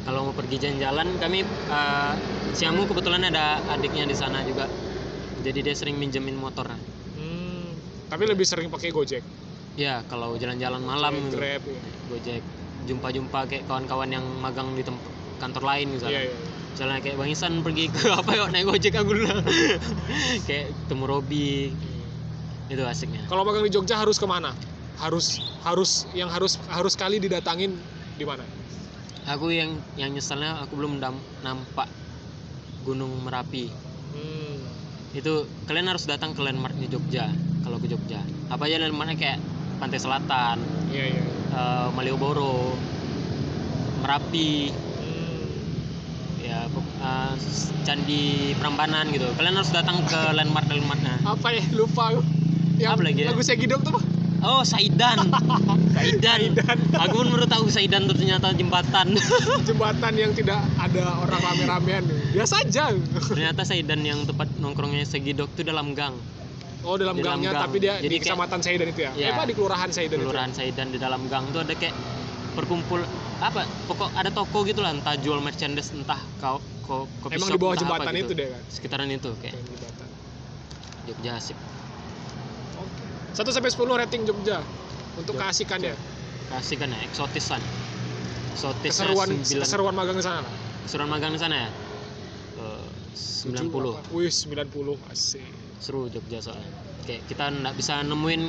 kalau 0.07 0.31
mau 0.31 0.35
pergi 0.35 0.57
jalan-jalan 0.57 1.19
kami 1.19 1.43
eh, 1.45 2.13
siamu 2.55 2.87
kebetulan 2.87 3.27
ada 3.27 3.61
adiknya 3.69 4.07
di 4.07 4.17
sana 4.17 4.41
juga 4.47 4.71
jadi 5.43 5.61
dia 5.61 5.75
sering 5.75 5.99
minjemin 5.99 6.39
motor 6.39 6.71
Hmm, 7.13 7.69
tapi 8.09 8.25
lebih 8.25 8.47
sering 8.47 8.71
pakai 8.71 8.95
Gojek. 8.95 9.21
ya 9.75 10.01
kalau 10.07 10.39
jalan-jalan 10.39 10.81
malam 10.81 11.13
Kayak 11.13 11.33
Grab 11.33 11.63
ya. 11.67 11.81
gojek 12.07 12.43
jumpa-jumpa 12.87 13.39
kayak 13.45 13.65
kawan-kawan 13.67 14.09
yang 14.09 14.25
magang 14.39 14.73
di 14.73 14.87
tempat 14.87 15.11
kantor 15.37 15.63
lain 15.69 15.87
misalnya 15.91 16.23
iya. 16.23 16.52
Misalnya 16.73 16.99
kayak 16.99 17.17
bang 17.21 17.31
Isan 17.31 17.61
pergi 17.61 17.93
ke 17.93 18.09
apa 18.21 18.31
ya 18.33 18.49
naik 18.49 18.65
gojek 18.67 18.97
aku 18.97 19.13
dulu 19.13 19.29
kayak 20.49 20.73
ketemu 20.73 21.05
Robi 21.05 21.77
itu 22.73 22.83
asiknya 22.83 23.21
Kalau 23.29 23.45
magang 23.45 23.69
di 23.69 23.73
Jogja 23.73 24.01
harus 24.01 24.17
ke 24.17 24.25
mana? 24.25 24.57
Harus 24.97 25.37
harus 25.61 26.09
yang 26.17 26.33
harus 26.33 26.57
harus 26.73 26.97
kali 26.97 27.21
didatangin 27.21 27.77
di 28.17 28.25
mana? 28.25 28.45
aku 29.23 29.55
yang 29.55 29.79
yang 29.95 30.11
nyeselnya 30.11 30.59
aku 30.65 30.75
belum 30.75 30.99
dam- 30.99 31.23
nampak 31.41 31.87
Gunung 32.83 33.23
Merapi 33.23 33.71
Hmm. 34.13 34.61
itu 35.13 35.33
kalian 35.65 35.89
harus 35.89 36.05
datang 36.05 36.33
ke 36.33 36.41
landmark 36.41 36.77
di 36.77 36.85
Jogja 36.85 37.33
kalau 37.63 37.77
ke 37.77 37.89
Jogja 37.89 38.21
apa 38.49 38.67
aja 38.67 38.77
landmarknya 38.77 39.17
kayak 39.17 39.39
Pantai 39.79 39.97
Selatan 39.97 40.61
Iya, 40.89 41.05
iya. 41.13 41.23
eh, 41.53 41.89
Malioboro 41.93 42.77
Merapi. 44.01 44.73
Ya 46.53 46.61
eh, 46.69 47.33
Candi 47.83 48.23
Prambanan 48.55 49.09
gitu 49.09 49.25
kalian 49.33 49.57
harus 49.57 49.71
datang 49.71 50.05
ke 50.05 50.21
landmark 50.31 50.69
landmarknya 50.69 51.17
Apa 51.25 51.49
ya? 51.51 51.65
Lupa 51.73 52.13
aku. 52.13 52.21
Yang 52.77 52.91
Apa 52.91 53.03
lagi 53.03 53.21
ya? 53.21 53.29
Lagu 53.33 53.43
Segidok 53.43 53.81
tuh 53.83 53.97
oh 54.43 54.63
Saidan 54.63 55.19
Saidan 55.97 56.41
Saidan. 56.53 56.79
aku 56.95 57.15
pun 57.17 57.29
baru 57.31 57.47
tahu 57.47 57.65
Saidan 57.69 58.05
itu 58.05 58.15
ternyata 58.17 58.53
jembatan 58.53 59.17
Jembatan 59.69 60.13
yang 60.15 60.33
tidak 60.33 60.61
ada 60.77 61.03
orang 61.17 61.41
rame-ramean. 61.41 62.05
Biasa 62.33 62.55
aja. 62.61 62.91
ternyata 63.25 63.63
Saidan 63.63 64.03
yang 64.03 64.21
tempat 64.23 64.51
nongkrongnya 64.59 65.05
Segidok 65.05 65.49
itu 65.53 65.63
dalam 65.63 65.95
gang 65.95 66.15
Oh 66.83 66.99
dalam 66.99 67.15
dalam 67.15 67.39
gangnya 67.39 67.51
gang. 67.53 67.63
tapi 67.63 67.77
dia 67.79 67.95
Jadi 67.97 68.03
di 68.03 68.11
kayak- 68.13 68.23
kecamatan 68.29 68.59
Saidan 68.61 68.87
itu 68.91 69.01
ya? 69.01 69.11
Iya. 69.15 69.25
Eh, 69.25 69.33
apa 69.33 69.43
di 69.47 69.55
kelurahan 69.55 69.89
Saidan 69.89 70.19
kelurahan 70.19 70.51
Saidan 70.51 70.89
di 70.91 70.99
dalam 70.99 71.23
gang 71.27 71.47
tuh 71.49 71.63
ada 71.63 71.73
kayak 71.73 71.95
perkumpul 72.53 73.01
apa 73.39 73.65
pokok 73.87 74.13
ada 74.13 74.29
toko 74.29 74.63
gitu 74.63 74.81
lah 74.81 74.93
entah 74.93 75.17
jual 75.17 75.41
merchandise 75.41 75.91
entah 75.91 76.21
kau 76.37 76.61
ko, 76.83 77.07
kopi 77.19 77.39
Emang 77.39 77.49
shop, 77.49 77.57
di 77.57 77.61
bawah 77.61 77.77
jembatan 77.77 78.13
gitu. 78.13 78.23
itu 78.23 78.33
deh 78.35 78.49
kan? 78.49 78.63
sekitaran 78.69 79.09
itu 79.09 79.31
kayak 79.39 79.57
jembatan. 79.57 80.09
Jogja 81.03 81.31
asik 81.35 81.57
Oke. 82.77 83.03
1 83.35 83.49
sampai 83.49 83.71
10 83.71 84.01
rating 84.01 84.23
Jogja 84.23 84.59
untuk 85.15 85.35
Jogja. 85.35 85.49
keasikannya. 85.49 85.95
kasih 86.49 86.77
kan 86.77 86.89
ya 86.89 87.01
eksotisan 87.03 87.63
eksotis 88.53 88.93
Keseruan 88.93 89.29
9, 89.41 89.65
keseruan 89.65 89.95
magang 89.95 90.15
di 90.15 90.23
sana. 90.23 90.45
keseruan 90.83 91.09
magang 91.09 91.33
di 91.33 91.41
sana 91.41 91.57
ya 91.59 91.71
Eh, 92.53 92.89
90 93.49 93.73
Tujuh, 93.73 93.97
apa? 93.97 94.13
Wih, 94.13 94.29
90. 94.29 95.01
Asik. 95.09 95.41
seru 95.79 96.07
Jogja 96.07 96.39
soalnya 96.39 96.69
kayak 97.03 97.25
kita 97.27 97.49
nggak 97.51 97.75
bisa 97.75 98.05
nemuin 98.05 98.43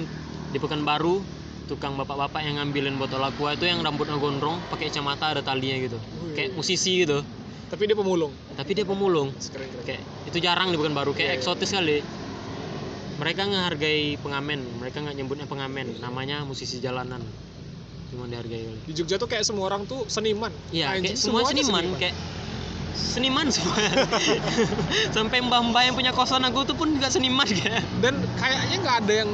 di 0.51 0.57
Pekanbaru 0.59 1.23
tukang 1.63 1.95
bapak-bapak 1.95 2.41
yang 2.41 2.59
ngambilin 2.59 2.95
botol 2.95 3.21
aqua 3.21 3.55
itu 3.55 3.63
yang 3.63 3.79
rambutnya 3.79 4.15
gondrong 4.15 4.59
pakai 4.67 4.91
kacamata 4.91 5.33
ada 5.33 5.41
talinya 5.41 5.77
gitu 5.79 5.95
Wih. 5.95 6.35
kayak 6.35 6.49
musisi 6.53 7.01
gitu 7.01 7.23
Tapi 7.67 7.89
dia 7.89 7.97
pemulung. 7.97 8.29
tapi 8.53 8.71
dia 8.71 8.85
pemulung 8.85 9.33
Keren, 9.33 9.65
keren. 9.65 9.83
kayak 9.83 10.01
itu 10.27 10.37
jarang 10.37 10.69
di 10.69 10.77
Pekanbaru 10.77 11.11
kayak 11.11 11.23
Iya, 11.23 11.31
iya. 11.31 11.39
eksotis 11.39 11.69
kali 11.71 11.97
mereka 13.13 13.41
ngehargai 13.43 14.17
pengamen 14.19 14.59
mereka 14.77 14.97
nggak 14.99 15.15
nyebutnya 15.15 15.45
pengamen 15.45 15.87
namanya 15.97 16.43
musisi 16.43 16.77
jalanan 16.77 17.21
cuma 18.09 18.29
dihargai 18.29 18.61
kali. 18.63 18.79
Di 18.85 18.93
Jogja 18.93 19.17
tuh 19.17 19.25
kayak 19.25 19.41
semua 19.41 19.65
orang 19.67 19.85
tuh 19.85 20.05
seniman. 20.05 20.53
iya 20.69 20.93
kayak 20.93 21.17
semua 21.17 21.41
semuanya 21.41 21.65
seniman, 21.65 21.85
kayak 21.97 22.15
seniman 22.93 23.47
semua 23.49 23.73
sampai 25.15 25.41
mbah-mbah 25.41 25.81
yang 25.83 25.95
punya 25.95 26.11
kosan 26.11 26.45
aku 26.45 26.61
tuh 26.63 26.77
pun 26.77 26.93
juga 26.93 27.09
seniman 27.09 27.45
kayak 27.45 27.81
Dan 27.99 28.21
kayaknya 28.35 28.75
nggak 28.79 28.97
ada 29.01 29.13
yang 29.25 29.29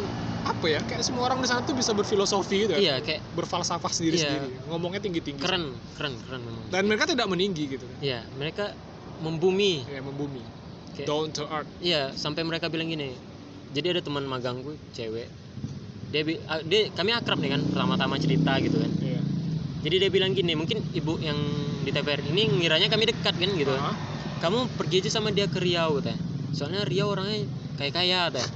apa 0.50 0.66
ya? 0.68 0.80
Kayak 0.82 1.04
semua 1.04 1.24
orang 1.24 1.40
di 1.40 1.48
sana 1.48 1.62
tuh 1.62 1.72
bisa 1.72 1.92
berfilosofi 1.92 2.56
gitu. 2.60 2.74
ya. 2.74 2.80
iya 2.80 2.96
kayak 3.00 3.22
Berfalsafah 3.32 3.88
sendiri 3.88 4.16
Iya. 4.16 4.26
sendiri. 4.28 4.48
Ngomongnya 4.66 5.00
tinggi 5.00 5.22
tinggi. 5.22 5.40
keren 5.40 5.70
keren 5.94 6.14
keren 6.20 6.42
memang 6.42 6.64
Dan 6.68 6.84
mereka 6.86 7.06
tidak 7.06 7.26
meninggi 7.26 7.64
gitu. 7.68 7.86
kan. 7.86 7.98
iya 8.00 8.20
mereka 8.34 8.74
membumi 9.20 9.86
Ya 9.86 10.00
membumi. 10.00 10.42
Kayak- 10.92 11.08
Down 11.08 11.28
to 11.30 11.44
earth. 11.46 11.70
iya 11.80 12.12
sampai 12.12 12.42
mereka 12.42 12.68
bilang 12.68 12.88
gini 12.88 13.14
jadi 13.70 13.94
ada 13.94 14.02
teman 14.02 14.26
magangku 14.26 14.74
cewek 14.92 15.30
dia, 16.10 16.22
dia 16.64 16.82
kami 16.90 17.14
akrab 17.14 17.38
nih 17.38 17.54
kan 17.54 17.62
pertama-tama 17.64 18.18
cerita 18.18 18.58
gitu 18.58 18.76
kan 18.76 18.92
Iya. 19.00 19.22
jadi 19.80 19.96
dia 19.98 20.10
bilang 20.10 20.34
gini 20.34 20.54
mungkin 20.54 20.82
ibu 20.90 21.16
yang 21.20 21.38
di 21.80 21.90
TVR 21.90 22.20
ini 22.26 22.50
ngiranya 22.58 22.88
kami 22.88 23.06
dekat 23.06 23.32
kan 23.32 23.50
gitu 23.54 23.72
Hah? 23.72 23.94
kamu 24.40 24.68
pergi 24.74 24.96
aja 25.00 25.12
sama 25.14 25.30
dia 25.30 25.46
ke 25.46 25.56
Riau 25.58 26.00
teh 26.00 26.16
soalnya 26.50 26.82
Riau 26.82 27.14
orangnya 27.14 27.46
kayak 27.76 27.94
kaya 27.94 28.28
teh 28.28 28.48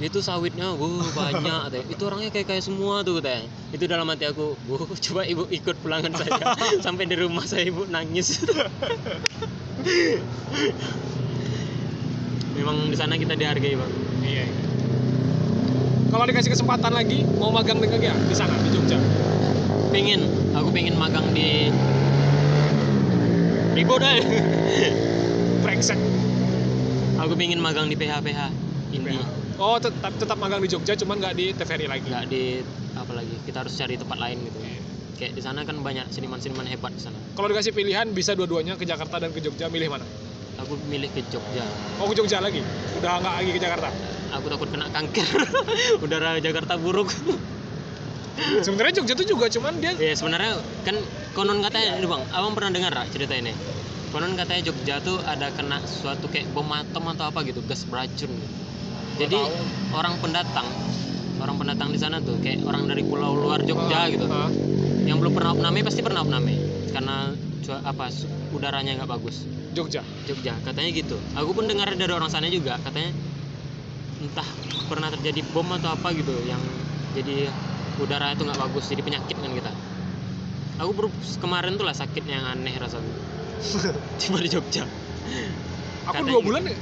itu 0.00 0.24
sawitnya 0.24 0.72
wuh 0.72 1.04
banyak 1.12 1.76
teh 1.76 1.82
itu 1.92 2.02
orangnya 2.08 2.32
kayak 2.32 2.48
kaya 2.48 2.62
semua 2.64 3.04
tuh 3.04 3.20
teh 3.20 3.44
itu 3.76 3.84
dalam 3.84 4.08
hati 4.08 4.24
aku 4.32 4.56
bu 4.64 4.88
coba 5.04 5.28
ibu 5.28 5.44
ikut 5.52 5.76
pulangan 5.84 6.08
saya 6.16 6.32
sampai 6.84 7.04
di 7.04 7.20
rumah 7.20 7.44
saya 7.44 7.68
ibu 7.68 7.84
nangis 7.84 8.40
memang 12.56 12.88
di 12.88 12.96
sana 12.96 13.16
kita 13.20 13.36
dihargai 13.36 13.76
bang 13.76 13.92
Iya. 14.20 14.44
iya. 14.44 14.56
Kalau 16.10 16.26
dikasih 16.26 16.52
kesempatan 16.52 16.92
lagi, 16.92 17.22
mau 17.38 17.54
magang 17.54 17.78
dengan 17.78 18.02
ya 18.02 18.14
di 18.18 18.34
sana 18.34 18.58
di 18.60 18.68
Jogja. 18.68 18.98
pengen 19.90 20.22
aku 20.54 20.70
pengen 20.70 20.94
magang 20.94 21.34
di 21.34 21.66
Ribo 23.74 23.98
deh 23.98 24.22
Brengsek. 25.62 25.98
aku 27.18 27.34
pengen 27.34 27.58
magang 27.58 27.90
di 27.90 27.98
PH 27.98 28.22
PH 28.22 28.40
ini 28.54 28.69
Oh, 29.60 29.76
tetap 29.76 30.16
tetap 30.16 30.40
magang 30.40 30.64
di 30.64 30.68
Jogja, 30.68 30.96
cuman 30.96 31.20
nggak 31.20 31.34
di 31.36 31.52
TVRI 31.52 31.84
lagi. 31.84 32.08
nggak 32.08 32.24
di 32.26 32.64
apa 32.96 33.12
lagi 33.12 33.34
kita 33.44 33.60
harus 33.60 33.76
cari 33.76 33.94
tempat 33.94 34.16
lain 34.16 34.40
gitu 34.40 34.58
Iya. 34.58 34.80
kayak 35.16 35.32
di 35.36 35.42
sana 35.44 35.60
kan 35.62 35.76
banyak 35.78 36.08
seniman-seniman 36.08 36.64
hebat 36.64 36.90
di 36.90 37.02
sana 37.02 37.16
Kalau 37.32 37.44
dikasih 37.46 37.70
pilihan 37.70 38.08
bisa 38.08 38.32
dua-duanya 38.32 38.74
ke 38.74 38.84
Jakarta 38.84 39.20
dan 39.20 39.30
ke 39.30 39.40
Jogja, 39.40 39.68
milih 39.68 39.92
mana? 39.92 40.04
aku 40.56 40.76
milih 40.86 41.08
ke 41.08 41.20
Jogja 41.26 41.64
Oh, 41.96 42.08
ke 42.08 42.14
Jogja 42.14 42.40
lagi. 42.40 42.60
Udah 42.96 43.20
nggak 43.20 43.34
lagi 43.36 43.50
ke 43.50 43.60
Jakarta. 43.60 43.88
aku 44.30 44.46
takut 44.48 44.68
kena 44.70 44.86
kanker 44.88 45.28
udara 46.04 46.40
Jakarta 46.40 46.74
buruk 46.76 47.12
Sebenarnya 48.64 48.96
Jogja 48.96 49.12
tuh 49.14 49.28
juga 49.28 49.46
cuman 49.46 49.76
dia 49.76 49.92
ya 49.92 50.16
sebenarnya 50.16 50.56
kan 50.82 50.96
konon 51.32 51.60
katanya 51.60 52.00
ini 52.00 52.08
bang 52.08 52.22
abang 52.32 52.56
pernah 52.56 52.72
dengar 52.72 52.90
gak 52.94 53.12
cerita 53.12 53.36
ini 53.36 53.52
konon 54.08 54.32
katanya 54.32 54.64
Jogja 54.66 54.96
tuh 55.00 55.20
ada 55.20 55.52
kena 55.52 55.76
suatu 55.82 56.26
kayak 56.26 56.48
bom 56.50 56.64
atom 56.72 57.12
atau 57.12 57.28
apa 57.28 57.44
gitu 57.44 57.60
gas 57.68 57.84
beracun 57.84 58.32
jadi 59.20 59.36
tahu. 59.36 59.52
orang 59.92 60.14
pendatang 60.18 60.68
orang 61.40 61.56
pendatang 61.56 61.88
di 61.92 61.98
sana 62.00 62.16
tuh 62.20 62.36
kayak 62.40 62.64
orang 62.64 62.88
dari 62.88 63.04
pulau 63.04 63.36
luar 63.36 63.60
Jogja 63.62 64.08
gitu 64.08 64.24
Ah, 64.28 64.48
yang 65.04 65.20
belum 65.20 65.32
pernah 65.32 65.52
opname 65.52 65.84
pasti 65.84 66.00
pernah 66.00 66.24
opname 66.24 66.56
karena 66.90 67.32
apa 67.70 68.10
udaranya 68.50 68.98
nggak 68.98 69.10
bagus 69.14 69.46
Jogja. 69.70 70.02
Jogja 70.26 70.58
katanya 70.66 70.90
gitu 70.90 71.14
aku 71.38 71.54
pun 71.54 71.70
dengar 71.70 71.86
dari 71.94 72.10
orang 72.10 72.26
sana 72.26 72.50
juga 72.50 72.80
katanya 72.82 73.14
entah 74.20 74.48
pernah 74.90 75.08
terjadi 75.08 75.40
bom 75.54 75.70
atau 75.70 75.94
apa 75.94 76.10
gitu 76.12 76.34
yang 76.44 76.58
jadi 77.14 77.46
udara 78.02 78.34
itu 78.34 78.42
nggak 78.42 78.58
bagus 78.58 78.90
jadi 78.90 79.02
penyakit 79.06 79.36
kan 79.38 79.52
kita 79.54 79.70
aku 80.82 80.90
baru 80.96 81.08
kemarin 81.38 81.78
tuh 81.78 81.86
lah 81.86 81.94
sakit 81.94 82.24
yang 82.26 82.42
aneh 82.42 82.74
rasanya 82.74 83.14
cuma 84.20 84.40
di 84.40 84.48
Jogja 84.50 84.84
Aku 86.08 86.16
Katanya 86.16 86.26
dua 86.26 86.40
gitu. 86.40 86.48
bulan 86.48 86.62
ya, 86.64 86.76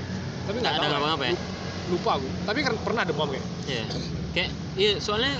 tapi 0.46 0.56
nggak 0.62 0.74
ada 0.78 0.86
tahu. 0.88 0.98
apa-apa 1.04 1.24
ya? 1.26 1.34
Lupa 1.88 2.20
aku. 2.20 2.28
Tapi 2.44 2.58
kan 2.64 2.74
pernah 2.84 3.02
demam 3.04 3.28
kayak. 3.32 3.46
Iya. 3.68 3.84
Kayak 4.36 4.50
iya 4.76 4.92
soalnya 5.00 5.34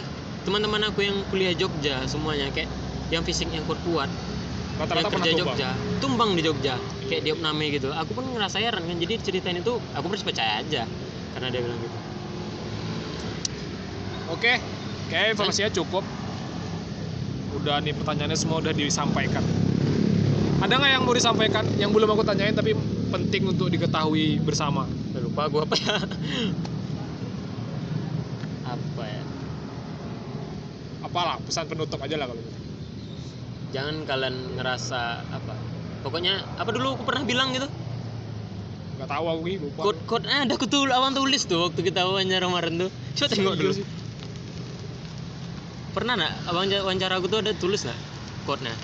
teman-teman 0.49 0.81
aku 0.89 1.05
yang 1.05 1.17
kuliah 1.29 1.53
Jogja 1.53 2.09
semuanya 2.09 2.49
kayak 2.53 2.73
yang 3.13 3.21
fisik 3.21 3.53
yang 3.53 3.65
kuat-kuat 3.69 4.09
yang 4.09 4.81
Rata-rata 4.81 5.11
pernah 5.13 5.25
kerja 5.27 5.31
tumbang. 5.37 5.45
Jogja 5.45 5.69
tumbang 6.01 6.31
di 6.33 6.43
Jogja 6.45 6.75
kayak 7.05 7.21
dia 7.25 7.35
name 7.37 7.67
gitu 7.69 7.93
aku 7.93 8.17
pun 8.17 8.25
ngerasa 8.33 8.57
heran 8.63 8.81
kan 8.81 8.97
jadi 8.97 9.21
ceritain 9.21 9.61
itu 9.61 9.77
aku 9.93 10.07
harus 10.09 10.25
percaya 10.25 10.65
aja 10.65 10.89
karena 11.37 11.49
dia 11.53 11.61
bilang 11.61 11.81
gitu 11.85 11.99
Oke, 14.29 14.61
kayak 15.09 15.33
informasinya 15.33 15.73
cukup. 15.73 16.05
Udah 17.57 17.81
nih 17.81 17.97
pertanyaannya 17.97 18.37
semua 18.37 18.61
udah 18.61 18.77
disampaikan. 18.77 19.41
Ada 20.61 20.75
nggak 20.77 20.91
yang 20.93 21.03
mau 21.09 21.17
disampaikan 21.17 21.65
yang 21.81 21.97
belum 21.97 22.13
aku 22.13 22.29
tanyain 22.29 22.53
tapi 22.53 22.77
penting 23.09 23.49
untuk 23.49 23.73
diketahui 23.73 24.37
bersama? 24.45 24.85
Lupa 25.39 25.55
gua 25.55 25.63
apa 25.71 25.77
ya 25.79 25.95
apa 28.67 29.03
ya 29.07 29.23
Apalah 31.07 31.39
pesan 31.47 31.71
penutup 31.71 32.03
aja 32.03 32.19
lah 32.19 32.27
kalau 32.27 32.43
gitu. 32.43 32.59
jangan 33.71 34.03
kalian 34.03 34.35
ngerasa 34.59 35.23
apa 35.31 35.55
pokoknya 36.03 36.43
apa 36.59 36.75
dulu 36.75 36.99
aku 36.99 37.07
pernah 37.07 37.23
bilang 37.23 37.55
gitu 37.55 37.71
Gak 38.99 39.07
tahu 39.07 39.25
aku 39.31 39.41
ini 39.47 39.57
lupa. 39.63 39.81
quote 39.87 40.01
quote 40.11 40.27
ada 40.27 40.51
aku 40.59 40.67
tuh 40.67 40.91
abang 40.91 41.15
tulis 41.15 41.47
tuh 41.47 41.71
waktu 41.71 41.87
kita 41.87 42.03
wawancara 42.03 42.43
kemarin 42.43 42.75
tuh 42.83 42.91
coba 42.91 43.27
tengok 43.31 43.55
dulu 43.63 43.73
sih. 43.79 43.87
pernah 45.95 46.19
nggak 46.19 46.35
abang 46.51 46.67
wawancara 46.67 47.15
aku 47.23 47.31
tuh 47.31 47.39
ada 47.47 47.55
tulis 47.55 47.87
nggak 47.87 48.01
quote 48.43 48.67
nya 48.67 48.75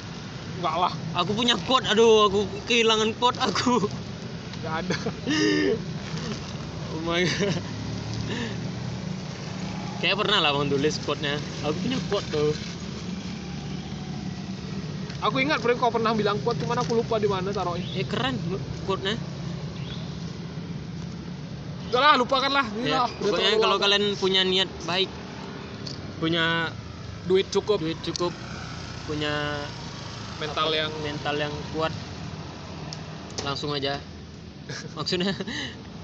Enggak 0.54 0.86
lah, 0.86 0.92
Aku 1.18 1.34
punya 1.34 1.58
quote, 1.66 1.82
aduh 1.90 2.30
aku 2.30 2.46
kehilangan 2.70 3.10
quote 3.18 3.34
aku. 3.42 3.90
enggak 4.62 4.86
ada. 4.86 4.96
God. 7.04 7.28
Kayak 10.04 10.20
pernah 10.20 10.38
lah 10.44 10.52
bang 10.52 10.68
tulis 10.68 11.00
quote-nya. 11.00 11.36
Aku 11.64 11.76
punya 11.80 11.98
quote 12.12 12.28
tuh. 12.28 12.52
Aku 15.24 15.40
ingat 15.40 15.64
pernah 15.64 15.80
kau 15.80 15.88
pernah 15.88 16.12
bilang 16.12 16.36
kuat, 16.44 16.60
cuman 16.60 16.84
aku 16.84 17.00
lupa 17.00 17.16
di 17.16 17.24
mana 17.24 17.48
taruhnya. 17.48 17.88
Eh 17.96 18.04
keren 18.04 18.36
quote-nya. 18.84 19.16
Udah 21.88 22.00
lah, 22.00 22.14
lupakan 22.20 22.52
lah. 22.52 22.66
Ini 22.74 22.90
Ya, 22.90 23.08
pokoknya 23.08 23.56
kalau 23.56 23.76
kalian 23.80 24.18
punya 24.20 24.42
niat 24.44 24.68
baik, 24.84 25.08
punya 26.20 26.68
duit 27.24 27.48
cukup, 27.48 27.80
duit 27.80 27.96
cukup, 28.04 28.34
punya 29.08 29.62
mental 30.36 30.68
yang 30.74 30.92
mental 31.00 31.38
yang 31.38 31.54
kuat, 31.72 31.94
langsung 33.46 33.72
aja. 33.72 33.96
Maksudnya 34.98 35.32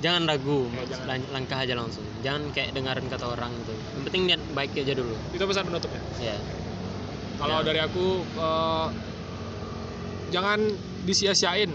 jangan 0.00 0.24
ragu, 0.24 0.66
Ya, 0.70 0.82
jangan. 0.88 1.06
lang- 1.06 1.30
langkah 1.30 1.58
aja 1.58 1.74
langsung. 1.74 2.04
Jangan 2.20 2.48
kayak 2.50 2.72
dengerin 2.72 3.06
kata 3.06 3.26
orang 3.28 3.52
gitu. 3.54 3.72
Yang 3.72 4.02
penting 4.08 4.22
niat 4.26 4.42
baik 4.50 4.72
aja 4.74 4.92
dulu. 4.92 5.14
itu 5.30 5.44
pesan 5.44 5.64
penutupnya. 5.64 6.00
Ya. 6.18 6.36
Kalau 7.36 7.58
Ya. 7.60 7.64
dari 7.64 7.80
aku 7.80 8.06
eh, 8.24 8.86
jangan 10.30 10.58
disia-siain. 11.02 11.72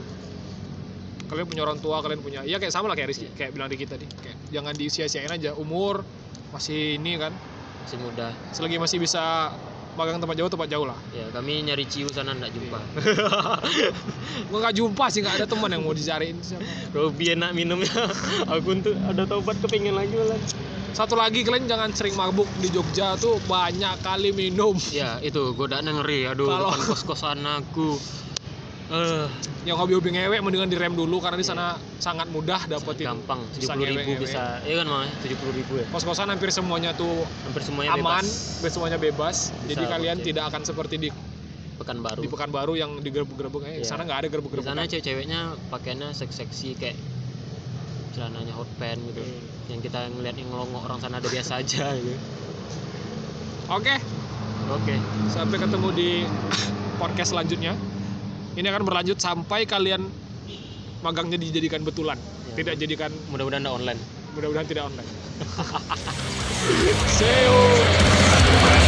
Kalian 1.26 1.46
punya 1.46 1.66
orang 1.66 1.82
tua, 1.82 2.00
kalian 2.00 2.22
punya, 2.22 2.42
iya 2.42 2.58
kayak 2.58 2.70
sama 2.70 2.86
lah 2.86 2.94
kayak 2.94 3.10
Rizky, 3.10 3.26
kayak 3.34 3.50
bilang 3.50 3.66
kita 3.68 3.98
tadi. 3.98 4.06
Kayak 4.22 4.38
jangan 4.54 4.74
disia-siain 4.74 5.26
aja. 5.28 5.58
Umur 5.58 6.06
masih 6.50 7.02
ini 7.02 7.18
kan, 7.18 7.34
Masih 7.82 7.98
muda. 7.98 8.30
selagi 8.54 8.78
masih 8.78 9.02
bisa 9.02 9.50
magang 9.96 10.20
tempat 10.20 10.36
jauh, 10.36 10.52
tempat 10.52 10.68
jauh 10.68 10.86
lah. 10.86 11.00
Ya, 11.12 11.26
kami 11.32 11.64
nyari 11.64 11.88
ciu 11.88 12.08
sana 12.08 12.36
enggak 12.36 12.52
jumpa. 12.52 12.80
Gua 14.52 14.58
nggak 14.62 14.76
jumpa 14.76 15.06
sih, 15.10 15.24
nggak 15.24 15.42
ada 15.42 15.48
teman 15.48 15.72
yang 15.72 15.82
mau 15.82 15.96
dicariin. 15.96 16.38
siapa. 16.40 16.64
Robi 16.92 17.34
enak 17.34 17.52
minumnya. 17.52 17.90
Aku 18.54 18.76
untuk 18.76 18.96
ada 19.00 19.24
taubat 19.24 19.56
kepingin 19.60 19.96
lagi 19.96 20.14
malah. 20.14 20.38
Satu 20.96 21.20
lagi 21.20 21.44
kalian 21.44 21.68
jangan 21.68 21.92
sering 21.92 22.16
mabuk 22.16 22.48
di 22.64 22.72
Jogja 22.72 23.20
tuh 23.20 23.44
banyak 23.44 24.00
kali 24.00 24.32
minum. 24.32 24.80
Ya, 24.96 25.20
itu 25.20 25.52
godaan 25.52 25.88
yang 25.88 26.00
ngeri. 26.00 26.32
Aduh, 26.32 26.48
Kalau- 26.48 26.72
depan 26.72 26.80
kos-kosan 26.88 27.40
aku. 27.44 28.00
Eh, 28.86 29.26
Yang 29.66 29.82
hobi-hobi 29.82 30.14
ngewek 30.14 30.40
mendingan 30.40 30.70
direm 30.70 30.94
dulu 30.94 31.18
karena 31.18 31.34
di 31.36 31.44
sana 31.44 31.66
sangat 31.98 32.30
mudah 32.30 32.70
dapetin 32.70 33.18
gampang. 33.18 33.42
bisa 33.50 33.74
70 33.74 33.82
ribu 33.82 33.98
ngewe-ngewe. 33.98 34.22
bisa. 34.22 34.62
Iya 34.62 34.76
kan, 34.78 34.88
Mang? 34.88 35.10
70 35.18 35.58
ribu 35.58 35.74
ya. 35.76 35.86
Kos-kosan 35.90 36.30
hampir 36.30 36.54
semuanya 36.54 36.94
tuh 36.94 37.26
Hampir 37.44 37.66
semuanya 37.66 37.98
aman, 37.98 38.22
bebas. 38.22 38.70
semuanya 38.70 38.98
bebas. 39.02 39.36
Bisa 39.58 39.74
Jadi 39.74 39.84
kalian 39.90 40.18
tidak 40.22 40.54
akan 40.54 40.62
seperti 40.62 40.96
di 41.00 41.10
Pekanbaru. 41.76 42.22
di 42.22 42.30
Pekanbaru 42.30 42.74
yang 42.76 43.02
digerebek-gerebek. 43.02 43.62
Eh, 43.64 43.72
di 43.72 43.78
Iya. 43.82 43.90
sana 43.90 44.06
nggak 44.06 44.20
ada 44.20 44.28
Di 44.28 44.32
gerebek-gerebek. 44.32 44.70
sana 44.70 44.82
cewek-ceweknya 44.86 45.40
pakaiannya 45.68 46.10
seksi-seksi 46.14 46.70
kayak 46.78 46.98
celananya 48.14 48.54
hot 48.54 48.70
pants 48.78 49.02
gitu. 49.04 49.18
Hmm. 49.20 49.42
Yang 49.68 49.80
kita 49.84 50.00
ngeliat 50.08 50.36
yang 50.38 50.48
ngelongok 50.48 50.82
orang 50.86 51.00
sana 51.02 51.18
ada 51.18 51.26
biasa 51.26 51.58
aja 51.58 51.86
gitu. 51.98 52.14
Oke, 53.66 53.98
Oke. 54.70 54.96
sampai 55.28 55.58
ketemu 55.58 55.90
di 55.90 56.10
podcast 57.02 57.34
selanjutnya. 57.34 57.74
Ini 58.56 58.68
akan 58.72 58.84
berlanjut 58.88 59.20
sampai 59.20 59.68
kalian 59.68 60.08
magangnya 61.04 61.36
dijadikan 61.36 61.84
betulan, 61.84 62.16
Ya. 62.50 62.64
tidak 62.64 62.80
jadikan 62.80 63.12
Mudah-mudahan 63.28 63.68
online. 63.68 64.00
mudah-mudahan 64.32 64.68
tidak 64.68 64.88
online. 64.88 65.10
See 67.20 67.28
you. 67.46 68.85